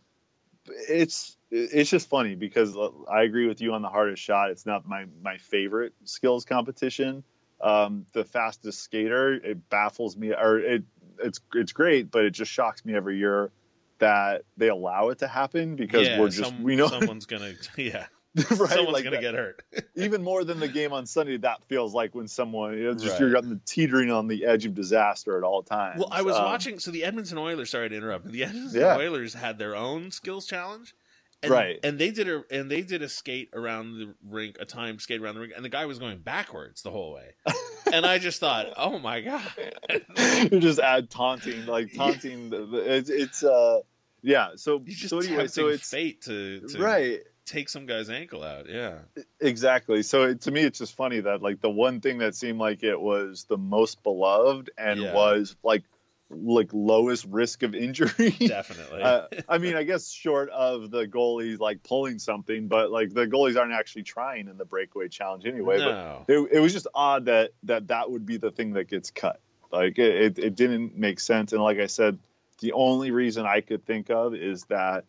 it's 0.68 1.34
it's 1.50 1.88
just 1.88 2.10
funny 2.10 2.34
because 2.34 2.76
I 3.10 3.22
agree 3.22 3.48
with 3.48 3.62
you 3.62 3.72
on 3.72 3.80
the 3.80 3.88
hardest 3.88 4.22
shot. 4.22 4.50
It's 4.50 4.66
not 4.66 4.86
my 4.86 5.06
my 5.22 5.38
favorite 5.38 5.94
skills 6.04 6.44
competition. 6.44 7.24
Um, 7.62 8.04
the 8.12 8.24
fastest 8.24 8.82
skater 8.82 9.32
it 9.32 9.70
baffles 9.70 10.14
me, 10.14 10.34
or 10.34 10.58
it 10.58 10.84
it's 11.20 11.40
it's 11.54 11.72
great, 11.72 12.10
but 12.10 12.26
it 12.26 12.32
just 12.32 12.52
shocks 12.52 12.84
me 12.84 12.94
every 12.94 13.16
year 13.16 13.50
that 13.98 14.42
they 14.58 14.68
allow 14.68 15.08
it 15.08 15.20
to 15.20 15.28
happen 15.28 15.76
because 15.76 16.06
yeah, 16.06 16.20
we're 16.20 16.28
just 16.28 16.50
some- 16.50 16.62
we 16.62 16.76
know 16.76 16.88
someone's 17.00 17.24
gonna 17.24 17.54
yeah 17.78 18.06
right 18.36 18.46
someone's 18.70 18.92
like 18.92 19.04
gonna 19.04 19.16
that- 19.16 19.22
get 19.22 19.34
hurt. 19.34 19.62
even 19.96 20.22
more 20.22 20.42
than 20.44 20.58
the 20.60 20.68
game 20.68 20.92
on 20.92 21.06
Sunday. 21.06 21.36
That 21.36 21.62
feels 21.64 21.94
like 21.94 22.14
when 22.14 22.26
someone 22.28 22.74
it's 22.74 23.02
just 23.02 23.20
Right. 23.20 23.28
you're 23.28 23.36
on 23.36 23.48
the 23.48 23.60
teetering 23.64 24.10
on 24.10 24.26
the 24.26 24.44
edge 24.44 24.66
of 24.66 24.74
disaster 24.74 25.36
at 25.38 25.44
all 25.44 25.62
times. 25.62 26.00
Well, 26.00 26.08
I 26.10 26.22
was 26.22 26.34
Um, 26.36 26.44
watching. 26.44 26.78
So 26.80 26.90
the 26.90 27.04
Edmonton 27.04 27.38
Oilers. 27.38 27.70
Sorry 27.70 27.88
to 27.88 27.96
interrupt. 27.96 28.26
The 28.30 28.44
Edmonton 28.44 28.80
Yeah. 28.80 28.96
Oilers 28.96 29.34
had 29.34 29.58
their 29.58 29.76
own 29.76 30.10
skills 30.10 30.46
challenge, 30.46 30.94
and, 31.42 31.52
Right. 31.52 31.78
And 31.84 31.98
they 31.98 32.10
did 32.10 32.28
a 32.28 32.42
and 32.50 32.70
they 32.70 32.82
did 32.82 33.02
a 33.02 33.08
skate 33.08 33.50
around 33.52 33.98
the 33.98 34.14
rink, 34.28 34.56
a 34.58 34.64
time 34.64 34.98
skate 34.98 35.20
around 35.20 35.36
the 35.36 35.40
rink, 35.42 35.52
and 35.54 35.64
the 35.64 35.68
guy 35.68 35.86
was 35.86 35.98
going 36.00 36.18
backwards 36.18 36.82
the 36.82 36.90
whole 36.90 37.12
way. 37.14 37.34
and 37.92 38.04
I 38.04 38.18
just 38.18 38.40
thought, 38.40 38.72
oh 38.76 38.98
my 38.98 39.20
god, 39.20 39.42
you 40.50 40.58
just 40.60 40.80
add 40.80 41.10
taunting, 41.10 41.66
like 41.66 41.94
taunting. 41.94 42.50
the- 42.50 42.66
the- 42.66 42.94
It's, 42.94 43.10
it's 43.10 43.44
uh, 43.44 43.80
yeah. 44.22 44.48
So 44.56 44.82
so 45.06 45.18
anyway, 45.20 45.46
so 45.48 45.68
it's 45.68 45.88
fate 45.88 46.22
to, 46.22 46.60
to 46.68 46.78
right. 46.78 47.20
Take 47.46 47.68
some 47.68 47.86
guy's 47.86 48.10
ankle 48.10 48.42
out. 48.42 48.68
Yeah, 48.68 48.98
Exactly. 49.40 50.02
So 50.02 50.24
it, 50.24 50.42
to 50.42 50.50
me, 50.50 50.62
it's 50.62 50.78
just 50.78 50.96
funny 50.96 51.20
that 51.20 51.42
like 51.42 51.60
the 51.60 51.70
one 51.70 52.00
thing 52.00 52.18
that 52.18 52.34
seemed 52.34 52.58
like 52.58 52.82
it 52.82 53.00
was 53.00 53.44
the 53.44 53.58
most 53.58 54.02
beloved 54.02 54.70
and 54.76 55.00
Yeah. 55.00 55.14
was 55.14 55.56
like 55.62 55.84
like 56.30 56.70
lowest 56.72 57.26
risk 57.26 57.62
of 57.62 57.74
injury. 57.74 58.30
definitely. 58.46 59.02
uh, 59.02 59.26
I 59.48 59.58
mean, 59.58 59.76
I 59.76 59.84
guess 59.84 60.10
short 60.10 60.48
of 60.50 60.90
the 60.90 61.06
goalies 61.06 61.60
like 61.60 61.82
pulling 61.82 62.18
something, 62.18 62.66
but 62.66 62.90
like 62.90 63.12
the 63.12 63.26
goalies 63.26 63.58
aren't 63.58 63.72
actually 63.72 64.02
trying 64.04 64.48
in 64.48 64.56
the 64.56 64.64
breakaway 64.64 65.08
challenge 65.08 65.44
anyway. 65.46 65.78
no, 65.78 66.24
But 66.26 66.34
it, 66.34 66.48
it 66.52 66.60
was 66.60 66.72
just 66.72 66.86
odd 66.94 67.26
that 67.26 67.50
that 67.64 67.88
that 67.88 68.10
would 68.10 68.26
be 68.26 68.38
the 68.38 68.50
thing 68.50 68.72
that 68.72 68.88
gets 68.88 69.10
cut. 69.10 69.40
Like 69.70 69.98
it, 69.98 70.38
it, 70.38 70.38
it 70.38 70.54
didn't 70.56 70.96
make 70.96 71.20
sense. 71.20 71.52
And 71.52 71.62
like 71.62 71.78
I 71.78 71.86
said, 71.86 72.18
the 72.60 72.72
only 72.72 73.10
reason 73.10 73.44
I 73.46 73.60
could 73.60 73.84
think 73.84 74.10
of 74.10 74.34
is 74.34 74.64
that 74.64 75.04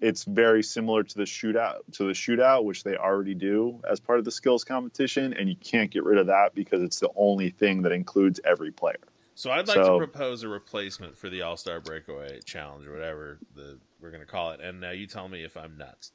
it's 0.00 0.24
very 0.24 0.62
similar 0.62 1.02
to 1.04 1.14
the 1.16 1.24
shootout 1.24 1.78
to 1.92 2.04
the 2.04 2.12
shootout, 2.12 2.64
which 2.64 2.82
they 2.84 2.96
already 2.96 3.34
do 3.34 3.80
as 3.88 4.00
part 4.00 4.18
of 4.18 4.24
the 4.24 4.30
skills 4.32 4.64
competition, 4.64 5.32
and 5.32 5.48
you 5.48 5.56
can't 5.56 5.90
get 5.90 6.04
rid 6.04 6.18
of 6.18 6.26
that 6.26 6.54
because 6.54 6.82
it's 6.82 6.98
the 7.00 7.10
only 7.16 7.50
thing 7.50 7.82
that 7.82 7.92
includes 7.92 8.40
every 8.44 8.72
player. 8.72 8.98
So 9.36 9.50
I'd 9.50 9.66
like 9.68 9.76
So- 9.76 9.98
to 9.98 10.06
propose 10.06 10.42
a 10.42 10.48
replacement 10.48 11.16
for 11.18 11.28
the 11.28 11.42
All 11.42 11.56
Star 11.56 11.80
Breakaway 11.80 12.40
Challenge 12.44 12.86
or 12.86 12.92
whatever 12.92 13.38
the 13.54 13.78
we're 14.00 14.10
going 14.10 14.20
to 14.20 14.26
call 14.26 14.50
it, 14.50 14.60
and 14.60 14.80
now 14.80 14.90
you 14.90 15.06
tell 15.06 15.28
me 15.28 15.44
if 15.44 15.56
I'm 15.56 15.78
nuts. 15.78 16.12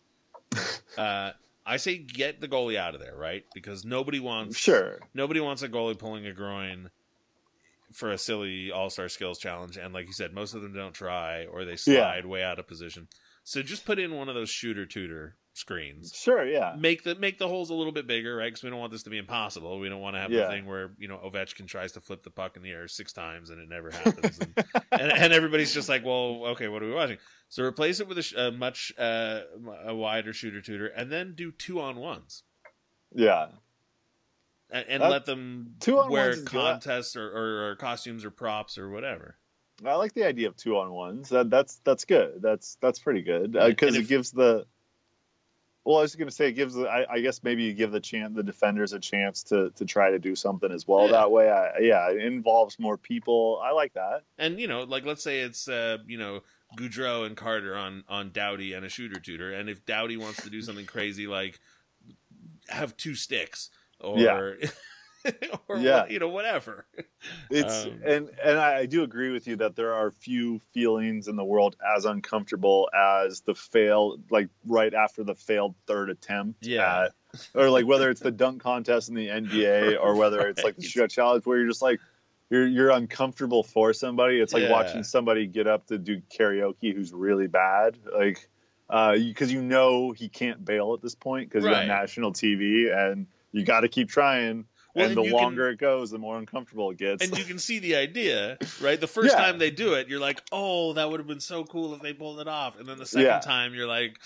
uh, 0.98 1.32
I 1.66 1.78
say 1.78 1.98
get 1.98 2.40
the 2.42 2.48
goalie 2.48 2.78
out 2.78 2.96
of 2.96 3.02
there, 3.02 3.16
right? 3.16 3.46
Because 3.54 3.84
nobody 3.86 4.20
wants 4.20 4.58
Sure. 4.58 5.00
nobody 5.14 5.40
wants 5.40 5.62
a 5.64 5.70
goalie 5.70 5.98
pulling 5.98 6.26
a 6.26 6.34
groin 6.34 6.90
for 7.92 8.12
a 8.12 8.18
silly 8.18 8.72
All 8.72 8.90
Star 8.90 9.10
Skills 9.10 9.40
Challenge, 9.40 9.78
and 9.78 9.94
like 9.94 10.06
you 10.08 10.14
said, 10.14 10.34
most 10.34 10.54
of 10.54 10.62
them 10.62 10.74
don't 10.74 10.94
try 10.94 11.46
or 11.46 11.66
they 11.66 11.76
slide 11.76 12.26
way 12.26 12.44
out 12.44 12.60
of 12.60 12.68
position. 12.68 13.08
So 13.50 13.64
just 13.64 13.84
put 13.84 13.98
in 13.98 14.14
one 14.14 14.30
of 14.30 14.36
those 14.36 14.50
shooter 14.52 14.86
tutor 14.86 15.36
screens 15.54 16.14
Sure, 16.16 16.46
yeah. 16.46 16.76
make 16.78 17.04
the 17.04 17.16
make 17.16 17.40
the 17.40 17.48
holes 17.48 17.72
a 17.72 17.74
little 17.74 17.92
bit 17.92 18.06
bigger, 18.06 18.36
right? 18.36 18.46
Because 18.46 18.62
we 18.64 18.70
don't 18.70 18.78
want 18.80 18.92
this 18.92 19.04
to 19.04 19.10
be 19.10 19.18
impossible. 19.18 19.80
We 19.80 19.90
don't 19.90 20.00
want 20.02 20.16
to 20.16 20.20
have 20.22 20.32
Yeah. 20.32 20.44
the 20.44 20.50
thing 20.52 20.68
where 20.68 20.92
you 21.00 21.08
know 21.08 21.18
Ovechkin 21.18 21.68
tries 21.68 21.94
to 21.94 22.00
flip 22.00 22.22
the 22.22 22.30
puck 22.30 22.56
in 22.58 22.62
the 22.62 22.70
air 22.70 22.88
six 22.88 23.12
times 23.12 23.50
and 23.50 23.60
it 23.60 23.68
never 23.68 23.90
happens, 23.90 24.38
and, 24.40 24.54
and, 24.92 25.12
and 25.12 25.34
everybody's 25.34 25.74
just 25.74 25.90
like, 25.90 26.06
"Well, 26.06 26.46
okay, 26.52 26.68
what 26.68 26.84
are 26.84 26.86
we 26.86 26.94
watching?" 26.94 27.18
So 27.50 27.64
replace 27.64 28.00
it 28.00 28.08
with 28.08 28.20
a, 28.20 28.48
a 28.48 28.52
much 28.52 28.94
uh, 29.00 29.42
a 29.84 29.96
wider 29.96 30.32
shooter 30.32 30.62
tutor, 30.62 30.86
and 30.86 31.12
then 31.12 31.34
do 31.36 31.52
two 31.52 31.82
on 31.82 31.96
ones, 31.98 32.44
Yeah. 33.16 33.48
and, 34.70 34.86
and 34.88 35.04
let 35.04 35.26
them 35.26 35.74
two 35.80 35.98
on 36.00 36.12
wear 36.12 36.28
ones 36.28 36.38
is 36.38 36.44
good. 36.44 36.52
contests 36.62 37.16
or, 37.16 37.28
or, 37.28 37.70
or 37.72 37.76
costumes 37.78 38.24
or 38.24 38.30
props 38.30 38.78
or 38.78 38.92
whatever. 38.92 39.39
I 39.86 39.96
like 39.96 40.14
the 40.14 40.26
idea 40.26 40.48
of 40.48 40.58
two 40.58 40.78
on 40.78 40.92
ones. 40.92 41.30
That 41.30 41.50
that's 41.50 41.78
that's 41.84 42.06
good. 42.06 42.42
That's 42.42 42.78
that's 42.82 43.00
pretty 43.00 43.22
good 43.22 43.54
because 43.54 43.96
and 43.96 44.04
it 44.04 44.08
gives 44.10 44.32
the. 44.32 44.66
Well, 45.86 45.98
I 45.98 46.02
was 46.02 46.16
going 46.16 46.28
to 46.28 46.34
say 46.36 46.50
it 46.50 46.52
gives. 46.54 46.76
The, 46.76 46.88
I, 46.88 47.14
I 47.14 47.20
guess 47.22 47.42
maybe 47.42 47.64
you 47.64 47.74
give 47.74 47.92
the 47.92 48.02
chance 48.02 48.36
the 48.36 48.44
defenders 48.44 48.94
a 48.94 49.00
chance 49.00 49.44
to 49.46 49.72
to 49.78 49.86
try 49.86 50.12
to 50.12 50.20
do 50.20 50.36
something 50.36 50.72
as 50.72 50.88
well 50.88 51.06
Yeah. 51.06 51.12
that 51.14 51.32
way. 51.32 51.50
I, 51.50 51.80
yeah, 51.80 52.12
it 52.12 52.22
involves 52.24 52.78
more 52.78 52.98
people. 52.98 53.60
I 53.64 53.72
like 53.72 53.94
that. 53.94 54.24
And 54.38 54.60
you 54.60 54.68
know, 54.68 54.84
like 54.84 55.06
let's 55.06 55.24
say 55.24 55.40
it's 55.40 55.68
uh, 55.68 55.98
you 56.06 56.18
know 56.18 56.42
Gaudreau 56.78 57.26
and 57.26 57.36
Carter 57.38 57.76
on 57.76 58.04
on 58.10 58.32
Doughty 58.32 58.74
and 58.74 58.86
a 58.86 58.90
shooter 58.90 59.20
tutor, 59.20 59.54
and 59.54 59.70
if 59.70 59.86
Doughty 59.86 60.18
wants 60.18 60.44
to 60.44 60.50
do 60.50 60.62
something 60.62 60.86
crazy 60.86 61.26
like 61.28 61.60
have 62.68 62.96
two 62.98 63.16
sticks 63.16 63.70
or 64.00 64.20
Yeah. 64.20 64.52
or 65.68 65.78
Yeah. 65.78 66.06
you 66.08 66.20
know 66.20 66.30
whatever. 66.30 66.86
It's 67.52 67.86
Um, 67.86 68.02
and 68.06 68.30
and 68.44 68.58
I, 68.58 68.86
do 68.86 69.04
agree 69.04 69.32
with 69.32 69.46
you 69.48 69.58
that 69.58 69.76
there 69.76 69.94
are 69.94 70.10
few 70.12 70.60
feelings 70.74 71.28
in 71.28 71.36
the 71.36 71.44
world 71.44 71.76
as 71.98 72.06
uncomfortable 72.06 72.90
as 72.94 73.42
the 73.42 73.56
fail, 73.56 74.18
like 74.30 74.48
right 74.66 74.94
after 74.94 75.24
the 75.24 75.36
failed 75.36 75.76
third 75.88 76.10
attempt. 76.10 76.66
Yeah. 76.66 77.06
at- 77.06 77.14
or 77.54 77.70
like 77.70 77.86
whether 77.86 78.10
it's 78.10 78.22
the 78.22 78.32
dunk 78.44 78.62
contest 78.64 79.10
in 79.10 79.16
the 79.16 79.28
NBA 79.28 79.98
or 80.02 80.16
whether 80.16 80.48
it's 80.48 80.64
like 80.64 80.78
the 80.78 80.82
Right. 80.84 81.10
shootout 81.10 81.12
challenge 81.12 81.46
where 81.46 81.58
you're 81.60 81.68
just 81.68 81.82
like 81.82 82.00
you're 82.50 82.66
you're 82.68 82.90
uncomfortable 82.92 83.62
for 83.64 83.94
somebody. 83.94 84.40
It's 84.40 84.54
like 84.54 84.64
Yeah. 84.64 84.72
watching 84.72 85.04
somebody 85.04 85.46
get 85.46 85.68
up 85.68 85.88
to 85.88 85.98
do 85.98 86.22
karaoke 86.36 86.94
who's 86.96 87.12
really 87.14 87.48
bad, 87.48 87.98
like 88.18 88.48
because 88.90 89.52
you 89.52 89.62
know 89.62 90.12
he 90.14 90.30
can't 90.30 90.64
bail 90.66 90.94
at 90.96 91.02
this 91.02 91.14
point 91.16 91.50
because 91.50 91.64
he's 91.64 91.72
Right. 91.74 91.82
on 91.82 91.88
national 91.88 92.34
TV 92.34 92.92
and 92.92 93.28
you 93.52 93.64
got 93.66 93.82
to 93.82 93.88
keep 93.90 94.10
trying. 94.10 94.66
Well, 94.96 95.06
and 95.06 95.12
and 95.12 95.18
the 95.18 95.24
you 95.24 95.30
can- 95.36 95.42
longer 95.44 95.70
it 95.70 95.78
goes, 95.78 96.10
the 96.12 96.18
more 96.18 96.38
uncomfortable 96.38 96.90
it 96.92 96.98
gets. 96.98 97.24
and 97.24 97.38
you 97.38 97.44
can 97.46 97.60
see 97.60 97.78
the 97.80 97.96
idea, 97.96 98.58
right? 98.82 99.00
The 99.00 99.08
first 99.08 99.36
Yeah. 99.36 99.42
time 99.42 99.60
they 99.60 99.70
do 99.72 99.94
it, 99.94 100.08
you're 100.08 100.20
like, 100.20 100.42
"Oh, 100.52 100.94
that 100.94 101.10
would 101.12 101.20
have 101.20 101.28
been 101.28 101.40
so 101.40 101.64
cool 101.64 101.94
if 101.94 102.02
they 102.02 102.14
pulled 102.14 102.40
it 102.40 102.48
off." 102.48 102.80
And 102.80 102.88
then 102.90 102.98
the 102.98 103.06
second 103.06 103.26
Yeah. 103.28 103.40
time, 103.40 103.74
you're 103.76 103.88
like, 103.88 104.18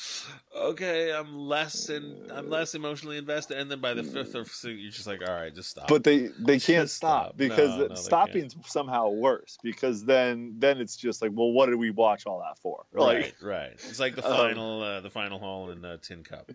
"Okay, 0.55 1.11
I'm 1.11 1.35
less 1.37 1.89
and 1.89 2.31
I'm 2.31 2.49
less 2.49 2.75
emotionally 2.75 3.17
invested." 3.17 3.57
And 3.57 3.69
then 3.69 3.81
by 3.81 3.93
the 3.93 4.03
fifth 4.03 4.35
or 4.35 4.45
sixth, 4.45 4.63
you're 4.65 4.91
just 4.91 5.07
like, 5.07 5.21
"All 5.27 5.33
right, 5.33 5.53
just 5.53 5.69
stop." 5.69 5.87
but 5.89 6.03
they 6.03 6.29
they 6.39 6.59
can't 6.59 6.89
stop 6.89 7.25
stop. 7.25 7.37
because 7.37 7.77
No, 7.77 7.87
no, 7.87 7.95
stopping's 7.95 8.55
somehow 8.65 9.09
worse 9.09 9.57
because 9.63 10.05
then 10.05 10.55
then 10.59 10.79
it's 10.79 10.95
just 10.95 11.21
like 11.21 11.31
well 11.33 11.51
what 11.51 11.65
did 11.67 11.75
we 11.75 11.91
watch 11.91 12.25
all 12.25 12.39
that 12.39 12.57
for 12.59 12.85
right, 12.93 13.01
like 13.21 13.35
right. 13.41 13.73
It's 13.73 13.99
like 13.99 14.15
the 14.15 14.25
Um, 14.25 14.31
final, 14.37 14.81
uh, 14.81 15.01
the 15.01 15.09
final 15.09 15.39
hole 15.39 15.71
in 15.71 15.81
the 15.81 15.97
tin 15.97 16.23
cup. 16.23 16.49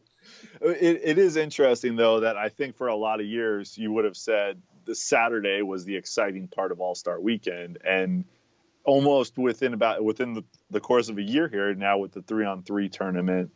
it, 0.60 1.00
it 1.04 1.18
is 1.18 1.36
interesting 1.36 1.96
though 1.96 2.20
that 2.20 2.36
i 2.36 2.48
think 2.50 2.76
for 2.76 2.88
a 2.88 2.94
lot 2.96 3.20
of 3.20 3.26
years 3.26 3.78
you 3.78 3.92
would 3.98 4.04
have 4.04 4.16
said 4.16 4.62
the 4.84 4.94
saturday 4.94 5.60
was 5.60 5.84
the 5.84 5.96
exciting 5.96 6.46
part 6.46 6.70
of 6.70 6.80
all-star 6.80 7.20
weekend. 7.20 7.78
And 7.84 8.24
almost 8.84 9.36
within 9.36 9.74
about 9.74 10.04
within 10.04 10.34
the, 10.34 10.44
the 10.70 10.78
course 10.78 11.08
of 11.08 11.18
a 11.18 11.22
year 11.22 11.48
here 11.48 11.74
now 11.74 11.98
with 11.98 12.12
the 12.12 12.22
three 12.22 12.46
on 12.46 12.62
three 12.62 12.88
tournament 12.88 13.50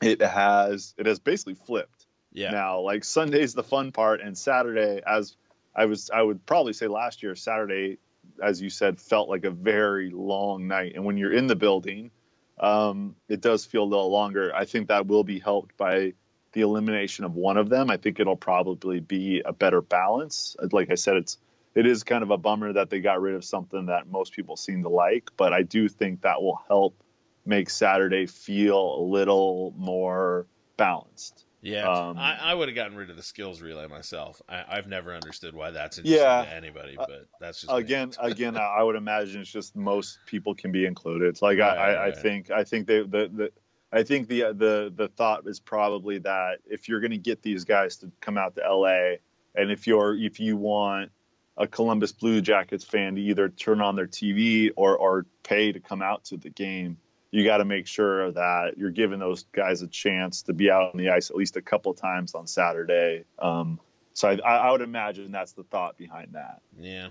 it 0.00 0.22
has 0.22 0.94
it 0.96 1.06
has 1.06 1.18
basically 1.18 1.54
flipped. 1.54 2.06
Yeah, 2.32 2.52
now 2.52 2.80
like 2.82 3.02
sunday's 3.02 3.52
the 3.52 3.64
fun 3.64 3.90
part 3.90 4.20
and 4.20 4.38
saturday 4.38 5.02
as 5.04 5.36
i 5.74 5.86
was 5.86 6.08
i 6.14 6.22
would 6.22 6.46
probably 6.46 6.72
say 6.72 6.86
last 6.86 7.24
year 7.24 7.34
saturday 7.34 7.98
as 8.40 8.62
you 8.62 8.70
said 8.70 9.00
felt 9.00 9.28
like 9.28 9.44
a 9.44 9.50
very 9.50 10.10
long 10.10 10.68
night. 10.68 10.92
And 10.94 11.04
when 11.04 11.18
you're 11.18 11.32
in 11.32 11.48
the 11.48 11.56
building 11.56 12.12
um, 12.60 13.16
it 13.28 13.40
does 13.40 13.64
feel 13.64 13.82
a 13.82 13.90
little 13.90 14.12
longer. 14.12 14.54
I 14.54 14.66
think 14.66 14.86
that 14.86 15.08
will 15.08 15.24
be 15.24 15.40
helped 15.40 15.76
by 15.76 16.12
the 16.54 16.62
elimination 16.62 17.24
of 17.24 17.34
one 17.34 17.56
of 17.56 17.68
them 17.68 17.90
i 17.90 17.96
think 17.96 18.18
it'll 18.18 18.36
probably 18.36 19.00
be 19.00 19.42
a 19.44 19.52
better 19.52 19.82
balance 19.82 20.56
like 20.72 20.90
i 20.90 20.94
said 20.94 21.16
it's 21.16 21.38
it 21.74 21.86
is 21.86 22.04
kind 22.04 22.22
of 22.22 22.30
a 22.30 22.36
bummer 22.36 22.72
that 22.72 22.90
they 22.90 23.00
got 23.00 23.20
rid 23.20 23.34
of 23.34 23.44
something 23.44 23.86
that 23.86 24.06
most 24.08 24.32
people 24.32 24.56
seem 24.56 24.82
to 24.82 24.88
like, 24.88 25.30
but 25.36 25.52
I 25.52 25.62
do 25.62 25.88
think 25.88 26.22
that 26.22 26.40
will 26.40 26.60
help 26.68 27.02
make 27.44 27.68
Saturday 27.68 28.26
feel 28.26 28.96
a 28.96 29.02
little 29.02 29.74
more 29.76 30.46
balanced. 30.76 31.44
Yeah, 31.60 31.90
um, 31.90 32.18
I, 32.18 32.36
I 32.36 32.54
would 32.54 32.68
have 32.68 32.74
gotten 32.74 32.94
rid 32.94 33.08
of 33.08 33.16
the 33.16 33.22
skills 33.22 33.62
relay 33.62 33.86
myself. 33.86 34.40
I, 34.46 34.76
have 34.76 34.86
never 34.86 35.14
understood 35.14 35.54
why 35.54 35.70
that's 35.70 35.96
interesting 35.96 36.20
yeah, 36.20 36.44
to 36.44 36.54
anybody, 36.54 36.96
uh, 36.98 37.06
but 37.08 37.26
that's 37.40 37.62
just 37.62 37.72
again, 37.72 38.12
again. 38.20 38.58
I 38.58 38.82
would 38.82 38.96
imagine 38.96 39.40
it's 39.40 39.50
just 39.50 39.74
most 39.74 40.18
people 40.26 40.54
can 40.54 40.72
be 40.72 40.84
included. 40.84 41.28
It's 41.28 41.40
like 41.40 41.58
right, 41.58 41.78
I, 41.78 41.92
I, 41.92 41.94
right. 41.94 42.14
I, 42.14 42.20
think, 42.20 42.50
I 42.50 42.64
think 42.64 42.86
they, 42.86 43.00
the, 43.00 43.30
the, 43.32 43.52
I 43.94 44.02
think 44.02 44.26
the 44.28 44.52
the 44.52 44.92
the 44.94 45.08
thought 45.08 45.46
is 45.46 45.60
probably 45.60 46.18
that 46.18 46.58
if 46.66 46.88
you're 46.88 47.00
going 47.00 47.12
to 47.12 47.18
get 47.18 47.42
these 47.42 47.64
guys 47.64 47.96
to 47.98 48.10
come 48.20 48.36
out 48.36 48.56
to 48.56 48.62
LA, 48.68 49.18
and 49.54 49.70
if 49.70 49.86
you're 49.86 50.16
if 50.16 50.40
you 50.40 50.56
want 50.56 51.12
a 51.56 51.68
Columbus 51.68 52.10
Blue 52.10 52.40
Jackets 52.40 52.84
fan 52.84 53.14
to 53.14 53.20
either 53.20 53.48
turn 53.48 53.80
on 53.80 53.94
their 53.94 54.08
TV 54.08 54.70
or 54.74 54.96
or 54.98 55.26
pay 55.44 55.70
to 55.70 55.78
come 55.78 56.02
out 56.02 56.24
to 56.24 56.36
the 56.36 56.50
game, 56.50 56.96
you 57.30 57.44
got 57.44 57.58
to 57.58 57.64
make 57.64 57.86
sure 57.86 58.32
that 58.32 58.78
you're 58.78 58.90
giving 58.90 59.20
those 59.20 59.44
guys 59.52 59.82
a 59.82 59.86
chance 59.86 60.42
to 60.42 60.52
be 60.52 60.72
out 60.72 60.92
on 60.92 60.98
the 60.98 61.10
ice 61.10 61.30
at 61.30 61.36
least 61.36 61.56
a 61.56 61.62
couple 61.62 61.94
times 61.94 62.34
on 62.34 62.48
Saturday. 62.48 63.24
Um, 63.38 63.78
so 64.12 64.28
I, 64.28 64.38
I, 64.38 64.70
would 64.70 64.80
imagine 64.80 65.32
that's 65.32 65.52
the 65.52 65.64
thought 65.64 65.98
behind 65.98 66.34
that. 66.34 66.62
Yeah. 66.78 67.08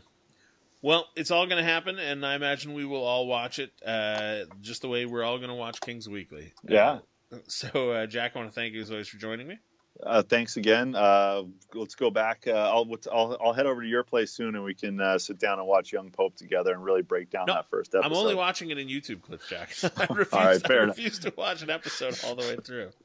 Well, 0.84 1.08
it's 1.16 1.32
all 1.32 1.46
going 1.48 1.64
to 1.64 1.70
happen, 1.70 1.98
and 1.98 2.26
I 2.26 2.36
imagine 2.36 2.74
we 2.74 2.84
will 2.84 3.04
all 3.04 3.26
watch 3.26 3.58
it 3.58 3.72
uh, 3.86 4.40
just 4.60 4.82
the 4.82 4.90
way 4.90 5.06
we're 5.06 5.24
all 5.24 5.38
going 5.38 5.50
to 5.50 5.56
watch 5.56 5.80
Kings 5.80 6.10
Weekly. 6.10 6.52
Yeah. 6.68 7.00
Uh, 7.32 7.38
so, 7.48 7.92
uh, 7.92 8.06
Jack, 8.06 8.34
I 8.36 8.40
want 8.40 8.52
to 8.52 8.54
thank 8.54 8.74
you 8.74 8.82
as 8.82 8.92
always 8.92 9.08
for 9.08 9.18
joining 9.18 9.48
me. 9.48 9.60
Uh, 10.02 10.24
thanks 10.24 10.58
again. 10.58 10.96
Uh, 10.96 11.44
let's 11.74 11.96
go 11.96 12.10
back. 12.10 12.46
Uh, 12.48 12.52
I'll, 12.52 12.90
I'll, 13.12 13.38
I'll 13.42 13.54
head 13.54 13.68
over 13.68 13.82
to 13.82 13.88
your 13.88 14.04
place 14.04 14.32
soon, 14.32 14.56
and 14.56 14.64
we 14.64 14.74
can 14.74 15.00
uh, 15.00 15.20
sit 15.20 15.40
down 15.40 15.60
and 15.60 15.68
watch 15.68 15.94
Young 15.94 16.10
Pope 16.10 16.36
together 16.36 16.74
and 16.74 16.84
really 16.84 17.04
break 17.04 17.30
down 17.30 17.46
no, 17.48 17.54
that 17.54 17.70
first 17.70 17.94
episode. 17.94 18.12
I'm 18.12 18.18
only 18.18 18.36
watching 18.36 18.72
it 18.72 18.80
in 18.80 18.88
YouTube 18.88 19.22
clips, 19.22 19.48
Jack. 19.48 19.70
I 19.98 20.08
refuse, 20.14 20.28
all 20.34 20.46
right, 20.46 20.66
fair 20.66 20.82
I 20.82 20.86
refuse 20.86 21.20
to 21.20 21.34
watch 21.38 21.62
an 21.62 21.70
episode 21.70 22.20
all 22.26 22.36
the 22.36 22.42
way 22.42 22.58
through. 22.64 22.90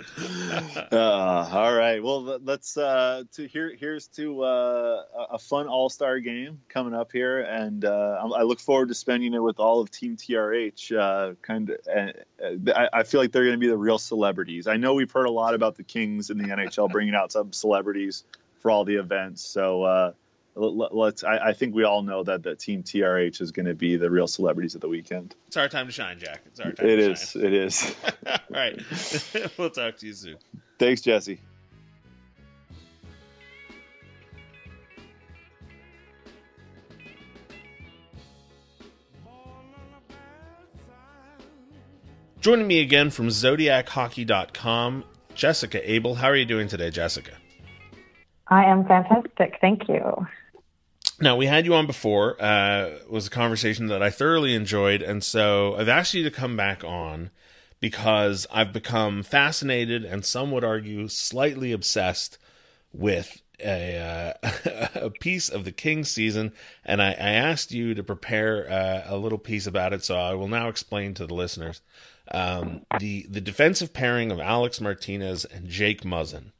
Uh, 0.90 1.48
all 1.52 1.74
right. 1.74 2.02
Well, 2.02 2.38
let's 2.42 2.76
uh, 2.76 3.24
to 3.32 3.46
here. 3.46 3.74
Here's 3.78 4.06
to 4.08 4.44
a 4.44 5.38
fun 5.38 5.66
All 5.66 5.88
Star 5.88 6.18
game 6.20 6.60
coming 6.68 6.94
up 6.94 7.12
here, 7.12 7.40
and 7.40 7.84
I 7.84 8.42
look 8.42 8.60
forward 8.60 8.88
to 8.88 8.94
spending 8.94 9.34
it 9.34 9.42
with 9.42 9.60
all 9.60 9.80
of 9.80 9.90
Team 9.90 10.16
TRH. 10.16 11.36
kind 11.42 11.70
of, 11.70 11.78
I, 12.74 12.88
I 12.92 13.02
feel 13.02 13.20
like 13.20 13.32
they're 13.32 13.44
going 13.44 13.56
to 13.56 13.60
be 13.60 13.68
the 13.68 13.76
real 13.76 13.98
celebrities. 13.98 14.66
I 14.66 14.76
know 14.76 14.94
we've 14.94 15.10
heard 15.10 15.26
a 15.26 15.30
lot 15.30 15.54
about 15.54 15.76
the 15.76 15.82
Kings 15.84 16.30
in 16.30 16.38
the 16.38 16.44
NHL 16.44 16.77
bringing 16.86 17.16
out 17.16 17.32
some 17.32 17.52
celebrities 17.52 18.22
for 18.60 18.70
all 18.70 18.84
the 18.84 18.96
events. 18.96 19.44
So 19.44 19.82
uh, 19.82 20.12
let's. 20.54 21.24
I, 21.24 21.38
I, 21.38 21.52
think 21.52 21.74
we 21.74 21.84
all 21.84 22.02
know 22.02 22.22
that 22.24 22.42
the 22.42 22.54
team 22.54 22.82
TRH 22.82 23.40
is 23.40 23.52
going 23.52 23.66
to 23.66 23.74
be 23.74 23.96
the 23.96 24.10
real 24.10 24.26
celebrities 24.26 24.74
of 24.74 24.80
the 24.80 24.88
weekend. 24.88 25.34
It's 25.46 25.56
our 25.56 25.68
time 25.68 25.86
to 25.86 25.92
shine, 25.92 26.18
Jack. 26.18 26.42
It's 26.46 26.60
our 26.60 26.72
time. 26.72 26.86
It 26.86 26.98
is. 26.98 27.36
It 27.36 27.52
is. 27.52 27.94
all 28.26 28.38
right. 28.50 28.80
we'll 29.58 29.70
talk 29.70 29.96
to 29.98 30.06
you 30.06 30.12
soon. 30.12 30.36
Thanks, 30.78 31.00
Jesse. 31.00 31.40
Joining 42.40 42.68
me 42.68 42.80
again 42.80 43.10
from 43.10 43.28
ZodiacHockey.com 43.28 45.04
Jessica 45.38 45.88
Abel. 45.88 46.16
How 46.16 46.26
are 46.26 46.36
you 46.36 46.44
doing 46.44 46.66
today, 46.66 46.90
Jessica? 46.90 47.30
I 48.48 48.64
am 48.64 48.84
fantastic. 48.86 49.56
Thank 49.60 49.88
you. 49.88 50.26
Now, 51.20 51.36
we 51.36 51.46
had 51.46 51.64
you 51.64 51.74
on 51.74 51.86
before. 51.86 52.42
Uh, 52.42 52.86
it 52.86 53.10
was 53.10 53.28
a 53.28 53.30
conversation 53.30 53.86
that 53.86 54.02
I 54.02 54.10
thoroughly 54.10 54.54
enjoyed. 54.54 55.00
And 55.00 55.22
so 55.22 55.76
I've 55.76 55.88
asked 55.88 56.12
you 56.12 56.24
to 56.24 56.30
come 56.32 56.56
back 56.56 56.82
on 56.82 57.30
because 57.78 58.48
I've 58.50 58.72
become 58.72 59.22
fascinated 59.22 60.04
and 60.04 60.24
some 60.24 60.50
would 60.50 60.64
argue 60.64 61.06
slightly 61.06 61.70
obsessed 61.70 62.36
with 62.92 63.40
a, 63.64 64.34
uh, 64.42 64.88
a 65.06 65.10
piece 65.10 65.48
of 65.48 65.64
the 65.64 65.72
Kings 65.72 66.10
season. 66.10 66.52
And 66.84 67.00
I, 67.00 67.10
I 67.10 67.30
asked 67.30 67.70
you 67.70 67.94
to 67.94 68.02
prepare 68.02 68.68
uh, 68.68 69.02
a 69.06 69.16
little 69.16 69.38
piece 69.38 69.68
about 69.68 69.92
it. 69.92 70.02
So 70.02 70.18
I 70.18 70.34
will 70.34 70.48
now 70.48 70.68
explain 70.68 71.14
to 71.14 71.28
the 71.28 71.34
listeners. 71.34 71.80
Um, 72.30 72.82
the 72.98 73.26
the 73.28 73.40
defensive 73.40 73.92
pairing 73.92 74.30
of 74.30 74.40
Alex 74.40 74.80
Martinez 74.80 75.44
and 75.44 75.68
Jake 75.68 76.02
Muzzin. 76.02 76.52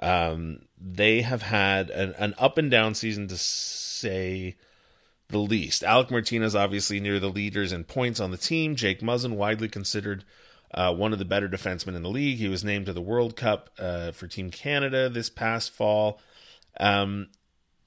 Um, 0.00 0.62
they 0.80 1.22
have 1.22 1.42
had 1.42 1.90
an, 1.90 2.14
an 2.18 2.34
up 2.38 2.58
and 2.58 2.70
down 2.70 2.94
season 2.94 3.26
to 3.28 3.36
say 3.36 4.56
the 5.28 5.38
least. 5.38 5.82
Alec 5.82 6.10
Martinez 6.10 6.54
obviously 6.54 7.00
near 7.00 7.18
the 7.18 7.28
leaders 7.28 7.72
in 7.72 7.84
points 7.84 8.20
on 8.20 8.30
the 8.30 8.36
team. 8.36 8.76
Jake 8.76 9.00
Muzzin 9.00 9.34
widely 9.34 9.68
considered 9.68 10.24
uh, 10.72 10.94
one 10.94 11.12
of 11.12 11.18
the 11.18 11.24
better 11.24 11.48
defensemen 11.48 11.96
in 11.96 12.02
the 12.02 12.08
league. 12.08 12.38
He 12.38 12.48
was 12.48 12.64
named 12.64 12.86
to 12.86 12.92
the 12.92 13.00
World 13.00 13.36
Cup 13.36 13.70
uh, 13.78 14.12
for 14.12 14.26
Team 14.26 14.50
Canada 14.50 15.08
this 15.08 15.30
past 15.30 15.72
fall. 15.72 16.20
Um, 16.78 17.28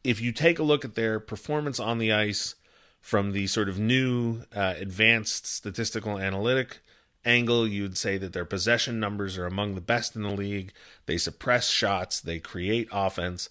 if 0.04 0.20
you 0.20 0.32
take 0.32 0.60
a 0.60 0.64
look 0.64 0.84
at 0.84 0.96
their 0.96 1.20
performance 1.20 1.80
on 1.80 1.98
the 1.98 2.12
ice 2.12 2.56
from 3.00 3.32
the 3.32 3.48
sort 3.48 3.70
of 3.70 3.80
new 3.80 4.42
uh, 4.56 4.74
advanced 4.78 5.46
statistical 5.46 6.18
analytic 6.18 6.82
angle, 7.26 7.68
you'd 7.68 7.98
say 7.98 8.18
that 8.18 8.34
their 8.34 8.46
possession 8.46 9.00
numbers 9.00 9.38
are 9.38 9.46
among 9.46 9.76
the 9.76 9.82
best 9.82 10.16
in 10.16 10.24
the 10.24 10.32
league. 10.32 10.72
They 11.06 11.18
suppress 11.18 11.70
shots, 11.70 12.20
they 12.20 12.40
create 12.40 12.90
offense, 12.92 13.50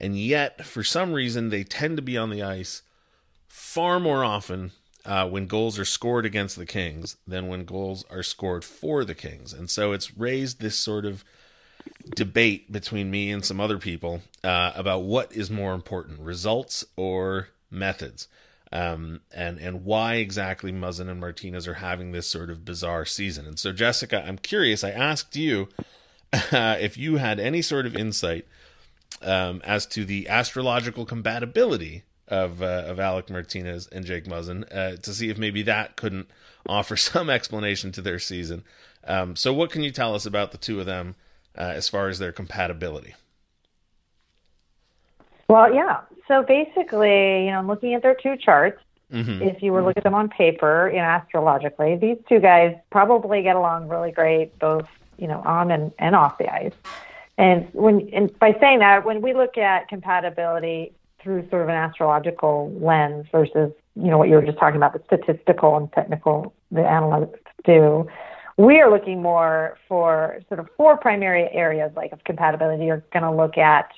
and 0.00 0.18
yet, 0.18 0.64
for 0.64 0.82
some 0.82 1.12
reason, 1.12 1.48
they 1.48 1.62
tend 1.62 1.96
to 1.96 2.02
be 2.02 2.18
on 2.18 2.30
the 2.30 2.42
ice 2.42 2.82
far 3.46 4.00
more 4.00 4.24
often 4.24 4.72
uh, 5.04 5.28
when 5.28 5.46
goals 5.46 5.78
are 5.78 5.84
scored 5.84 6.26
against 6.26 6.56
the 6.56 6.66
Kings 6.66 7.16
than 7.26 7.46
when 7.46 7.64
goals 7.64 8.04
are 8.10 8.22
scored 8.22 8.64
for 8.64 9.04
the 9.04 9.14
Kings. 9.14 9.52
And 9.52 9.70
so 9.70 9.92
it's 9.92 10.16
raised 10.16 10.60
this 10.60 10.76
sort 10.76 11.04
of 11.04 11.24
debate 12.16 12.72
between 12.72 13.10
me 13.10 13.30
and 13.30 13.44
some 13.44 13.60
other 13.60 13.78
people 13.78 14.22
uh, 14.42 14.72
about 14.74 15.02
what 15.02 15.32
is 15.32 15.50
more 15.50 15.74
important, 15.74 16.20
results 16.20 16.84
or 16.96 17.48
methods 17.70 18.28
um, 18.72 19.20
and 19.34 19.58
and 19.58 19.84
why 19.84 20.14
exactly 20.14 20.72
Muzzin 20.72 21.08
and 21.08 21.20
Martinez 21.20 21.68
are 21.68 21.74
having 21.74 22.12
this 22.12 22.26
sort 22.26 22.50
of 22.50 22.64
bizarre 22.64 23.04
season. 23.04 23.46
And 23.46 23.58
so, 23.58 23.70
Jessica, 23.72 24.24
I'm 24.26 24.38
curious. 24.38 24.82
I 24.82 24.90
asked 24.90 25.36
you 25.36 25.68
uh, 26.32 26.76
if 26.80 26.96
you 26.96 27.16
had 27.16 27.38
any 27.38 27.60
sort 27.60 27.84
of 27.84 27.94
insight 27.94 28.46
um, 29.20 29.60
as 29.64 29.84
to 29.86 30.04
the 30.04 30.28
astrological 30.28 31.04
compatibility 31.04 32.04
of 32.28 32.62
uh, 32.62 32.84
of 32.86 32.98
Alec 32.98 33.28
Martinez 33.28 33.88
and 33.88 34.06
Jake 34.06 34.24
Muzzin 34.24 34.64
uh, 34.74 34.96
to 34.96 35.12
see 35.12 35.28
if 35.28 35.36
maybe 35.36 35.62
that 35.62 35.96
couldn't 35.96 36.28
offer 36.66 36.96
some 36.96 37.28
explanation 37.28 37.92
to 37.92 38.00
their 38.02 38.18
season. 38.18 38.64
Um, 39.04 39.36
so, 39.36 39.52
what 39.52 39.70
can 39.70 39.82
you 39.82 39.90
tell 39.90 40.14
us 40.14 40.24
about 40.24 40.50
the 40.50 40.58
two 40.58 40.80
of 40.80 40.86
them 40.86 41.14
uh, 41.58 41.72
as 41.74 41.90
far 41.90 42.08
as 42.08 42.18
their 42.18 42.32
compatibility? 42.32 43.14
Well, 45.48 45.74
yeah. 45.74 46.00
So 46.32 46.42
basically, 46.42 47.44
you 47.44 47.50
know, 47.50 47.60
looking 47.60 47.92
at 47.92 48.00
their 48.00 48.14
two 48.14 48.38
charts, 48.38 48.80
mm-hmm. 49.12 49.42
if 49.42 49.62
you 49.62 49.70
were 49.70 49.82
looking 49.82 49.98
at 49.98 50.04
them 50.04 50.14
on 50.14 50.30
paper, 50.30 50.88
you 50.90 50.96
know, 50.96 51.04
astrologically, 51.04 51.96
these 51.96 52.16
two 52.26 52.40
guys 52.40 52.74
probably 52.90 53.42
get 53.42 53.54
along 53.54 53.88
really 53.88 54.12
great, 54.12 54.58
both 54.58 54.88
you 55.18 55.28
know, 55.28 55.42
on 55.44 55.70
and, 55.70 55.92
and 55.98 56.16
off 56.16 56.38
the 56.38 56.50
ice. 56.50 56.72
And 57.36 57.68
when 57.74 58.08
and 58.14 58.36
by 58.38 58.56
saying 58.58 58.78
that, 58.78 59.04
when 59.04 59.20
we 59.20 59.34
look 59.34 59.58
at 59.58 59.88
compatibility 59.88 60.92
through 61.20 61.46
sort 61.50 61.60
of 61.60 61.68
an 61.68 61.74
astrological 61.74 62.72
lens 62.80 63.26
versus 63.30 63.70
you 63.94 64.10
know 64.10 64.16
what 64.16 64.30
you 64.30 64.36
were 64.36 64.42
just 64.42 64.58
talking 64.58 64.78
about, 64.78 64.94
the 64.94 65.02
statistical 65.04 65.76
and 65.76 65.92
technical 65.92 66.54
the 66.70 66.80
analysts 66.80 67.36
do, 67.64 68.08
we 68.56 68.80
are 68.80 68.90
looking 68.90 69.20
more 69.20 69.76
for 69.86 70.40
sort 70.48 70.60
of 70.60 70.68
four 70.78 70.96
primary 70.96 71.50
areas 71.52 71.92
like 71.94 72.12
of 72.12 72.24
compatibility. 72.24 72.86
You're 72.86 73.04
going 73.12 73.22
to 73.22 73.30
look 73.30 73.58
at 73.58 73.90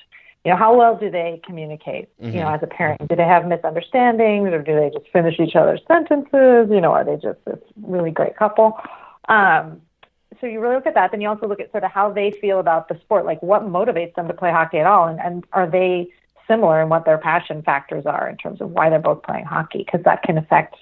you 0.45 0.51
know, 0.51 0.57
how 0.57 0.77
well 0.77 0.95
do 0.95 1.09
they 1.09 1.41
communicate, 1.43 2.07
mm-hmm. 2.19 2.27
you 2.27 2.39
know, 2.39 2.45
mm-hmm. 2.45 2.55
as 2.55 2.63
a 2.63 2.67
parent? 2.67 3.07
Do 3.09 3.15
they 3.15 3.23
have 3.23 3.47
misunderstandings 3.47 4.53
or 4.53 4.61
do 4.61 4.75
they 4.75 4.91
just 4.93 5.11
finish 5.11 5.39
each 5.39 5.55
other's 5.55 5.81
sentences? 5.87 6.69
You 6.69 6.79
know, 6.79 6.91
are 6.91 7.03
they 7.03 7.15
just 7.15 7.43
this 7.45 7.59
really 7.81 8.11
great 8.11 8.37
couple? 8.37 8.79
Um, 9.27 9.81
so 10.39 10.45
you 10.45 10.59
really 10.59 10.75
look 10.75 10.85
at 10.85 10.93
that. 10.93 11.09
Then 11.11 11.21
you 11.21 11.29
also 11.29 11.47
look 11.47 11.59
at 11.59 11.71
sort 11.71 11.83
of 11.83 11.91
how 11.91 12.11
they 12.11 12.31
feel 12.39 12.59
about 12.59 12.89
the 12.89 12.99
sport, 13.01 13.25
like 13.25 13.41
what 13.41 13.63
motivates 13.63 14.13
them 14.13 14.27
to 14.27 14.33
play 14.33 14.51
hockey 14.51 14.77
at 14.77 14.85
all, 14.85 15.07
and, 15.07 15.19
and 15.19 15.43
are 15.53 15.69
they 15.69 16.09
similar 16.47 16.79
in 16.81 16.89
what 16.89 17.05
their 17.05 17.17
passion 17.17 17.63
factors 17.63 18.05
are 18.05 18.29
in 18.29 18.37
terms 18.37 18.61
of 18.61 18.69
why 18.69 18.89
they're 18.89 18.99
both 18.99 19.23
playing 19.23 19.45
hockey, 19.45 19.79
because 19.79 20.03
that 20.03 20.21
can 20.21 20.37
affect 20.37 20.75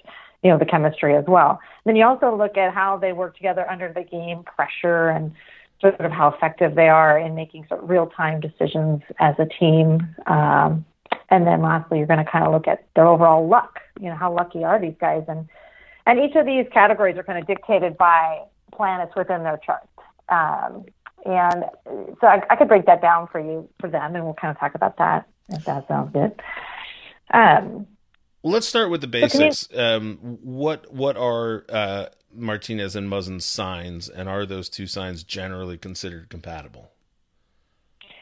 you 0.43 0.49
know 0.49 0.57
the 0.57 0.65
chemistry 0.65 1.15
as 1.15 1.23
well. 1.25 1.61
Then 1.85 1.95
you 1.95 2.05
also 2.05 2.35
look 2.35 2.57
at 2.57 2.73
how 2.73 2.97
they 2.97 3.13
work 3.13 3.37
together 3.37 3.69
under 3.69 3.93
the 3.93 4.03
game 4.03 4.43
pressure 4.43 5.07
and 5.07 5.33
sort 5.91 6.05
of 6.05 6.11
how 6.11 6.29
effective 6.29 6.75
they 6.75 6.89
are 6.89 7.17
in 7.17 7.35
making 7.35 7.65
sort 7.67 7.83
of 7.83 7.89
real 7.89 8.07
time 8.07 8.39
decisions 8.39 9.01
as 9.19 9.35
a 9.39 9.45
team. 9.45 10.15
Um, 10.25 10.85
and 11.29 11.47
then 11.47 11.61
lastly, 11.61 11.97
you're 11.97 12.07
going 12.07 12.23
to 12.23 12.31
kind 12.31 12.45
of 12.45 12.51
look 12.53 12.67
at 12.67 12.85
their 12.95 13.07
overall 13.07 13.47
luck. 13.47 13.79
You 13.99 14.09
know, 14.09 14.15
how 14.15 14.33
lucky 14.33 14.63
are 14.63 14.79
these 14.79 14.95
guys? 14.99 15.23
And 15.27 15.47
and 16.05 16.19
each 16.19 16.35
of 16.35 16.45
these 16.45 16.65
categories 16.73 17.17
are 17.17 17.23
kind 17.23 17.39
of 17.39 17.47
dictated 17.47 17.97
by 17.97 18.41
planets 18.73 19.13
within 19.15 19.43
their 19.43 19.57
chart. 19.57 19.87
Um, 20.29 20.85
and 21.25 21.65
so 22.19 22.27
I, 22.27 22.41
I 22.49 22.55
could 22.55 22.67
break 22.67 22.85
that 22.85 23.01
down 23.01 23.27
for 23.27 23.39
you 23.39 23.69
for 23.79 23.89
them, 23.89 24.15
and 24.15 24.25
we'll 24.25 24.33
kind 24.33 24.51
of 24.51 24.59
talk 24.59 24.75
about 24.75 24.97
that 24.97 25.27
if 25.49 25.65
that 25.65 25.87
sounds 25.87 26.11
good. 26.11 26.41
Um, 27.33 27.87
Let's 28.45 28.67
start 28.67 28.89
with 28.89 28.99
the 28.99 29.07
basics. 29.07 29.69
Um, 29.73 30.17
what 30.43 30.93
what 30.93 31.15
are 31.15 31.65
uh, 31.69 32.05
Martinez 32.35 32.95
and 32.95 33.09
Muzzin's 33.09 33.45
signs, 33.45 34.09
and 34.09 34.27
are 34.27 34.45
those 34.45 34.69
two 34.69 34.87
signs 34.87 35.23
generally 35.23 35.77
considered 35.77 36.29
compatible? 36.29 36.91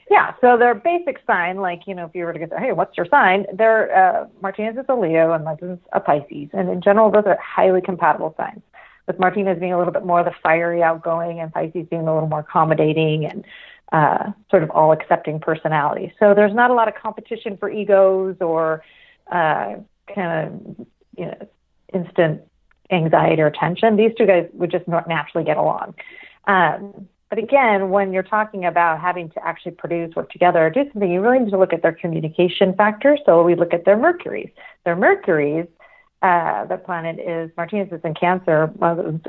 Yeah, 0.09 0.33
so 0.41 0.57
their 0.57 0.75
basic 0.75 1.19
sign, 1.25 1.57
like 1.57 1.87
you 1.87 1.95
know, 1.95 2.05
if 2.05 2.11
you 2.13 2.25
were 2.25 2.33
to 2.33 2.39
get, 2.39 2.51
hey, 2.59 2.73
what's 2.73 2.97
your 2.97 3.05
sign? 3.05 3.45
Their 3.53 3.95
uh, 3.95 4.27
Martinez 4.41 4.75
is 4.77 4.85
a 4.89 4.95
Leo 4.95 5.31
and 5.31 5.45
Muzzin's 5.45 5.79
a 5.93 6.01
Pisces, 6.01 6.49
and 6.51 6.69
in 6.69 6.81
general, 6.81 7.09
those 7.09 7.23
are 7.25 7.37
highly 7.41 7.79
compatible 7.81 8.35
signs. 8.37 8.61
With 9.07 9.19
Martinez 9.19 9.59
being 9.59 9.73
a 9.73 9.77
little 9.77 9.93
bit 9.93 10.05
more 10.05 10.19
of 10.19 10.25
the 10.25 10.33
fiery, 10.43 10.83
outgoing, 10.83 11.39
and 11.39 11.51
Pisces 11.51 11.87
being 11.89 12.07
a 12.07 12.13
little 12.13 12.27
more 12.29 12.39
accommodating 12.39 13.25
and 13.25 13.45
uh, 13.93 14.31
sort 14.49 14.63
of 14.63 14.69
all 14.71 14.91
accepting 14.91 15.39
personality. 15.39 16.13
So 16.19 16.33
there's 16.33 16.53
not 16.53 16.71
a 16.71 16.73
lot 16.73 16.87
of 16.87 16.95
competition 16.95 17.57
for 17.57 17.69
egos 17.69 18.35
or 18.41 18.83
uh, 19.31 19.75
kind 20.13 20.47
of 20.77 20.87
you 21.17 21.25
know 21.25 21.47
instant 21.93 22.41
anxiety 22.91 23.41
or 23.41 23.51
tension. 23.51 23.95
These 23.95 24.11
two 24.17 24.25
guys 24.25 24.47
would 24.53 24.71
just 24.71 24.87
naturally 24.87 25.45
get 25.45 25.57
along. 25.57 25.95
Um, 26.47 27.07
but 27.29 27.39
again, 27.39 27.91
when 27.91 28.11
you're 28.11 28.23
talking 28.23 28.65
about 28.65 28.99
having 28.99 29.29
to 29.31 29.47
actually 29.47 29.71
produce, 29.71 30.13
work 30.15 30.29
together, 30.31 30.69
do 30.69 30.83
something, 30.91 31.09
you 31.09 31.21
really 31.21 31.39
need 31.39 31.51
to 31.51 31.57
look 31.57 31.71
at 31.71 31.81
their 31.81 31.93
communication 31.93 32.75
factor. 32.75 33.17
So 33.25 33.41
we 33.43 33.55
look 33.55 33.73
at 33.73 33.85
their 33.85 33.95
Mercuries. 33.95 34.49
Their 34.83 34.97
Mercuries, 34.97 35.65
uh, 36.21 36.65
the 36.65 36.77
planet 36.77 37.19
is 37.19 37.49
Martinez 37.55 37.87
is 37.93 38.01
in 38.03 38.13
Cancer, 38.15 38.69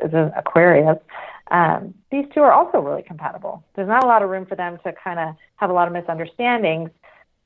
is 0.05 0.13
in 0.13 0.33
Aquarius. 0.37 0.99
Um, 1.53 1.95
these 2.11 2.25
two 2.35 2.41
are 2.41 2.53
also 2.53 2.79
really 2.81 3.03
compatible. 3.03 3.63
There's 3.77 3.89
not 3.89 4.03
a 4.03 4.07
lot 4.07 4.23
of 4.23 4.31
room 4.31 4.47
for 4.47 4.57
them 4.57 4.79
to 4.85 4.93
kind 4.93 5.21
of 5.21 5.37
have 5.57 5.71
a 5.71 5.73
lot 5.73 5.87
of 5.87 5.93
misunderstandings. 5.93 6.91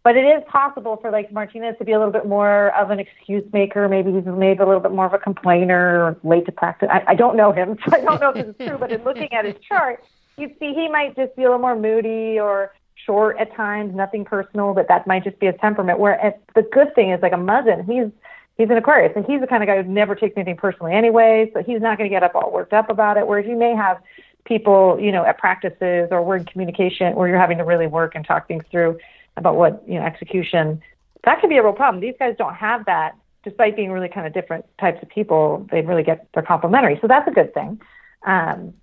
But 0.06 0.16
it 0.16 0.24
is 0.24 0.44
possible 0.46 0.98
for 0.98 1.10
like 1.10 1.32
Martinez 1.32 1.74
to 1.80 1.84
be 1.84 1.90
a 1.90 1.98
little 1.98 2.12
bit 2.12 2.26
more 2.26 2.72
of 2.76 2.92
an 2.92 3.00
excuse 3.00 3.42
maker. 3.52 3.88
Maybe 3.88 4.12
he's 4.12 4.22
maybe 4.24 4.62
a 4.62 4.64
little 4.64 4.78
bit 4.78 4.92
more 4.92 5.04
of 5.04 5.12
a 5.12 5.18
complainer 5.18 6.04
or 6.04 6.16
late 6.22 6.46
to 6.46 6.52
practice. 6.52 6.88
I, 6.92 7.02
I 7.08 7.14
don't 7.16 7.36
know 7.36 7.50
him, 7.50 7.76
so 7.84 7.96
I 7.96 8.02
don't 8.02 8.20
know 8.20 8.28
if 8.28 8.36
this 8.36 8.54
is 8.54 8.68
true. 8.68 8.78
But 8.78 8.92
in 8.92 9.02
looking 9.02 9.32
at 9.32 9.44
his 9.44 9.56
chart, 9.68 10.04
you 10.36 10.48
see 10.60 10.74
he 10.74 10.88
might 10.88 11.16
just 11.16 11.34
be 11.34 11.42
a 11.42 11.46
little 11.46 11.58
more 11.58 11.74
moody 11.74 12.38
or 12.38 12.72
short 13.04 13.36
at 13.40 13.52
times, 13.56 13.96
nothing 13.96 14.24
personal, 14.24 14.74
but 14.74 14.86
that 14.86 15.08
might 15.08 15.24
just 15.24 15.40
be 15.40 15.46
his 15.46 15.56
temperament. 15.60 15.98
Where 15.98 16.36
the 16.54 16.62
good 16.62 16.94
thing 16.94 17.10
is 17.10 17.20
like 17.20 17.32
a 17.32 17.34
Muzzin, 17.34 17.84
he's 17.84 18.12
he's 18.56 18.70
an 18.70 18.76
Aquarius, 18.76 19.12
and 19.16 19.26
he's 19.26 19.40
the 19.40 19.48
kind 19.48 19.64
of 19.64 19.66
guy 19.66 19.82
who 19.82 19.90
never 19.90 20.14
takes 20.14 20.36
anything 20.36 20.56
personally 20.56 20.92
anyway, 20.92 21.50
so 21.52 21.64
he's 21.64 21.80
not 21.80 21.98
going 21.98 22.08
to 22.08 22.14
get 22.14 22.22
up 22.22 22.36
all 22.36 22.52
worked 22.52 22.72
up 22.72 22.90
about 22.90 23.16
it. 23.16 23.26
Whereas 23.26 23.44
you 23.44 23.56
may 23.56 23.74
have 23.74 24.00
people, 24.44 25.00
you 25.00 25.10
know, 25.10 25.24
at 25.24 25.36
practices 25.36 26.10
or 26.12 26.22
we're 26.22 26.36
in 26.36 26.44
communication 26.44 27.16
where 27.16 27.26
you're 27.26 27.40
having 27.40 27.58
to 27.58 27.64
really 27.64 27.88
work 27.88 28.14
and 28.14 28.24
talk 28.24 28.46
things 28.46 28.62
through 28.70 28.96
about 29.36 29.56
what 29.56 29.82
you 29.86 29.98
know 29.98 30.04
execution 30.04 30.80
that 31.26 31.40
could 31.40 31.50
be 31.50 31.56
a 31.56 31.62
real 31.62 31.72
problem. 31.72 32.00
These 32.00 32.14
guys 32.18 32.36
don't 32.38 32.54
have 32.54 32.86
that 32.86 33.16
despite 33.42 33.76
being 33.76 33.90
really 33.90 34.08
kind 34.08 34.26
of 34.26 34.32
different 34.32 34.64
types 34.80 35.02
of 35.02 35.08
people 35.08 35.66
they 35.70 35.82
really 35.82 36.02
get 36.02 36.26
they're 36.32 36.42
complementary. 36.42 36.98
So 37.00 37.06
that's 37.06 37.28
a 37.28 37.32
good 37.32 37.52
thing. 37.52 37.80
Um, 38.26 38.74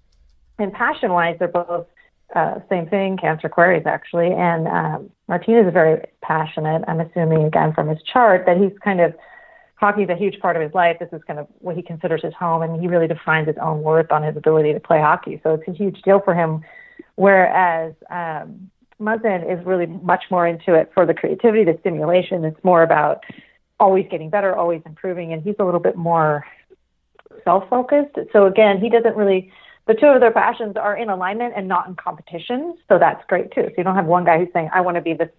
and 0.60 0.72
passion 0.72 1.12
wise 1.12 1.38
they're 1.39 1.47
both 1.47 1.88
uh, 2.36 2.60
same 2.70 2.88
thing 2.88 3.18
cancer 3.18 3.47
Aquarius 3.47 3.86
actually. 3.86 4.32
And 4.32 4.68
um, 4.68 5.10
martinez 5.28 5.68
is 5.68 5.74
very 5.74 6.06
passionate. 6.22 6.84
I'm 6.88 6.99
assuming 6.99 7.43
again 7.45 7.74
from 7.74 7.88
his 7.88 8.01
chart 8.04 8.45
that 8.45 8.58
he's 8.58 8.78
kind 8.84 8.99
of 9.01 9.14
hockey 9.76 10.04
is 10.04 10.10
a 10.10 10.16
huge 10.16 10.39
part 10.39 10.56
of 10.56 10.62
his 10.62 10.74
life. 10.74 10.97
This 10.99 11.10
is 11.12 11.22
kind 11.26 11.39
of 11.39 11.47
what 11.60 11.76
he 11.76 11.82
considers 11.82 12.22
his 12.22 12.34
home 12.34 12.62
and 12.62 12.80
he 12.80 12.88
really 12.88 13.08
defines 13.08 13.47
his 13.47 13.58
own 13.62 13.82
worth 13.84 14.12
on 14.12 14.24
his 14.24 14.36
ability 14.36 14.74
to 14.74 14.80
play 14.80 14.99
hockey. 14.99 15.39
So 15.43 15.54
it's 15.54 15.68
a 15.68 15.74
huge 15.74 16.01
deal 16.01 16.20
for 16.20 16.34
him. 16.34 16.62
Whereas 17.16 17.93
um, 18.10 18.72
Muzzin 19.04 19.43
is 19.51 19.64
really 19.66 19.86
much 19.86 20.24
more 20.32 20.47
into 20.47 20.74
it 20.74 20.91
for 20.93 21.06
the 21.06 21.14
creativity, 21.14 21.64
the 21.64 21.78
stimulation. 21.82 22.45
It's 22.45 22.64
more 22.64 22.84
about 22.84 23.24
always 23.80 24.08
getting 24.10 24.30
better, 24.30 24.56
always 24.56 24.82
improving, 24.86 25.34
and 25.34 25.43
he's 25.43 25.56
a 25.60 25.66
little 25.66 25.80
bit 25.80 25.95
more 25.95 26.45
self-focused. 27.43 28.18
So 28.32 28.45
again, 28.45 28.80
he 28.80 28.89
doesn't 28.89 29.16
really. 29.16 29.51
The 29.86 29.95
two 29.95 30.06
of 30.06 30.22
their 30.22 30.32
passions 30.32 30.78
are 30.78 30.95
in 30.95 31.10
alignment 31.10 31.56
and 31.58 31.68
not 31.68 31.88
in 31.88 31.95
competition, 31.95 32.78
so 32.88 32.97
that's 32.97 33.22
great 33.28 33.51
too. 33.51 33.64
So 33.64 33.74
you 33.78 33.84
don't 33.84 33.95
have 33.95 34.06
one 34.06 34.24
guy 34.24 34.39
who's 34.39 34.54
saying, 34.54 34.70
"I 34.74 34.80
want 34.80 34.95
to 34.95 35.01
be 35.01 35.14
this. 35.14 35.30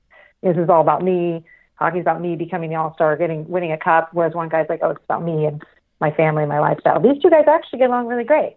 This 0.43 0.59
is 0.59 0.69
all 0.69 0.83
about 0.83 1.03
me. 1.03 1.45
Hockey's 1.77 2.03
about 2.03 2.21
me 2.21 2.37
becoming 2.37 2.69
the 2.69 2.77
all-star, 2.77 3.17
getting 3.17 3.49
winning 3.49 3.73
a 3.73 3.79
cup," 3.79 4.11
whereas 4.12 4.35
one 4.35 4.51
guy's 4.51 4.69
like, 4.69 4.81
"Oh, 4.83 4.91
it's 4.91 5.05
about 5.05 5.25
me 5.25 5.47
and 5.47 5.62
my 6.01 6.11
family, 6.11 6.45
my 6.45 6.61
lifestyle." 6.61 7.01
These 7.01 7.23
two 7.23 7.31
guys 7.31 7.47
actually 7.49 7.79
get 7.79 7.89
along 7.89 8.07
really 8.07 8.25
great, 8.25 8.57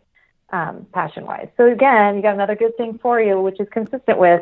um, 0.50 0.86
passion-wise. 0.92 1.48
So 1.56 1.72
again, 1.72 2.18
you 2.18 2.22
got 2.22 2.34
another 2.34 2.56
good 2.56 2.76
thing 2.76 3.00
for 3.02 3.22
you, 3.22 3.40
which 3.40 3.60
is 3.62 3.70
consistent 3.70 4.18
with 4.18 4.42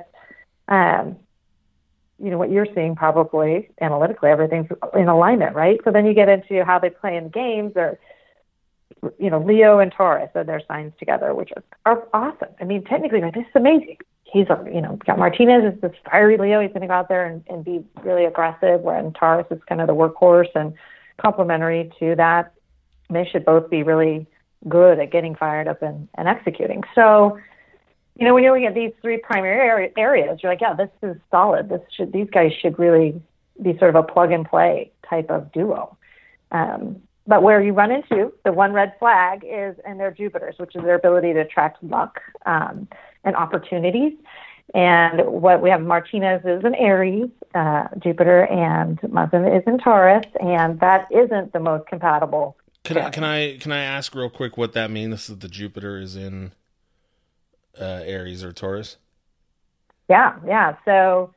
um, 0.68 1.18
you 2.20 2.30
know 2.30 2.38
what 2.38 2.49
you're 2.49 2.68
seeing 2.74 2.95
probably 2.95 3.70
analytically 3.82 4.30
everything's 4.30 4.68
in 4.93 5.07
alignment 5.07 5.55
right? 5.55 5.80
So 5.84 5.91
then 5.91 6.05
you 6.05 6.13
get 6.13 6.30
into 6.30 6.63
how 6.63 6.80
they 6.80 6.89
play 6.89 7.18
in 7.18 7.30
games. 7.30 7.74
Or 7.76 7.99
you 9.20 9.30
know 9.30 9.39
leo 9.39 9.80
and 9.80 9.91
taurus 9.91 10.30
are 10.36 10.43
their 10.43 10.61
signs 10.68 10.93
together 10.97 11.34
which 11.34 11.51
are, 11.86 12.07
awesome. 12.13 12.49
I 12.59 12.63
mean 12.63 12.84
technically 12.84 13.22
like, 13.22 13.34
this 13.34 13.43
is 13.43 13.55
amazing. 13.55 13.97
He's 14.24 14.47
a 14.47 14.63
you 14.74 14.82
know 14.82 14.97
got 15.05 15.20
martinez 15.20 15.74
is 15.74 15.82
this 15.82 15.91
fiery 16.09 16.38
leo. 16.38 16.61
He's 16.61 16.72
going 16.72 16.82
to 16.82 16.88
go 16.88 16.93
out 16.93 17.09
there 17.09 17.26
and, 17.26 17.43
and 17.49 17.63
be 17.63 17.84
really 18.03 18.26
aggressive 18.26 18.82
whereas 18.82 19.11
taurus 19.20 19.47
is 19.51 19.59
kind 19.68 19.82
of 19.82 19.88
the 19.88 19.95
workhorse 19.95 20.53
and 20.55 20.74
complementary 21.18 21.91
to 21.99 22.16
that. 22.16 22.53
They 23.09 23.28
should 23.32 23.45
both 23.45 23.70
be 23.70 23.84
really 23.84 24.26
good 24.68 24.99
at 24.99 25.11
getting 25.11 25.36
fired 25.36 25.68
up 25.68 25.82
and, 25.82 26.07
and 26.16 26.28
executing. 26.28 26.84
So 26.95 27.38
you 28.18 28.26
know, 28.26 28.34
when 28.34 28.43
you're 28.43 28.53
looking 28.53 28.68
at 28.68 28.76
these 28.76 28.93
three 29.01 29.18
primary 29.18 29.91
areas, 29.97 30.39
you're 30.41 30.51
like, 30.51 30.61
yeah, 30.61 30.74
this 30.74 30.89
is 31.01 31.18
solid. 31.30 31.70
This 31.70 31.82
should 31.95 32.13
these 32.13 32.30
guys 32.30 32.51
should 32.61 32.80
really 32.80 33.22
be 33.61 33.78
sort 33.78 33.89
of 33.89 33.95
a 33.95 34.03
plug 34.03 34.32
and 34.32 34.45
play 34.45 34.91
type 35.09 35.30
of 35.30 35.51
duo. 35.51 35.97
Um, 36.51 37.01
but 37.28 37.43
where 37.43 37.61
you 37.61 37.74
run 37.74 37.91
into 37.91 38.32
the 38.43 38.53
one 38.53 38.72
red 38.72 38.93
flag 38.99 39.43
is 39.43 39.76
in 39.86 39.97
their 39.97 40.11
Jupiters, 40.11 40.55
which 40.57 40.76
is 40.76 40.84
their 40.84 40.95
ability 40.95 41.34
to 41.34 41.39
attract 41.39 41.84
luck 41.84 42.22
um, 42.45 42.88
and 43.24 43.36
opportunities. 43.36 44.13
And 44.74 45.26
what 45.26 45.61
we 45.61 45.70
have 45.70 45.82
Martinez 45.82 46.41
is 46.45 46.63
an 46.63 46.76
Aries, 46.76 47.30
uh, 47.53 47.88
Jupiter, 47.99 48.45
and 48.45 48.99
Muzzin 49.01 49.57
is 49.57 49.63
in 49.68 49.78
Taurus, 49.78 50.26
and 50.41 50.80
that 50.80 51.07
isn't 51.11 51.53
the 51.53 51.59
most 51.59 51.88
compatible. 51.88 52.57
Can 52.84 52.97
I, 52.97 53.09
can 53.09 53.24
I 53.24 53.57
can 53.57 53.72
I 53.72 53.80
ask 53.80 54.13
real 54.13 54.30
quick 54.30 54.57
what 54.57 54.74
that 54.74 54.91
means? 54.91 55.11
This 55.11 55.30
is 55.30 55.39
the 55.39 55.47
Jupiter 55.47 55.97
is 55.97 56.16
in 56.16 56.51
uh, 57.80 58.01
Aries 58.05 58.43
or 58.43 58.51
Taurus? 58.51 58.97
Yeah, 60.09 60.36
yeah. 60.45 60.76
So 60.86 61.34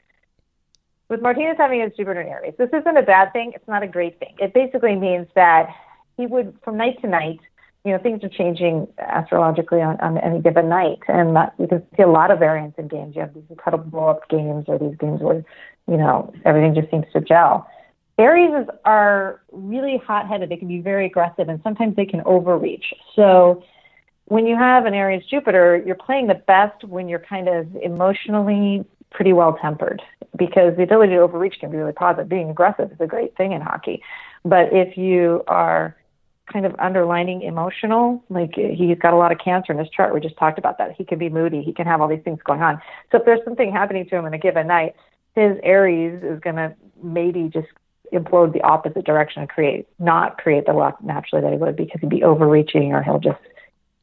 with 1.08 1.22
Martinez 1.22 1.56
having 1.58 1.80
his 1.80 1.92
Jupiter 1.96 2.20
in 2.20 2.28
Aries, 2.28 2.54
this 2.58 2.68
isn't 2.72 2.96
a 2.96 3.02
bad 3.02 3.32
thing. 3.32 3.52
It's 3.54 3.68
not 3.68 3.82
a 3.82 3.88
great 3.88 4.18
thing. 4.18 4.34
It 4.38 4.52
basically 4.52 4.94
means 4.94 5.26
that 5.34 5.68
he 6.16 6.26
would, 6.26 6.56
from 6.62 6.76
night 6.76 7.00
to 7.00 7.08
night, 7.08 7.40
you 7.84 7.92
know, 7.92 7.98
things 7.98 8.22
are 8.24 8.28
changing 8.28 8.88
astrologically 8.98 9.80
on, 9.80 9.98
on 10.00 10.18
any 10.18 10.40
given 10.40 10.68
night, 10.68 10.98
and 11.06 11.34
that, 11.36 11.54
you 11.58 11.66
can 11.66 11.82
see 11.96 12.02
a 12.02 12.08
lot 12.08 12.30
of 12.30 12.38
variance 12.38 12.74
in 12.76 12.88
games. 12.88 13.14
You 13.14 13.22
have 13.22 13.32
these 13.32 13.44
incredible 13.48 13.84
blow-up 13.84 14.28
games, 14.28 14.64
or 14.68 14.78
these 14.78 14.96
games 14.98 15.20
where, 15.22 15.44
you 15.86 15.96
know, 15.96 16.30
everything 16.44 16.74
just 16.74 16.90
seems 16.90 17.06
to 17.12 17.20
gel. 17.20 17.66
Aries 18.18 18.50
is 18.62 18.68
are 18.84 19.40
really 19.52 19.96
hot-headed. 20.04 20.50
They 20.50 20.56
can 20.56 20.68
be 20.68 20.80
very 20.80 21.06
aggressive, 21.06 21.48
and 21.48 21.62
sometimes 21.62 21.94
they 21.94 22.04
can 22.04 22.20
overreach. 22.26 22.92
So 23.14 23.62
when 24.28 24.46
you 24.46 24.56
have 24.56 24.84
an 24.84 24.94
Aries 24.94 25.24
Jupiter, 25.24 25.82
you're 25.84 25.94
playing 25.94 26.26
the 26.26 26.34
best 26.34 26.84
when 26.84 27.08
you're 27.08 27.18
kind 27.18 27.48
of 27.48 27.66
emotionally 27.76 28.84
pretty 29.10 29.32
well 29.32 29.58
tempered 29.60 30.02
because 30.36 30.76
the 30.76 30.82
ability 30.82 31.14
to 31.14 31.20
overreach 31.20 31.58
can 31.58 31.70
be 31.70 31.78
really 31.78 31.92
positive. 31.92 32.28
Being 32.28 32.50
aggressive 32.50 32.92
is 32.92 33.00
a 33.00 33.06
great 33.06 33.34
thing 33.36 33.52
in 33.52 33.62
hockey. 33.62 34.02
But 34.44 34.72
if 34.72 34.98
you 34.98 35.42
are 35.48 35.96
kind 36.52 36.66
of 36.66 36.74
underlining 36.78 37.42
emotional, 37.42 38.22
like 38.28 38.54
he's 38.54 38.98
got 38.98 39.14
a 39.14 39.16
lot 39.16 39.32
of 39.32 39.38
cancer 39.38 39.72
in 39.72 39.78
his 39.78 39.88
chart, 39.88 40.12
we 40.12 40.20
just 40.20 40.36
talked 40.36 40.58
about 40.58 40.76
that. 40.76 40.92
He 40.92 41.04
can 41.04 41.18
be 41.18 41.30
moody, 41.30 41.62
he 41.62 41.72
can 41.72 41.86
have 41.86 42.02
all 42.02 42.08
these 42.08 42.22
things 42.22 42.38
going 42.44 42.62
on. 42.62 42.80
So 43.10 43.18
if 43.18 43.24
there's 43.24 43.44
something 43.44 43.72
happening 43.72 44.06
to 44.08 44.16
him 44.16 44.26
in 44.26 44.34
a 44.34 44.38
given 44.38 44.66
night, 44.66 44.94
his 45.34 45.56
Aries 45.62 46.22
is 46.22 46.38
going 46.40 46.56
to 46.56 46.74
maybe 47.02 47.48
just 47.52 47.68
implode 48.12 48.52
the 48.52 48.60
opposite 48.62 49.04
direction 49.04 49.40
and 49.40 49.48
create, 49.50 49.86
not 49.98 50.36
create 50.36 50.66
the 50.66 50.72
luck 50.72 51.02
naturally 51.02 51.42
that 51.42 51.52
he 51.52 51.58
would 51.58 51.76
because 51.76 52.00
he'd 52.00 52.10
be 52.10 52.22
overreaching 52.22 52.92
or 52.92 53.02
he'll 53.02 53.18
just 53.18 53.38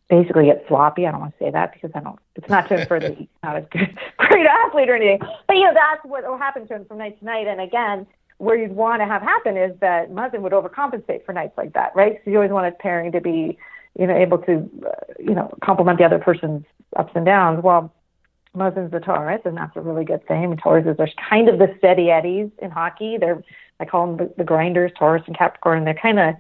basically 0.10 0.46
get 0.46 0.66
sloppy. 0.68 1.06
I 1.06 1.12
don't 1.12 1.22
want 1.22 1.38
to 1.38 1.46
say 1.46 1.52
that 1.52 1.74
because 1.74 1.92
I 1.96 2.00
don't. 2.00 2.20
It's 2.36 2.50
not 2.50 2.68
to 2.70 2.80
infer 2.80 3.00
that 3.00 3.18
he's 3.18 3.28
not 3.44 3.58
a 3.58 3.62
good, 3.62 3.98
great 4.18 4.46
athlete 4.46 4.90
or 4.90 4.96
anything. 4.96 5.20
But 5.48 5.56
you 5.56 5.64
know, 5.64 5.74
that's 5.74 6.04
what 6.06 6.24
will 6.24 6.38
happen 6.38 6.68
to 6.68 6.76
him 6.76 6.86
from 6.86 6.98
night 6.98 7.20
to 7.20 7.26
night. 7.26 7.48
And 7.48 7.62
again, 7.62 8.08
where 8.38 8.58
you'd 8.58 8.72
want 8.72 9.02
to 9.02 9.06
have 9.06 9.22
happen 9.22 9.58
is 9.58 9.78
that 9.80 10.12
Muzzin 10.12 10.42
would 10.42 10.52
overcompensate 10.52 11.26
for 11.26 11.34
nights 11.34 11.54
like 11.58 11.74
that, 11.74 11.96
right? 11.96 12.20
So 12.24 12.32
you 12.32 12.38
always 12.38 12.52
want 12.52 12.68
a 12.68 12.72
pairing 12.72 13.12
to 13.14 13.22
be, 13.22 13.58
you 13.98 14.08
know, 14.08 14.16
able 14.16 14.40
to, 14.40 14.70
uh, 14.86 15.14
you 15.20 15.34
know, 15.34 15.54
complement 15.64 16.00
the 16.00 16.06
other 16.06 16.20
person's 16.20 16.66
ups 16.96 17.14
and 17.16 17.26
downs. 17.26 17.64
Well, 17.64 17.94
Muzzin's 18.56 18.92
the 18.92 19.00
Taurus, 19.00 19.42
and 19.46 19.58
that's 19.58 19.76
a 19.76 19.82
really 19.82 20.06
good 20.06 20.26
thing. 20.28 20.46
And 20.46 20.62
Tauruses 20.62 21.00
are 21.00 21.10
kind 21.30 21.50
of 21.50 21.60
the 21.60 21.74
steady 21.78 22.10
eddies 22.10 22.50
in 22.62 22.72
hockey. 22.72 23.18
They're 23.18 23.44
I 23.80 23.86
call 23.86 24.08
them 24.08 24.18
the, 24.18 24.34
the 24.38 24.44
grinders, 24.44 24.92
Taurus 24.98 25.24
and 25.28 25.38
Capricorn. 25.38 25.80
And 25.80 25.88
they're 25.88 25.94
kind 25.94 26.20
of 26.20 26.36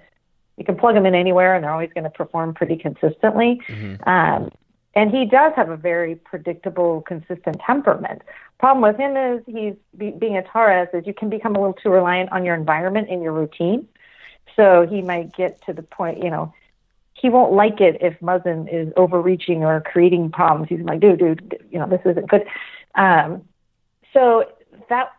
you 0.57 0.65
can 0.65 0.75
plug 0.75 0.95
them 0.95 1.05
in 1.05 1.15
anywhere 1.15 1.55
and 1.55 1.63
they're 1.63 1.71
always 1.71 1.91
going 1.93 2.05
to 2.05 2.09
perform 2.09 2.53
pretty 2.53 2.77
consistently. 2.77 3.61
Mm-hmm. 3.67 4.09
Um, 4.09 4.51
and 4.95 5.11
he 5.11 5.25
does 5.25 5.51
have 5.55 5.69
a 5.69 5.75
very 5.75 6.15
predictable, 6.15 7.01
consistent 7.01 7.59
temperament. 7.65 8.21
Problem 8.59 8.81
with 8.81 8.97
him 8.97 9.17
is 9.17 9.43
he's 9.45 9.75
be, 9.97 10.11
being 10.11 10.37
a 10.37 10.43
Taurus 10.43 10.89
is 10.93 11.05
you 11.05 11.13
can 11.13 11.29
become 11.29 11.55
a 11.55 11.59
little 11.59 11.73
too 11.73 11.89
reliant 11.89 12.31
on 12.31 12.45
your 12.45 12.55
environment 12.55 13.09
and 13.09 13.21
your 13.21 13.33
routine. 13.33 13.87
So 14.55 14.87
he 14.89 15.01
might 15.01 15.35
get 15.35 15.61
to 15.65 15.73
the 15.73 15.81
point, 15.81 16.23
you 16.23 16.29
know, 16.29 16.53
he 17.13 17.29
won't 17.29 17.53
like 17.53 17.81
it 17.81 17.97
if 18.01 18.17
Muzzin 18.19 18.71
is 18.71 18.93
overreaching 18.95 19.63
or 19.63 19.81
creating 19.81 20.31
problems. 20.31 20.69
He's 20.69 20.79
like, 20.79 21.01
dude, 21.01 21.19
dude, 21.19 21.65
you 21.71 21.79
know, 21.79 21.87
this 21.87 22.01
isn't 22.05 22.29
good. 22.29 22.45
Um, 22.95 23.43
so 24.13 24.45
that 24.89 25.11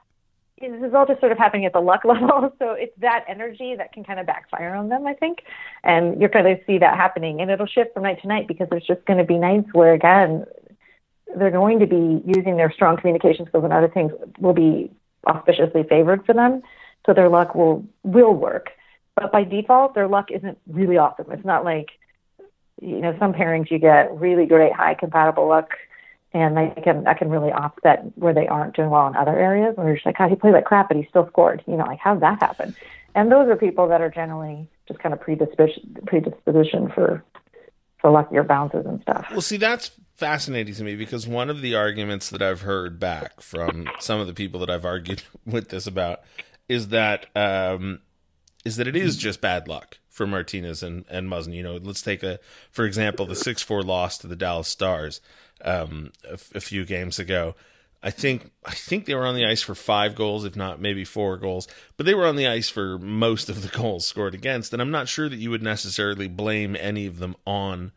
this 0.60 0.82
is 0.82 0.94
all 0.94 1.06
just 1.06 1.20
sort 1.20 1.32
of 1.32 1.38
happening 1.38 1.66
at 1.66 1.72
the 1.72 1.80
luck 1.80 2.04
level. 2.04 2.52
So 2.58 2.72
it's 2.72 2.98
that 3.00 3.24
energy 3.28 3.74
that 3.76 3.92
can 3.92 4.04
kind 4.04 4.18
of 4.18 4.26
backfire 4.26 4.74
on 4.74 4.88
them, 4.88 5.06
I 5.06 5.14
think. 5.14 5.42
And 5.84 6.20
you're 6.20 6.30
going 6.30 6.44
to 6.44 6.58
see 6.66 6.78
that 6.78 6.96
happening. 6.96 7.40
And 7.40 7.50
it'll 7.50 7.66
shift 7.66 7.94
from 7.94 8.04
night 8.04 8.20
to 8.22 8.28
night 8.28 8.48
because 8.48 8.68
there's 8.70 8.86
just 8.86 9.04
going 9.06 9.18
to 9.18 9.24
be 9.24 9.38
nights 9.38 9.68
where, 9.72 9.92
again, 9.92 10.46
they're 11.36 11.50
going 11.50 11.80
to 11.80 11.86
be 11.86 12.22
using 12.24 12.56
their 12.56 12.72
strong 12.72 12.96
communication 12.96 13.46
skills 13.46 13.64
and 13.64 13.72
other 13.72 13.88
things 13.88 14.12
will 14.38 14.54
be 14.54 14.90
auspiciously 15.26 15.82
favored 15.82 16.24
for 16.24 16.32
them. 16.32 16.62
So 17.04 17.12
their 17.12 17.28
luck 17.28 17.54
will 17.54 17.84
will 18.02 18.34
work. 18.34 18.70
But 19.14 19.32
by 19.32 19.44
default, 19.44 19.94
their 19.94 20.08
luck 20.08 20.30
isn't 20.30 20.58
really 20.66 20.98
awesome. 20.98 21.30
It's 21.30 21.44
not 21.44 21.64
like, 21.64 21.88
you 22.80 23.00
know, 23.00 23.16
some 23.18 23.32
pairings 23.32 23.70
you 23.70 23.78
get 23.78 24.14
really 24.18 24.46
great 24.46 24.72
high 24.72 24.94
compatible 24.94 25.48
luck 25.48 25.70
and 26.36 26.56
they 26.56 26.80
can 26.82 27.04
that 27.04 27.18
can 27.18 27.30
really 27.30 27.50
offset 27.50 28.04
where 28.16 28.34
they 28.34 28.46
aren't 28.46 28.76
doing 28.76 28.90
well 28.90 29.06
in 29.06 29.16
other 29.16 29.38
areas. 29.38 29.76
Where 29.76 29.86
you're 29.86 29.96
just 29.96 30.06
like, 30.06 30.18
God, 30.18 30.30
he 30.30 30.36
played 30.36 30.52
like 30.52 30.64
crap, 30.64 30.88
but 30.88 30.96
he 30.96 31.06
still 31.08 31.26
scored. 31.28 31.64
You 31.66 31.76
know, 31.76 31.84
like 31.84 31.98
how'd 31.98 32.20
that 32.20 32.40
happen? 32.40 32.76
And 33.14 33.32
those 33.32 33.48
are 33.48 33.56
people 33.56 33.88
that 33.88 34.00
are 34.00 34.10
generally 34.10 34.68
just 34.86 35.00
kind 35.00 35.12
of 35.12 35.20
predisposition 35.20 35.96
predisposition 36.06 36.90
for 36.94 37.24
for 37.98 38.10
luckier 38.10 38.42
bounces 38.42 38.84
and 38.84 39.00
stuff. 39.00 39.26
Well, 39.30 39.40
see, 39.40 39.56
that's 39.56 39.90
fascinating 40.14 40.74
to 40.74 40.84
me 40.84 40.96
because 40.96 41.26
one 41.26 41.48
of 41.48 41.62
the 41.62 41.74
arguments 41.74 42.28
that 42.30 42.42
I've 42.42 42.60
heard 42.60 43.00
back 43.00 43.40
from 43.40 43.88
some 43.98 44.20
of 44.20 44.26
the 44.26 44.34
people 44.34 44.60
that 44.60 44.70
I've 44.70 44.84
argued 44.84 45.22
with 45.46 45.70
this 45.70 45.86
about 45.86 46.20
is 46.68 46.88
that 46.88 47.26
um, 47.34 48.00
is 48.66 48.76
that 48.76 48.88
it 48.88 48.96
is 48.96 49.16
just 49.16 49.40
bad 49.40 49.68
luck 49.68 49.98
for 50.08 50.26
Martinez 50.26 50.82
and 50.82 51.04
and 51.08 51.30
Muzzin. 51.30 51.54
You 51.54 51.62
know, 51.62 51.76
let's 51.76 52.02
take 52.02 52.22
a 52.24 52.40
for 52.72 52.84
example 52.84 53.24
the 53.24 53.36
six 53.36 53.62
four 53.62 53.82
loss 53.82 54.18
to 54.18 54.26
the 54.26 54.36
Dallas 54.36 54.66
Stars 54.68 55.20
um, 55.64 56.10
a, 56.28 56.34
a 56.56 56.60
few 56.60 56.84
games 56.84 57.20
ago. 57.20 57.54
I 58.02 58.10
think 58.10 58.50
I 58.64 58.74
think 58.74 59.06
they 59.06 59.14
were 59.14 59.24
on 59.24 59.36
the 59.36 59.46
ice 59.46 59.62
for 59.62 59.76
five 59.76 60.16
goals, 60.16 60.44
if 60.44 60.56
not 60.56 60.80
maybe 60.80 61.04
four 61.04 61.36
goals, 61.36 61.68
but 61.96 62.06
they 62.06 62.14
were 62.14 62.26
on 62.26 62.36
the 62.36 62.48
ice 62.48 62.68
for 62.68 62.98
most 62.98 63.48
of 63.48 63.62
the 63.62 63.68
goals 63.78 64.04
scored 64.04 64.34
against, 64.34 64.72
and 64.72 64.82
I'm 64.82 64.90
not 64.90 65.08
sure 65.08 65.28
that 65.28 65.38
you 65.38 65.50
would 65.50 65.62
necessarily 65.62 66.26
blame 66.26 66.76
any 66.76 67.06
of 67.06 67.18
them 67.18 67.36
on 67.46 67.92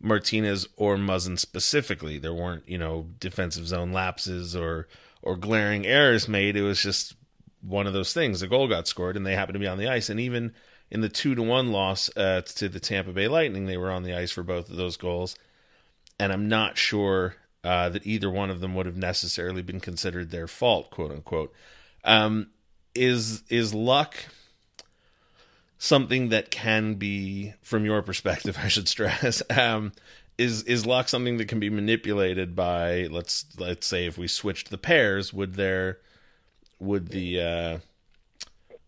Martinez 0.00 0.68
or 0.76 0.96
Muzzin 0.96 1.38
specifically. 1.38 2.18
There 2.18 2.32
weren't, 2.32 2.68
you 2.68 2.78
know, 2.78 3.08
defensive 3.18 3.66
zone 3.66 3.92
lapses 3.92 4.54
or 4.54 4.86
or 5.20 5.36
glaring 5.36 5.84
errors 5.84 6.28
made. 6.28 6.56
It 6.56 6.62
was 6.62 6.80
just 6.80 7.14
one 7.62 7.86
of 7.86 7.92
those 7.92 8.12
things. 8.12 8.42
A 8.42 8.48
goal 8.48 8.68
got 8.68 8.88
scored, 8.88 9.16
and 9.16 9.26
they 9.26 9.34
happened 9.34 9.54
to 9.54 9.60
be 9.60 9.66
on 9.66 9.78
the 9.78 9.88
ice. 9.88 10.08
And 10.08 10.20
even 10.20 10.54
in 10.90 11.00
the 11.00 11.08
two 11.08 11.34
to 11.34 11.42
one 11.42 11.72
loss 11.72 12.10
uh, 12.16 12.42
to 12.42 12.68
the 12.68 12.80
Tampa 12.80 13.12
Bay 13.12 13.28
Lightning, 13.28 13.66
they 13.66 13.76
were 13.76 13.90
on 13.90 14.02
the 14.02 14.14
ice 14.14 14.30
for 14.30 14.42
both 14.42 14.70
of 14.70 14.76
those 14.76 14.96
goals 14.96 15.36
and 16.20 16.34
I'm 16.34 16.48
not 16.48 16.76
sure 16.76 17.34
uh, 17.64 17.88
that 17.88 18.06
either 18.06 18.30
one 18.30 18.50
of 18.50 18.60
them 18.60 18.74
would 18.74 18.84
have 18.84 18.96
necessarily 18.96 19.62
been 19.62 19.80
considered 19.80 20.30
their 20.30 20.46
fault, 20.46 20.90
quote 20.90 21.10
unquote. 21.10 21.52
Um, 22.04 22.48
is 22.94 23.42
is 23.48 23.72
luck 23.72 24.16
something 25.78 26.28
that 26.28 26.50
can 26.50 26.94
be, 26.94 27.54
from 27.62 27.86
your 27.86 28.02
perspective, 28.02 28.58
I 28.62 28.68
should 28.68 28.86
stress, 28.86 29.42
um, 29.50 29.92
is 30.36 30.62
is 30.64 30.84
luck 30.84 31.08
something 31.08 31.38
that 31.38 31.48
can 31.48 31.58
be 31.58 31.70
manipulated 31.70 32.54
by 32.54 33.08
let's 33.10 33.46
let's 33.58 33.86
say 33.86 34.06
if 34.06 34.18
we 34.18 34.28
switched 34.28 34.70
the 34.70 34.78
pairs, 34.78 35.32
would 35.32 35.54
there 35.54 35.98
would 36.80 37.08
the 37.08 37.40
uh, 37.40 37.78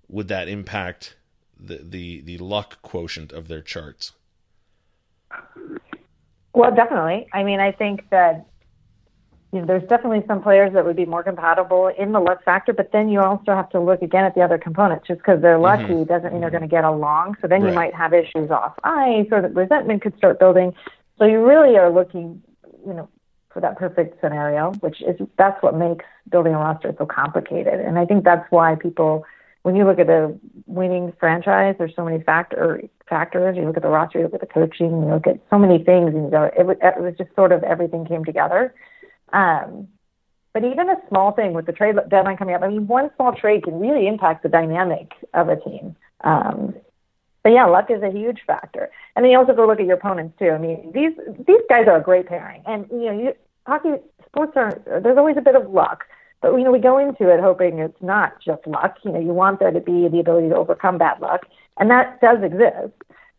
would 0.09 0.29
that 0.29 0.49
impact 0.49 1.17
the 1.59 1.77
the 1.77 2.21
the 2.23 2.39
luck 2.39 2.83
quotient 2.83 3.33
of 3.33 3.49
their 3.49 3.63
charts? 3.63 4.13
Well, 6.55 6.75
definitely. 6.75 7.29
I 7.33 7.45
mean, 7.45 7.61
I 7.61 7.73
think 7.73 8.09
that 8.11 8.47
you 9.53 9.61
know, 9.61 9.67
there's 9.67 9.87
definitely 9.89 10.25
some 10.27 10.43
players 10.43 10.73
that 10.73 10.85
would 10.85 10.97
be 10.97 11.05
more 11.05 11.23
compatible 11.23 11.89
in 11.89 12.13
the 12.13 12.21
luck 12.21 12.43
factor, 12.43 12.73
but 12.73 12.91
then 12.91 13.11
you 13.11 13.21
also 13.21 13.55
have 13.55 13.69
to 13.71 13.81
look 13.81 14.01
again 14.01 14.25
at 14.25 14.35
the 14.35 14.41
other 14.41 14.57
components. 14.57 15.07
Just 15.07 15.19
because 15.19 15.43
they're 15.43 15.59
lucky 15.59 15.85
mm-hmm. 15.85 16.05
doesn't 16.05 16.33
mean 16.33 16.41
they're 16.41 16.51
going 16.51 16.63
to 16.63 16.69
get 16.69 16.85
along. 16.85 17.37
So 17.43 17.49
then 17.49 17.63
right. 17.63 17.69
you 17.69 17.75
might 17.75 17.95
have 17.95 18.15
issues 18.15 18.51
off 18.51 18.75
ice, 18.83 19.27
or 19.31 19.43
the 19.43 19.49
resentment 19.49 20.01
could 20.01 20.17
start 20.17 20.39
building. 20.39 20.75
So 21.19 21.27
you 21.27 21.47
really 21.47 21.77
are 21.77 21.91
looking, 21.91 22.43
you 22.87 22.95
know, 22.95 23.09
for 23.53 23.61
that 23.61 23.79
perfect 23.79 24.21
scenario, 24.21 24.73
which 24.81 25.03
is 25.03 25.17
that's 25.37 25.63
what 25.63 25.77
makes 25.77 26.05
building 26.31 26.55
a 26.55 26.59
roster 26.59 26.95
so 26.99 27.07
complicated. 27.07 27.81
And 27.81 27.99
I 27.99 28.05
think 28.07 28.25
that's 28.25 28.51
why 28.51 28.75
people 28.75 29.25
when 29.63 29.77
you 29.77 29.85
look 29.85 30.01
at 30.01 30.11
a 30.11 30.35
winning 30.67 31.13
franchise, 31.21 31.77
there's 31.79 31.95
so 31.95 32.05
many 32.05 32.23
factor 32.23 32.83
factors. 33.09 33.57
You 33.57 33.65
look 33.65 33.77
at 33.77 33.83
the 33.83 33.89
roster, 33.89 34.19
you 34.19 34.25
look 34.25 34.35
at 34.35 34.41
the 34.41 34.47
coaching, 34.47 34.91
you 34.91 35.09
look 35.09 35.27
at 35.27 35.39
so 35.51 35.59
many 35.59 35.83
things, 35.83 36.15
and 36.15 36.25
you 36.25 36.31
go, 36.31 36.51
it 36.57 36.79
it 36.83 37.01
was 37.01 37.15
just 37.17 37.35
sort 37.35 37.53
of 37.53 37.63
everything 37.63 38.05
came 38.05 38.25
together. 38.25 38.75
Um, 39.33 39.89
but 40.53 40.65
even 40.65 40.91
a 40.91 40.97
small 41.09 41.33
thing 41.33 41.55
with 41.55 41.67
the 41.67 41.73
trade 41.73 41.97
deadline 42.11 42.37
coming 42.37 42.55
up, 42.55 42.63
I 42.63 42.69
mean, 42.69 42.87
one 42.87 43.11
small 43.17 43.35
trade 43.35 43.65
can 43.65 43.79
really 43.81 44.07
impact 44.07 44.43
the 44.43 44.49
dynamic 44.49 45.13
of 45.33 45.49
a 45.49 45.57
team. 45.57 45.97
Um, 46.25 46.75
but 47.43 47.51
yeah, 47.53 47.67
luck 47.67 47.91
is 47.91 48.03
a 48.03 48.11
huge 48.11 48.41
factor. 48.47 48.91
And 49.15 49.25
then 49.25 49.33
you 49.33 49.39
also 49.39 49.49
have 49.49 49.57
to 49.57 49.67
look 49.67 49.81
at 49.81 49.87
your 49.87 49.97
opponents 49.97 50.39
too. 50.39 50.51
I 50.51 50.59
mean, 50.59 50.93
these 50.95 51.13
these 51.47 51.61
guys 51.69 51.87
are 51.89 51.97
a 51.97 52.03
great 52.03 52.27
pairing, 52.27 52.63
and 52.67 52.87
you 52.91 53.07
know, 53.07 53.19
you, 53.19 53.35
hockey 53.67 54.03
sports 54.27 54.53
are 54.57 54.73
there's 54.87 55.19
always 55.19 55.37
a 55.37 55.43
bit 55.43 55.57
of 55.57 55.71
luck. 55.71 56.05
But 56.41 56.55
you 56.55 56.65
know, 56.65 56.73
we 56.73 56.79
go 56.79 56.99
into 56.99 57.29
it 57.33 57.41
hoping 57.41 57.79
it's 57.79 58.03
not 58.03 58.41
just 58.45 58.67
luck. 58.67 58.97
You 59.05 59.13
know, 59.13 59.21
you 59.21 59.33
want 59.33 59.61
there 59.61 59.71
to 59.71 59.81
be 59.81 60.09
the 60.09 60.21
ability 60.21 60.49
to 60.49 60.57
overcome 60.57 60.99
bad 60.99 61.21
luck, 61.21 61.47
and 61.79 61.91
that 61.91 62.21
does 62.21 62.43
exist. 62.43 62.95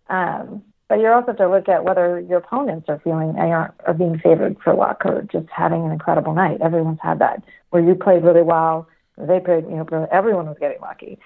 Um, 0.09 0.63
but 0.89 0.99
you 0.99 1.07
also 1.07 1.27
have 1.27 1.37
to 1.37 1.49
look 1.49 1.69
at 1.69 1.85
whether 1.85 2.19
your 2.19 2.37
opponents 2.37 2.87
are 2.89 2.99
feeling 3.03 3.33
they 3.33 3.51
are, 3.51 3.73
are 3.87 3.93
being 3.93 4.19
favored 4.19 4.57
for 4.63 4.75
luck 4.75 5.01
or 5.05 5.23
just 5.23 5.47
having 5.49 5.85
an 5.85 5.91
incredible 5.91 6.35
night. 6.35 6.61
Everyone's 6.61 6.99
had 7.01 7.19
that 7.19 7.41
where 7.71 7.81
you 7.81 7.95
played 7.95 8.23
really 8.23 8.43
well, 8.43 8.87
they 9.17 9.39
played, 9.39 9.63
you 9.63 9.75
know, 9.75 10.07
everyone 10.11 10.45
was 10.45 10.57
getting 10.59 10.79
lucky. 10.81 11.17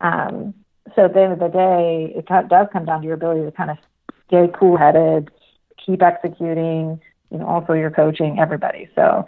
Um, 0.00 0.54
so 0.94 1.06
at 1.06 1.14
the 1.14 1.20
end 1.22 1.32
of 1.32 1.38
the 1.38 1.48
day, 1.48 2.12
it 2.16 2.26
does 2.26 2.68
come 2.72 2.84
down 2.84 3.00
to 3.00 3.06
your 3.06 3.14
ability 3.14 3.44
to 3.44 3.52
kind 3.52 3.70
of 3.70 3.78
stay 4.28 4.48
cool-headed, 4.58 5.30
keep 5.84 6.02
executing. 6.02 7.00
You 7.30 7.38
know, 7.38 7.46
also 7.46 7.72
your 7.72 7.90
coaching, 7.90 8.38
everybody. 8.38 8.88
So 8.94 9.26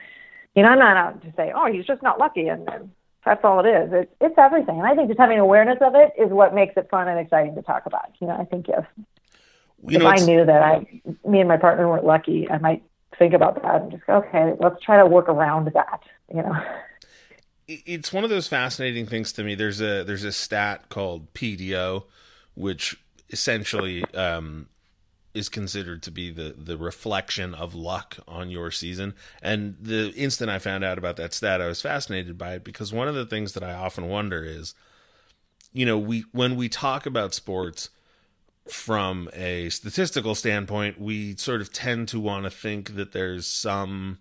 you 0.54 0.62
know, 0.62 0.68
I'm 0.68 0.78
not 0.78 0.96
out 0.96 1.22
to 1.22 1.32
say, 1.36 1.52
oh, 1.54 1.70
he's 1.70 1.84
just 1.84 2.02
not 2.02 2.18
lucky, 2.18 2.48
and, 2.48 2.68
and 2.68 2.90
that's 3.24 3.44
all 3.44 3.64
it 3.64 3.68
is. 3.68 3.90
It's 3.92 4.12
it's 4.20 4.38
everything, 4.38 4.78
and 4.78 4.86
I 4.86 4.94
think 4.94 5.08
just 5.08 5.20
having 5.20 5.38
awareness 5.38 5.78
of 5.80 5.94
it 5.94 6.12
is 6.18 6.30
what 6.30 6.54
makes 6.54 6.76
it 6.76 6.88
fun 6.90 7.08
and 7.08 7.18
exciting 7.18 7.54
to 7.56 7.62
talk 7.62 7.86
about. 7.86 8.10
You 8.20 8.28
know, 8.28 8.36
I 8.36 8.44
think 8.44 8.68
if 8.68 8.84
you 9.86 9.96
if 9.96 10.02
know, 10.02 10.08
I 10.08 10.16
knew 10.16 10.44
that 10.44 10.62
I, 10.62 10.86
me 11.28 11.40
and 11.40 11.48
my 11.48 11.56
partner 11.56 11.88
weren't 11.88 12.04
lucky, 12.04 12.48
I 12.48 12.58
might 12.58 12.82
think 13.18 13.34
about 13.34 13.62
that 13.62 13.82
and 13.82 13.90
just 13.90 14.06
go, 14.06 14.14
okay, 14.14 14.54
let's 14.60 14.80
try 14.82 14.96
to 14.96 15.06
work 15.06 15.28
around 15.28 15.70
that. 15.74 16.02
You 16.34 16.42
know. 16.42 16.56
It's 17.68 18.12
one 18.14 18.24
of 18.24 18.30
those 18.30 18.48
fascinating 18.48 19.06
things 19.06 19.30
to 19.32 19.44
me. 19.44 19.54
There's 19.54 19.80
a 19.80 20.02
there's 20.02 20.24
a 20.24 20.32
stat 20.32 20.88
called 20.88 21.32
PDO, 21.34 22.04
which 22.54 22.98
essentially 23.28 24.04
um, 24.14 24.68
is 25.34 25.50
considered 25.50 26.02
to 26.04 26.10
be 26.10 26.30
the 26.30 26.54
the 26.56 26.78
reflection 26.78 27.54
of 27.54 27.74
luck 27.74 28.16
on 28.26 28.50
your 28.50 28.70
season. 28.70 29.14
And 29.42 29.76
the 29.80 30.12
instant 30.14 30.50
I 30.50 30.58
found 30.58 30.82
out 30.82 30.96
about 30.96 31.16
that 31.16 31.34
stat, 31.34 31.60
I 31.60 31.66
was 31.66 31.82
fascinated 31.82 32.38
by 32.38 32.54
it 32.54 32.64
because 32.64 32.92
one 32.92 33.06
of 33.06 33.14
the 33.14 33.26
things 33.26 33.52
that 33.52 33.62
I 33.62 33.74
often 33.74 34.08
wonder 34.08 34.42
is, 34.44 34.74
you 35.74 35.84
know, 35.84 35.98
we 35.98 36.24
when 36.32 36.56
we 36.56 36.70
talk 36.70 37.04
about 37.04 37.34
sports 37.34 37.90
from 38.66 39.28
a 39.34 39.68
statistical 39.68 40.34
standpoint, 40.34 40.98
we 40.98 41.36
sort 41.36 41.60
of 41.60 41.70
tend 41.72 42.08
to 42.08 42.20
want 42.20 42.44
to 42.44 42.50
think 42.50 42.94
that 42.96 43.12
there's 43.12 43.46
some 43.46 44.18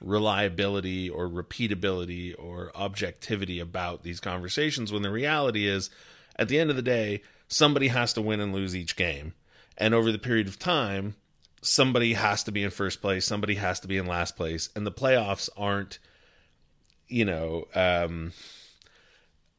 reliability 0.00 1.08
or 1.08 1.28
repeatability 1.28 2.34
or 2.38 2.70
objectivity 2.74 3.58
about 3.58 4.02
these 4.02 4.20
conversations 4.20 4.92
when 4.92 5.02
the 5.02 5.10
reality 5.10 5.66
is 5.66 5.90
at 6.36 6.48
the 6.48 6.58
end 6.58 6.70
of 6.70 6.76
the 6.76 6.82
day 6.82 7.22
somebody 7.48 7.88
has 7.88 8.12
to 8.12 8.22
win 8.22 8.40
and 8.40 8.52
lose 8.52 8.76
each 8.76 8.96
game. 8.96 9.34
And 9.76 9.94
over 9.94 10.12
the 10.12 10.18
period 10.18 10.48
of 10.48 10.58
time, 10.58 11.14
somebody 11.62 12.14
has 12.14 12.44
to 12.44 12.52
be 12.52 12.62
in 12.62 12.70
first 12.70 13.00
place, 13.00 13.24
somebody 13.24 13.56
has 13.56 13.80
to 13.80 13.88
be 13.88 13.96
in 13.96 14.06
last 14.06 14.36
place, 14.36 14.68
and 14.76 14.86
the 14.86 14.92
playoffs 14.92 15.48
aren't, 15.56 15.98
you 17.08 17.24
know, 17.24 17.66
um, 17.74 18.32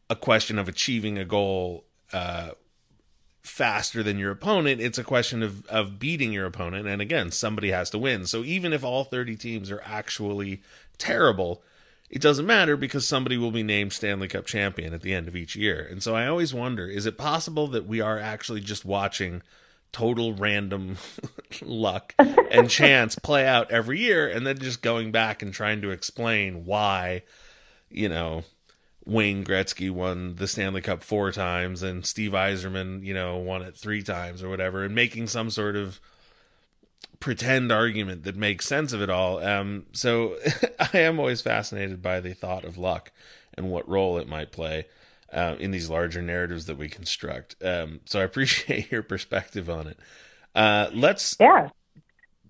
a 0.10 0.16
question 0.16 0.58
of 0.60 0.68
achieving 0.68 1.18
a 1.18 1.26
goal 1.26 1.86
uh, 2.14 2.52
faster 3.60 4.01
than 4.01 4.18
your 4.18 4.32
opponent. 4.32 4.80
It's 4.80 4.97
a 4.97 5.03
question 5.03 5.43
of 5.43 5.66
of 5.68 5.99
beating 5.99 6.32
your 6.32 6.45
opponent, 6.45 6.88
and 6.88 7.01
again, 7.01 7.30
somebody 7.30 7.72
has 7.72 7.89
to 7.89 7.99
win. 7.99 8.26
So 8.26 8.45
even 8.45 8.72
if 8.72 8.86
all 8.86 9.03
thirty 9.03 9.36
teams 9.36 9.70
are 9.70 9.82
actually 9.84 10.62
terrible, 10.97 11.62
it 12.10 12.22
doesn't 12.22 12.45
matter 12.45 12.78
because 12.78 13.05
somebody 13.05 13.38
will 13.38 13.51
be 13.51 13.62
named 13.62 13.91
Stanley 13.91 14.30
Cup 14.30 14.45
champion 14.45 14.93
at 14.93 15.01
the 15.01 15.14
end 15.14 15.28
of 15.28 15.36
each 15.36 15.57
year. 15.57 15.86
And 15.91 16.01
so 16.01 16.16
I 16.16 16.26
always 16.26 16.53
wonder: 16.53 16.88
is 16.88 17.05
it 17.05 17.18
possible 17.18 17.68
that 17.68 17.86
we 17.86 17.99
are 17.99 18.18
actually 18.18 18.62
just 18.62 18.86
watching? 18.86 19.43
total 19.91 20.36
random 20.36 20.97
luck 21.64 22.14
and 22.20 22.70
chance 22.70 23.16
play 23.16 23.47
out 23.47 23.72
every 23.72 23.99
year 23.99 24.28
and 24.28 24.45
then 24.45 24.55
just 24.55 24.84
going 24.84 25.12
back 25.12 25.41
and 25.41 25.51
trying 25.51 25.82
to 25.82 25.89
explain 25.89 26.64
why 26.64 27.24
you 27.89 28.07
know 28.07 28.43
Wayne 29.10 29.43
Gretzky 29.43 29.89
won 29.89 30.36
the 30.36 30.47
Stanley 30.47 30.82
Cup 30.82 31.03
four 31.03 31.32
times 31.32 31.82
and 31.82 32.05
Steve 32.05 32.32
Yzerman, 32.32 33.03
you 33.03 33.14
know, 33.14 33.38
won 33.38 33.64
it 33.64 33.76
three 33.76 34.03
times 34.03 34.43
or 34.43 34.49
whatever, 34.49 34.84
and 34.84 34.93
making 34.93 35.28
some 35.28 35.49
sort 35.49 35.76
of 35.76 35.99
pretend 37.20 37.72
argument 37.72 38.24
that 38.24 38.36
makes 38.36 38.68
sense 38.68 38.93
of 38.93 39.01
it 39.01 39.10
all. 39.10 39.43
Um, 39.43 39.88
so 39.93 40.38
I 40.93 40.99
am 40.99 41.20
always 41.20 41.41
fascinated 41.41 42.01
by 42.01 42.20
the 42.20 42.34
thought 42.34 42.64
of 42.64 42.78
luck 42.78 43.12
and 43.55 43.72
what 43.72 43.89
role 43.89 44.18
it 44.20 44.28
might 44.28 44.51
play 44.51 44.86
uh, 45.34 45.55
in 45.60 45.72
these 45.72 45.89
larger 45.89 46.22
narratives 46.22 46.66
that 46.68 46.78
we 46.78 46.88
construct. 46.88 47.55
Um, 47.64 48.01
so 48.05 48.20
I 48.20 48.24
appreciate 48.26 48.91
your 48.91 49.03
perspective 49.03 49.70
on 49.70 49.88
it. 49.88 49.99
Uh, 50.53 50.89
let's 50.93 51.36
yeah. 51.39 51.70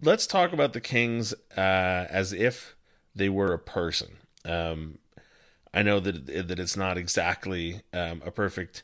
Let's 0.01 0.27
talk 0.27 0.53
about 0.53 0.71
the 0.71 0.79
Kings 0.79 1.33
uh, 1.57 2.07
as 2.09 2.31
if 2.31 2.77
they 3.13 3.27
were 3.27 3.51
a 3.53 3.59
person. 3.59 4.17
Um, 4.45 4.99
I 5.73 5.83
know 5.83 5.99
that 5.99 6.47
that 6.47 6.59
it's 6.59 6.77
not 6.77 6.97
exactly 6.97 7.81
um, 7.93 8.21
a 8.25 8.31
perfect 8.31 8.83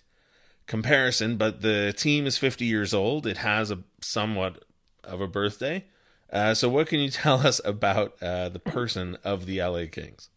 comparison, 0.67 1.37
but 1.37 1.61
the 1.61 1.93
team 1.95 2.25
is 2.25 2.37
50 2.37 2.65
years 2.65 2.93
old. 2.93 3.25
It 3.27 3.37
has 3.37 3.71
a 3.71 3.79
somewhat 4.01 4.63
of 5.03 5.21
a 5.21 5.27
birthday. 5.27 5.85
Uh, 6.31 6.53
so, 6.53 6.69
what 6.69 6.87
can 6.87 6.99
you 6.99 7.09
tell 7.11 7.45
us 7.45 7.61
about 7.63 8.21
uh, 8.21 8.49
the 8.49 8.59
person 8.59 9.17
of 9.23 9.45
the 9.45 9.61
LA 9.61 9.85
Kings? 9.91 10.29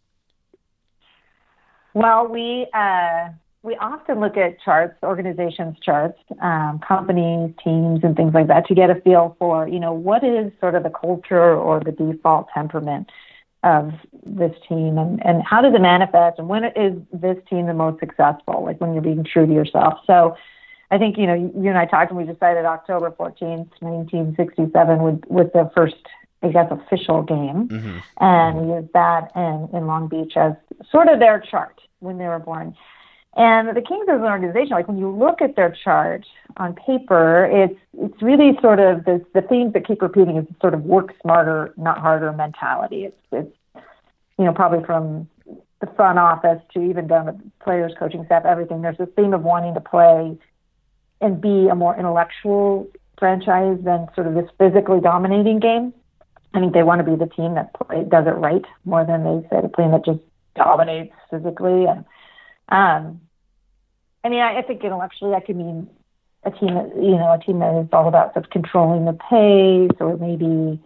Well, 1.95 2.29
we 2.29 2.67
uh, 2.73 3.31
we 3.63 3.75
often 3.77 4.21
look 4.21 4.37
at 4.37 4.61
charts, 4.61 4.97
organizations 5.03 5.77
charts, 5.83 6.19
um, 6.41 6.81
companies, 6.87 7.53
teams, 7.63 8.01
and 8.05 8.17
things 8.17 8.33
like 8.33 8.47
that 8.47 8.67
to 8.69 8.75
get 8.75 8.91
a 8.91 9.01
feel 9.01 9.37
for 9.39 9.69
you 9.69 9.81
know 9.81 9.93
what 9.93 10.23
is 10.25 10.53
sort 10.61 10.75
of 10.75 10.83
the 10.83 10.91
culture 10.91 11.55
or 11.55 11.81
the 11.81 11.93
default 11.93 12.47
temperament 12.55 13.11
of 13.65 13.93
this 14.25 14.55
team 14.69 14.99
and, 14.99 15.25
and 15.27 15.43
how 15.43 15.61
does 15.61 15.75
it 15.75 15.81
manifest 15.81 16.39
and 16.39 16.49
when 16.49 16.65
is 16.65 16.97
this 17.13 17.37
team 17.51 17.67
the 17.67 17.75
most 17.75 17.99
successful 17.99 18.65
like 18.65 18.81
when 18.81 18.93
you're 18.93 19.03
being 19.03 19.25
true 19.25 19.47
to 19.47 19.53
yourself 19.53 19.99
so 20.07 20.37
I 20.91 20.99
think 20.99 21.19
you 21.19 21.27
know 21.27 21.35
you 21.35 21.69
and 21.69 21.79
I 21.79 21.87
talked 21.87 22.11
and 22.11 22.19
we 22.19 22.25
decided 22.25 22.65
October 22.65 23.11
14th, 23.11 23.71
1967 23.81 25.03
with 25.03 25.23
with 25.29 25.53
the 25.53 25.71
first 25.75 25.97
I 26.43 26.49
guess 26.49 26.71
official 26.71 27.23
game, 27.23 27.69
mm-hmm. 27.69 27.99
and 28.21 28.57
we 28.59 28.75
used 28.77 28.93
that 28.95 29.31
in 29.37 29.69
in 29.77 29.87
Long 29.87 30.09
Beach 30.09 30.33
as 30.37 30.53
sort 30.91 31.09
of 31.09 31.19
their 31.19 31.41
chart 31.41 31.81
when 32.01 32.19
they 32.19 32.27
were 32.27 32.39
born. 32.39 32.75
And 33.39 33.69
the 33.69 33.81
Kings 33.81 34.07
as 34.11 34.19
an 34.19 34.27
organization, 34.27 34.71
like 34.71 34.89
when 34.89 34.99
you 34.99 35.09
look 35.09 35.41
at 35.41 35.55
their 35.55 35.71
chart 35.85 36.27
on 36.57 36.75
paper, 36.75 37.47
it's 37.47 37.79
it's 37.97 38.21
really 38.21 38.59
sort 38.61 38.81
of 38.81 39.05
this, 39.05 39.21
the 39.33 39.43
themes 39.43 39.75
that 39.75 39.87
keep 39.87 40.03
repeating 40.03 40.37
is 40.39 40.47
sort 40.61 40.75
of 40.75 40.83
work 40.83 41.15
smarter, 41.23 41.73
not 41.77 41.99
harder 41.99 42.33
mentality. 42.33 43.05
It's 43.05 43.21
it's 43.31 43.57
you 44.41 44.45
know 44.45 44.53
probably 44.53 44.85
from 44.85 45.29
the 45.81 45.87
front 45.95 46.19
office 46.19 46.61
to 46.75 46.83
even 46.83 47.07
down 47.07 47.27
to 47.27 47.37
players, 47.63 47.93
coaching 47.97 48.25
staff, 48.27 48.45
everything. 48.45 48.83
There's 48.83 48.99
this 48.99 49.09
theme 49.15 49.33
of 49.33 49.45
wanting 49.45 49.75
to 49.75 49.81
play 49.81 50.37
and 51.21 51.41
be 51.41 51.69
a 51.69 51.77
more 51.77 51.97
intellectual 51.97 52.89
franchise 53.21 53.79
than 53.85 54.09
sort 54.17 54.27
of 54.27 54.35
this 54.35 54.51
physically 54.59 55.01
dominating 55.01 55.61
game. 55.61 55.95
I 56.55 56.59
think 56.59 56.73
they 56.73 56.83
want 56.83 57.05
to 57.05 57.09
be 57.09 57.17
the 57.17 57.31
team 57.31 57.55
that 57.55 57.73
play, 57.75 58.03
does 58.03 58.27
it 58.27 58.31
right 58.31 58.65
more 58.85 59.05
than 59.05 59.23
they 59.23 59.49
say 59.49 59.63
the 59.63 59.71
team 59.77 59.93
that 59.93 60.05
just 60.05 60.21
dominates 60.57 61.15
physically. 61.31 61.87
And 61.87 62.05
um, 62.71 63.21
I 64.25 64.29
mean, 64.29 64.41
I, 64.41 64.59
I 64.59 64.63
think 64.63 64.83
intellectually 64.83 65.33
that 65.33 65.47
could 65.47 65.57
mean 65.57 65.89
a 66.45 66.51
team 66.51 66.75
that 66.75 66.95
you 66.97 67.17
know 67.17 67.33
a 67.33 67.39
team 67.45 67.59
that 67.61 67.75
is 67.81 67.89
all 67.93 68.09
about 68.09 68.33
sort 68.35 68.45
of 68.45 68.51
controlling 68.51 69.05
the 69.05 69.13
pace 69.13 69.97
or 70.01 70.17
maybe 70.17 70.81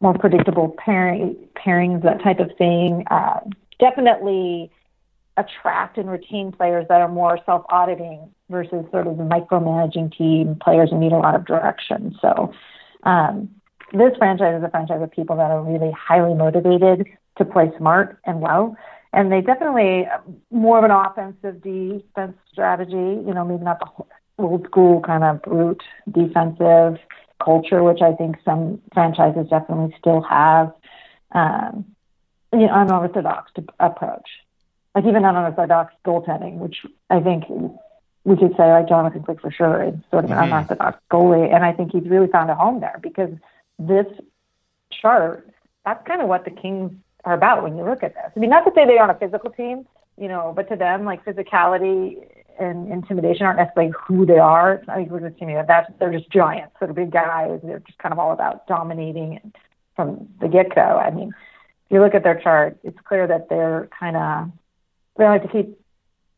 more 0.00 0.14
predictable 0.14 0.74
pairing, 0.78 1.36
pairings, 1.56 2.02
that 2.02 2.22
type 2.22 2.40
of 2.40 2.50
thing. 2.56 3.04
Uh, 3.10 3.40
definitely 3.78 4.70
attract 5.36 5.96
and 5.96 6.10
retain 6.10 6.52
players 6.52 6.86
that 6.88 7.00
are 7.00 7.08
more 7.08 7.38
self-auditing 7.46 8.30
versus 8.50 8.84
sort 8.90 9.06
of 9.06 9.16
the 9.16 9.22
micromanaging 9.22 10.14
team 10.16 10.56
players 10.62 10.90
who 10.90 10.98
need 10.98 11.12
a 11.12 11.16
lot 11.16 11.34
of 11.34 11.46
direction. 11.46 12.16
So 12.20 12.52
um, 13.04 13.48
this 13.92 14.12
franchise 14.18 14.58
is 14.58 14.64
a 14.64 14.70
franchise 14.70 15.00
of 15.02 15.10
people 15.10 15.36
that 15.36 15.50
are 15.50 15.62
really 15.62 15.92
highly 15.92 16.34
motivated 16.34 17.06
to 17.38 17.44
play 17.44 17.70
smart 17.78 18.18
and 18.24 18.40
well. 18.40 18.76
And 19.12 19.32
they 19.32 19.40
definitely 19.40 20.06
more 20.50 20.78
of 20.78 20.84
an 20.84 20.90
offensive 20.92 21.62
defense 21.62 22.36
strategy, 22.52 22.92
you 22.92 23.34
know, 23.34 23.44
maybe 23.44 23.64
not 23.64 23.80
the 23.80 24.04
old 24.38 24.66
school 24.66 25.00
kind 25.00 25.24
of 25.24 25.42
brute 25.42 25.82
defensive 26.10 26.98
culture, 27.42 27.82
which 27.82 28.02
I 28.02 28.12
think 28.12 28.36
some 28.44 28.80
franchises 28.94 29.48
definitely 29.50 29.94
still 29.98 30.22
have. 30.22 30.72
Um, 31.32 31.84
you 32.52 32.66
know, 32.66 32.72
unorthodox 32.72 33.52
approach 33.78 34.28
like 34.94 35.04
even 35.04 35.24
unorthodox 35.24 35.94
goaltending, 36.04 36.58
which 36.58 36.84
I 37.08 37.20
think 37.20 37.44
we 38.24 38.36
could 38.36 38.56
say 38.56 38.70
like 38.72 38.88
Jonathan 38.88 39.22
Quick 39.22 39.40
for 39.40 39.50
sure 39.50 39.82
is 39.82 39.94
sort 40.10 40.24
of 40.24 40.30
an 40.30 40.36
mm-hmm. 40.36 40.52
unorthodox 40.52 41.00
goalie, 41.10 41.54
and 41.54 41.64
I 41.64 41.72
think 41.72 41.92
he's 41.92 42.08
really 42.08 42.28
found 42.28 42.50
a 42.50 42.54
home 42.54 42.80
there 42.80 42.98
because 43.02 43.30
this 43.78 44.06
chart 44.90 45.48
that's 45.84 46.06
kind 46.06 46.20
of 46.20 46.28
what 46.28 46.44
the 46.44 46.50
Kings 46.50 46.92
are 47.24 47.34
about 47.34 47.62
when 47.62 47.76
you 47.76 47.84
look 47.84 48.02
at 48.02 48.14
this. 48.14 48.32
I 48.34 48.38
mean, 48.38 48.50
not 48.50 48.64
to 48.64 48.72
say 48.74 48.86
they 48.86 48.98
aren't 48.98 49.16
a 49.16 49.18
physical 49.18 49.50
team, 49.50 49.86
you 50.16 50.28
know, 50.28 50.52
but 50.54 50.68
to 50.68 50.76
them, 50.76 51.04
like 51.04 51.24
physicality 51.24 52.16
and 52.58 52.92
intimidation 52.92 53.46
aren't 53.46 53.58
necessarily 53.58 53.92
who 54.06 54.26
they 54.26 54.38
are. 54.38 54.82
I 54.88 54.96
think 54.96 55.10
we're 55.10 55.20
just 55.20 55.38
seeing 55.38 55.54
that 55.54 55.94
they're 55.98 56.12
just 56.12 56.30
giants, 56.30 56.76
of 56.80 56.94
big 56.94 57.10
guys. 57.10 57.60
They're 57.62 57.80
just 57.80 57.98
kind 57.98 58.12
of 58.12 58.18
all 58.18 58.32
about 58.32 58.66
dominating 58.66 59.52
from 59.96 60.28
the 60.40 60.48
get 60.48 60.74
go. 60.74 60.80
I 60.80 61.10
mean, 61.10 61.28
if 61.28 61.94
you 61.94 62.00
look 62.00 62.14
at 62.14 62.22
their 62.22 62.38
chart, 62.38 62.78
it's 62.84 62.98
clear 63.04 63.26
that 63.26 63.48
they're 63.48 63.88
kind 63.98 64.16
of 64.16 64.50
they 65.16 65.24
like 65.24 65.42
to 65.42 65.48
keep 65.48 65.78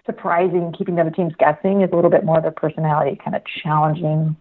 surprising, 0.07 0.75
keeping 0.77 0.97
the 0.97 1.03
other 1.03 1.11
teams 1.11 1.33
guessing 1.39 1.83
is 1.83 1.91
a 1.93 1.97
little 1.97 2.11
bit 2.11 2.25
more 2.25 2.39
of 2.39 2.43
their 2.43 2.53
personality, 2.53 3.19
kind 3.23 3.37
of 3.37 3.43
challenging 3.45 4.37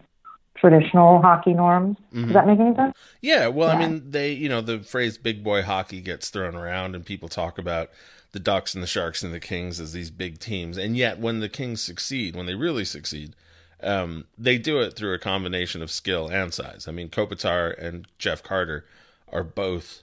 traditional 0.56 1.20
hockey 1.20 1.54
norms. 1.54 1.96
Mm-hmm. 2.12 2.24
Does 2.24 2.34
that 2.34 2.46
make 2.46 2.60
any 2.60 2.74
sense? 2.74 2.96
Yeah, 3.20 3.48
well, 3.48 3.68
yeah. 3.68 3.74
I 3.74 3.88
mean, 3.88 4.10
they, 4.10 4.32
you 4.32 4.48
know, 4.48 4.60
the 4.60 4.80
phrase 4.80 5.18
big 5.18 5.42
boy 5.42 5.62
hockey 5.62 6.00
gets 6.00 6.30
thrown 6.30 6.54
around 6.54 6.94
and 6.94 7.04
people 7.04 7.28
talk 7.28 7.58
about 7.58 7.90
the 8.32 8.40
Ducks 8.40 8.74
and 8.74 8.82
the 8.82 8.88
Sharks 8.88 9.22
and 9.22 9.32
the 9.32 9.40
Kings 9.40 9.80
as 9.80 9.92
these 9.92 10.10
big 10.10 10.38
teams. 10.38 10.78
And 10.78 10.96
yet, 10.96 11.18
when 11.18 11.40
the 11.40 11.48
Kings 11.48 11.82
succeed, 11.82 12.34
when 12.34 12.46
they 12.46 12.54
really 12.54 12.84
succeed, 12.84 13.34
um, 13.82 14.24
they 14.38 14.58
do 14.58 14.80
it 14.80 14.94
through 14.94 15.12
a 15.14 15.18
combination 15.18 15.82
of 15.82 15.90
skill 15.90 16.28
and 16.28 16.54
size. 16.54 16.86
I 16.88 16.92
mean, 16.92 17.08
Kopitar 17.08 17.76
and 17.78 18.06
Jeff 18.18 18.42
Carter 18.42 18.86
are 19.30 19.44
both 19.44 20.02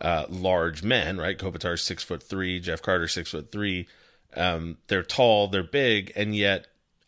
uh, 0.00 0.26
large 0.28 0.82
men, 0.82 1.16
right? 1.16 1.38
Kopitar's 1.38 1.82
six 1.82 2.02
foot 2.02 2.22
three, 2.22 2.60
Jeff 2.60 2.82
Carter 2.82 3.08
six 3.08 3.30
foot 3.30 3.50
three. 3.50 3.88
Um, 4.36 4.78
they're 4.88 5.02
tall, 5.02 5.48
they're 5.48 5.62
big, 5.62 6.12
and 6.16 6.34
yet 6.34 6.66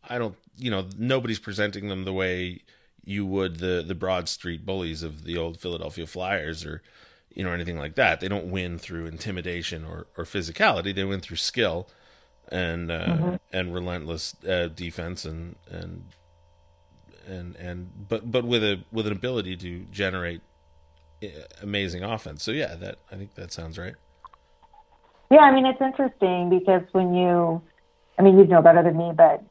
I 0.08 0.18
don't, 0.18 0.36
you 0.56 0.70
know, 0.70 0.86
nobody's 0.96 1.40
presenting 1.40 1.88
them 1.88 2.04
the 2.04 2.12
way 2.12 2.60
you 3.06 3.24
would 3.24 3.60
the 3.60 3.82
the 3.86 3.94
Broad 3.94 4.28
Street 4.28 4.66
bullies 4.66 5.02
of 5.02 5.24
the 5.24 5.38
old 5.38 5.58
Philadelphia 5.58 6.06
Flyers 6.06 6.66
or 6.66 6.82
you 7.30 7.44
know 7.44 7.52
anything 7.52 7.78
like 7.78 7.94
that. 7.94 8.20
They 8.20 8.28
don't 8.28 8.50
win 8.50 8.78
through 8.78 9.06
intimidation 9.06 9.84
or 9.84 10.08
or 10.18 10.24
physicality. 10.24 10.94
They 10.94 11.04
win 11.04 11.20
through 11.20 11.38
skill 11.38 11.88
and 12.50 12.90
uh, 12.90 13.06
mm-hmm. 13.06 13.34
and 13.52 13.72
relentless 13.72 14.36
uh, 14.46 14.68
defense 14.68 15.24
and 15.24 15.56
and 15.70 16.04
and 17.26 17.56
and 17.56 18.08
but 18.08 18.30
but 18.30 18.44
with 18.44 18.62
a 18.62 18.80
with 18.92 19.06
an 19.06 19.12
ability 19.12 19.56
to 19.56 19.86
generate 19.92 20.42
amazing 21.62 22.02
offense. 22.02 22.42
So 22.42 22.50
yeah, 22.50 22.74
that 22.74 22.98
I 23.10 23.16
think 23.16 23.34
that 23.34 23.52
sounds 23.52 23.78
right. 23.78 23.94
Yeah, 25.30 25.38
I 25.38 25.54
mean 25.54 25.66
it's 25.66 25.80
interesting 25.80 26.50
because 26.50 26.82
when 26.92 27.14
you, 27.14 27.62
I 28.18 28.22
mean 28.22 28.38
you'd 28.38 28.48
know 28.48 28.62
better 28.62 28.82
than 28.82 28.96
me, 28.96 29.12
but 29.16 29.42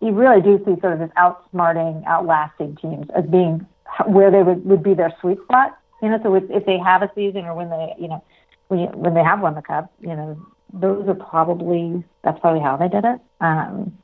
you 0.00 0.12
really 0.12 0.42
do 0.42 0.58
see 0.64 0.80
sort 0.80 0.94
of 0.94 0.98
this 0.98 1.10
outsmarting, 1.16 2.04
outlasting 2.06 2.76
teams 2.76 3.06
as 3.16 3.24
being 3.26 3.66
where 4.06 4.30
they 4.30 4.42
would, 4.42 4.64
would 4.64 4.82
be 4.82 4.94
their 4.94 5.14
sweet 5.20 5.38
spot. 5.44 5.78
You 6.02 6.10
know, 6.10 6.18
so 6.22 6.34
if, 6.34 6.44
if 6.50 6.66
they 6.66 6.78
have 6.78 7.02
a 7.02 7.10
season 7.14 7.46
or 7.46 7.54
when 7.54 7.70
they, 7.70 7.94
you 7.98 8.08
know, 8.08 8.22
when, 8.68 8.80
you, 8.80 8.86
when 8.88 9.14
they 9.14 9.22
have 9.22 9.40
won 9.40 9.54
the 9.54 9.62
cup, 9.62 9.92
you 10.00 10.08
know, 10.08 10.38
those 10.72 11.08
are 11.08 11.14
probably 11.14 12.04
that's 12.22 12.38
probably 12.40 12.60
how 12.60 12.76
they 12.76 12.88
did 12.88 13.04
it. 13.04 13.20
Um, 13.40 13.96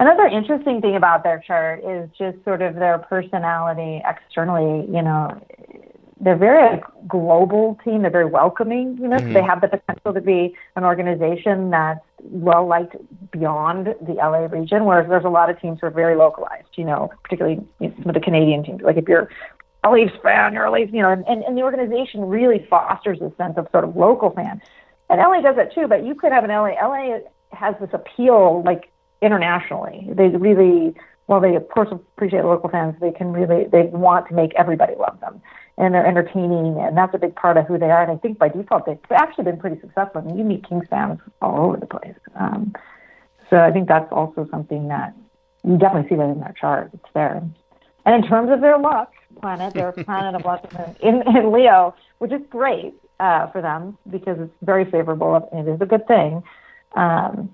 Another 0.00 0.24
interesting 0.24 0.80
thing 0.80 0.96
about 0.96 1.24
their 1.24 1.44
chart 1.46 1.84
is 1.84 2.08
just 2.16 2.42
sort 2.42 2.62
of 2.62 2.74
their 2.74 2.96
personality 2.96 4.02
externally. 4.08 4.86
You 4.90 5.02
know, 5.02 5.46
they're 6.20 6.36
very 6.36 6.80
global 7.08 7.78
team. 7.82 8.02
They're 8.02 8.10
very 8.10 8.26
welcoming. 8.26 8.98
You 9.00 9.08
know, 9.08 9.16
mm-hmm. 9.16 9.28
so 9.28 9.32
they 9.32 9.42
have 9.42 9.60
the 9.60 9.68
potential 9.68 10.12
to 10.12 10.20
be 10.20 10.54
an 10.76 10.84
organization 10.84 11.70
that's 11.70 12.00
well 12.22 12.66
liked 12.66 12.96
beyond 13.30 13.86
the 13.86 14.12
LA 14.14 14.46
region. 14.46 14.84
Whereas 14.84 15.08
there's 15.08 15.24
a 15.24 15.30
lot 15.30 15.50
of 15.50 15.60
teams 15.60 15.78
who 15.80 15.86
are 15.86 15.90
very 15.90 16.16
localized. 16.16 16.68
You 16.76 16.84
know, 16.84 17.10
particularly 17.22 17.66
you 17.78 17.88
know, 17.88 17.94
some 17.96 18.08
of 18.08 18.14
the 18.14 18.20
Canadian 18.20 18.62
teams. 18.62 18.82
Like 18.82 18.98
if 18.98 19.08
you're 19.08 19.30
a 19.82 19.90
Leafs 19.90 20.12
fan, 20.22 20.52
you're 20.52 20.66
a 20.66 20.72
Leafs. 20.72 20.92
You 20.92 21.02
know, 21.02 21.10
and, 21.10 21.26
and, 21.26 21.42
and 21.42 21.56
the 21.56 21.62
organization 21.62 22.26
really 22.26 22.66
fosters 22.68 23.20
a 23.20 23.32
sense 23.36 23.56
of 23.56 23.66
sort 23.72 23.84
of 23.84 23.96
local 23.96 24.30
fan. 24.30 24.60
And 25.08 25.18
LA 25.18 25.40
does 25.40 25.56
that 25.56 25.74
too. 25.74 25.88
But 25.88 26.04
you 26.04 26.14
could 26.14 26.32
have 26.32 26.44
an 26.44 26.50
LA. 26.50 26.74
LA 26.80 27.20
has 27.52 27.74
this 27.80 27.90
appeal 27.92 28.62
like 28.64 28.90
internationally. 29.22 30.06
They 30.10 30.28
really, 30.28 30.94
well, 31.30 31.40
they 31.40 31.54
of 31.54 31.68
course 31.68 31.88
appreciate 31.92 32.44
local 32.44 32.68
fans. 32.68 32.96
They 33.00 33.12
can 33.12 33.32
really, 33.32 33.64
they 33.70 33.82
want 33.82 34.26
to 34.28 34.34
make 34.34 34.52
everybody 34.56 34.96
love 34.96 35.20
them, 35.20 35.40
and 35.78 35.94
they're 35.94 36.04
entertaining, 36.04 36.76
and 36.80 36.96
that's 36.96 37.14
a 37.14 37.18
big 37.18 37.36
part 37.36 37.56
of 37.56 37.66
who 37.66 37.78
they 37.78 37.88
are. 37.88 38.02
And 38.02 38.10
I 38.10 38.16
think 38.16 38.36
by 38.36 38.48
default, 38.48 38.84
they've 38.84 38.98
actually 39.12 39.44
been 39.44 39.56
pretty 39.56 39.80
successful. 39.80 40.20
I 40.20 40.24
mean, 40.24 40.36
you 40.36 40.42
meet 40.42 40.68
Kings 40.68 40.86
fans 40.90 41.20
all 41.40 41.66
over 41.66 41.76
the 41.76 41.86
place. 41.86 42.16
Um, 42.34 42.74
so 43.48 43.58
I 43.58 43.70
think 43.70 43.86
that's 43.86 44.10
also 44.10 44.48
something 44.50 44.88
that 44.88 45.14
you 45.62 45.78
definitely 45.78 46.08
see 46.08 46.16
that 46.16 46.30
in 46.30 46.40
their 46.40 46.54
chart. 46.60 46.90
It's 46.94 47.12
there. 47.14 47.40
And 48.06 48.24
in 48.24 48.28
terms 48.28 48.50
of 48.50 48.60
their 48.60 48.76
luck 48.76 49.12
planet, 49.40 49.72
their 49.72 49.92
planet 50.08 50.34
of 50.34 50.44
luck 50.44 50.68
in, 51.00 51.22
in 51.28 51.52
Leo, 51.52 51.94
which 52.18 52.32
is 52.32 52.40
great 52.50 52.94
uh, 53.20 53.46
for 53.52 53.62
them 53.62 53.96
because 54.10 54.36
it's 54.40 54.54
very 54.62 54.84
favorable 54.84 55.48
and 55.52 55.68
it 55.68 55.70
is 55.70 55.80
a 55.80 55.86
good 55.86 56.08
thing. 56.08 56.42
Um, 56.96 57.50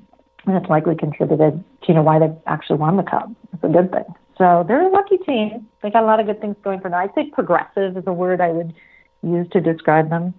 and 0.47 0.57
it's 0.57 0.70
likely 0.70 0.94
contributed 0.94 1.62
to 1.82 1.88
you 1.88 1.94
know 1.94 2.03
why 2.03 2.18
they 2.18 2.32
actually 2.47 2.78
won 2.78 2.97
the 2.97 3.03
cup. 3.03 3.30
It's 3.53 3.64
a 3.64 3.68
good 3.68 3.90
thing. 3.90 4.05
So 4.38 4.64
they're 4.66 4.86
a 4.86 4.90
lucky 4.90 5.18
team. 5.18 5.66
They 5.82 5.90
got 5.90 6.03
a 6.03 6.07
lot 6.07 6.20
of 6.20 6.26
good 6.26 6.40
things 6.40 6.57
going 6.62 6.80
for 6.80 6.90
them. 6.90 6.99
I'd 6.99 7.14
say 7.14 7.30
progressive 7.30 7.97
is 7.97 8.05
a 8.07 8.12
word 8.12 8.40
I 8.40 8.51
would 8.51 8.74
use 9.22 9.49
to 9.53 9.61
describe 9.61 10.11
them. 10.11 10.34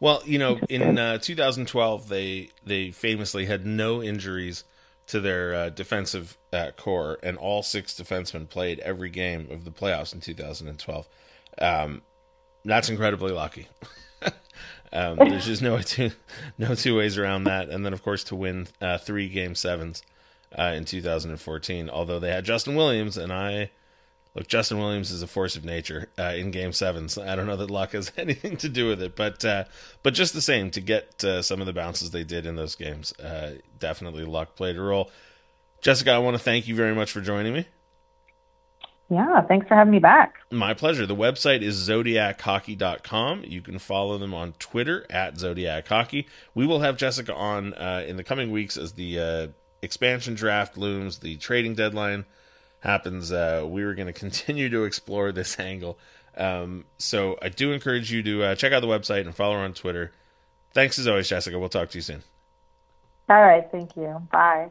Well, 0.00 0.22
you 0.24 0.38
know, 0.38 0.58
in 0.68 0.98
uh, 0.98 1.18
2012, 1.18 2.08
they 2.08 2.50
they 2.64 2.90
famously 2.90 3.46
had 3.46 3.64
no 3.64 4.02
injuries 4.02 4.64
to 5.06 5.20
their 5.20 5.54
uh, 5.54 5.68
defensive 5.70 6.36
uh, 6.52 6.70
core, 6.76 7.18
and 7.22 7.36
all 7.36 7.62
six 7.62 7.94
defensemen 7.94 8.48
played 8.48 8.78
every 8.80 9.10
game 9.10 9.48
of 9.50 9.64
the 9.64 9.70
playoffs 9.70 10.14
in 10.14 10.20
2012. 10.20 11.08
Um, 11.58 12.02
that's 12.64 12.88
incredibly 12.88 13.32
lucky. 13.32 13.68
um, 14.94 15.16
there's 15.28 15.46
just 15.46 15.62
no 15.62 15.78
two 15.80 16.12
no 16.58 16.74
two 16.74 16.96
ways 16.96 17.18
around 17.18 17.44
that. 17.44 17.68
And 17.68 17.84
then, 17.84 17.92
of 17.92 18.02
course, 18.02 18.24
to 18.24 18.36
win 18.36 18.68
uh, 18.80 18.98
three 18.98 19.28
game 19.28 19.54
sevens 19.54 20.02
uh, 20.56 20.72
in 20.74 20.84
2014, 20.84 21.90
although 21.90 22.18
they 22.18 22.30
had 22.30 22.44
Justin 22.44 22.74
Williams, 22.74 23.16
and 23.16 23.32
I 23.32 23.70
look, 24.34 24.48
Justin 24.48 24.78
Williams 24.78 25.10
is 25.10 25.22
a 25.22 25.26
force 25.26 25.56
of 25.56 25.64
nature 25.64 26.08
uh, 26.18 26.34
in 26.36 26.50
Game 26.50 26.72
Sevens. 26.72 27.18
I 27.18 27.34
don't 27.36 27.46
know 27.46 27.56
that 27.56 27.70
luck 27.70 27.92
has 27.92 28.12
anything 28.16 28.56
to 28.58 28.68
do 28.68 28.88
with 28.88 29.02
it, 29.02 29.16
but 29.16 29.44
uh, 29.44 29.64
but 30.02 30.14
just 30.14 30.32
the 30.32 30.42
same 30.42 30.70
to 30.72 30.80
get 30.80 31.22
uh, 31.24 31.42
some 31.42 31.60
of 31.60 31.66
the 31.66 31.72
bounces 31.72 32.10
they 32.10 32.24
did 32.24 32.46
in 32.46 32.56
those 32.56 32.74
games, 32.74 33.12
uh, 33.18 33.54
definitely 33.78 34.24
luck 34.24 34.56
played 34.56 34.76
a 34.76 34.80
role. 34.80 35.10
Jessica, 35.80 36.12
I 36.12 36.18
want 36.18 36.34
to 36.34 36.42
thank 36.42 36.66
you 36.66 36.74
very 36.74 36.94
much 36.94 37.12
for 37.12 37.20
joining 37.20 37.52
me. 37.52 37.66
Yeah, 39.10 39.42
thanks 39.42 39.68
for 39.68 39.74
having 39.74 39.90
me 39.90 39.98
back. 39.98 40.36
My 40.50 40.72
pleasure. 40.72 41.06
The 41.06 41.14
website 41.14 41.60
is 41.60 41.88
zodiachockey.com. 41.88 43.44
You 43.46 43.60
can 43.60 43.78
follow 43.78 44.16
them 44.16 44.32
on 44.32 44.54
Twitter 44.54 45.06
at 45.10 45.38
Zodiac 45.38 45.86
Hockey. 45.86 46.26
We 46.54 46.66
will 46.66 46.80
have 46.80 46.96
Jessica 46.96 47.34
on 47.34 47.74
uh, 47.74 48.04
in 48.06 48.16
the 48.16 48.24
coming 48.24 48.50
weeks 48.50 48.76
as 48.76 48.92
the 48.92 49.18
uh, 49.18 49.46
expansion 49.82 50.34
draft 50.34 50.76
looms, 50.76 51.18
the 51.18 51.36
trading 51.36 51.74
deadline 51.74 52.24
happens, 52.80 53.32
uh, 53.32 53.64
we 53.66 53.82
are 53.82 53.94
going 53.94 54.06
to 54.12 54.12
continue 54.12 54.68
to 54.68 54.84
explore 54.84 55.32
this 55.32 55.58
angle. 55.58 55.98
Um, 56.36 56.84
so 56.98 57.38
I 57.40 57.48
do 57.48 57.72
encourage 57.72 58.10
you 58.10 58.22
to 58.22 58.42
uh, 58.42 58.54
check 58.54 58.72
out 58.72 58.80
the 58.80 58.88
website 58.88 59.20
and 59.20 59.34
follow 59.34 59.54
her 59.54 59.60
on 59.60 59.74
Twitter. 59.74 60.12
Thanks 60.72 60.98
as 60.98 61.06
always, 61.06 61.28
Jessica. 61.28 61.58
We'll 61.58 61.68
talk 61.68 61.90
to 61.90 61.98
you 61.98 62.02
soon. 62.02 62.22
All 63.28 63.40
right. 63.40 63.66
Thank 63.70 63.96
you. 63.96 64.26
Bye. 64.32 64.70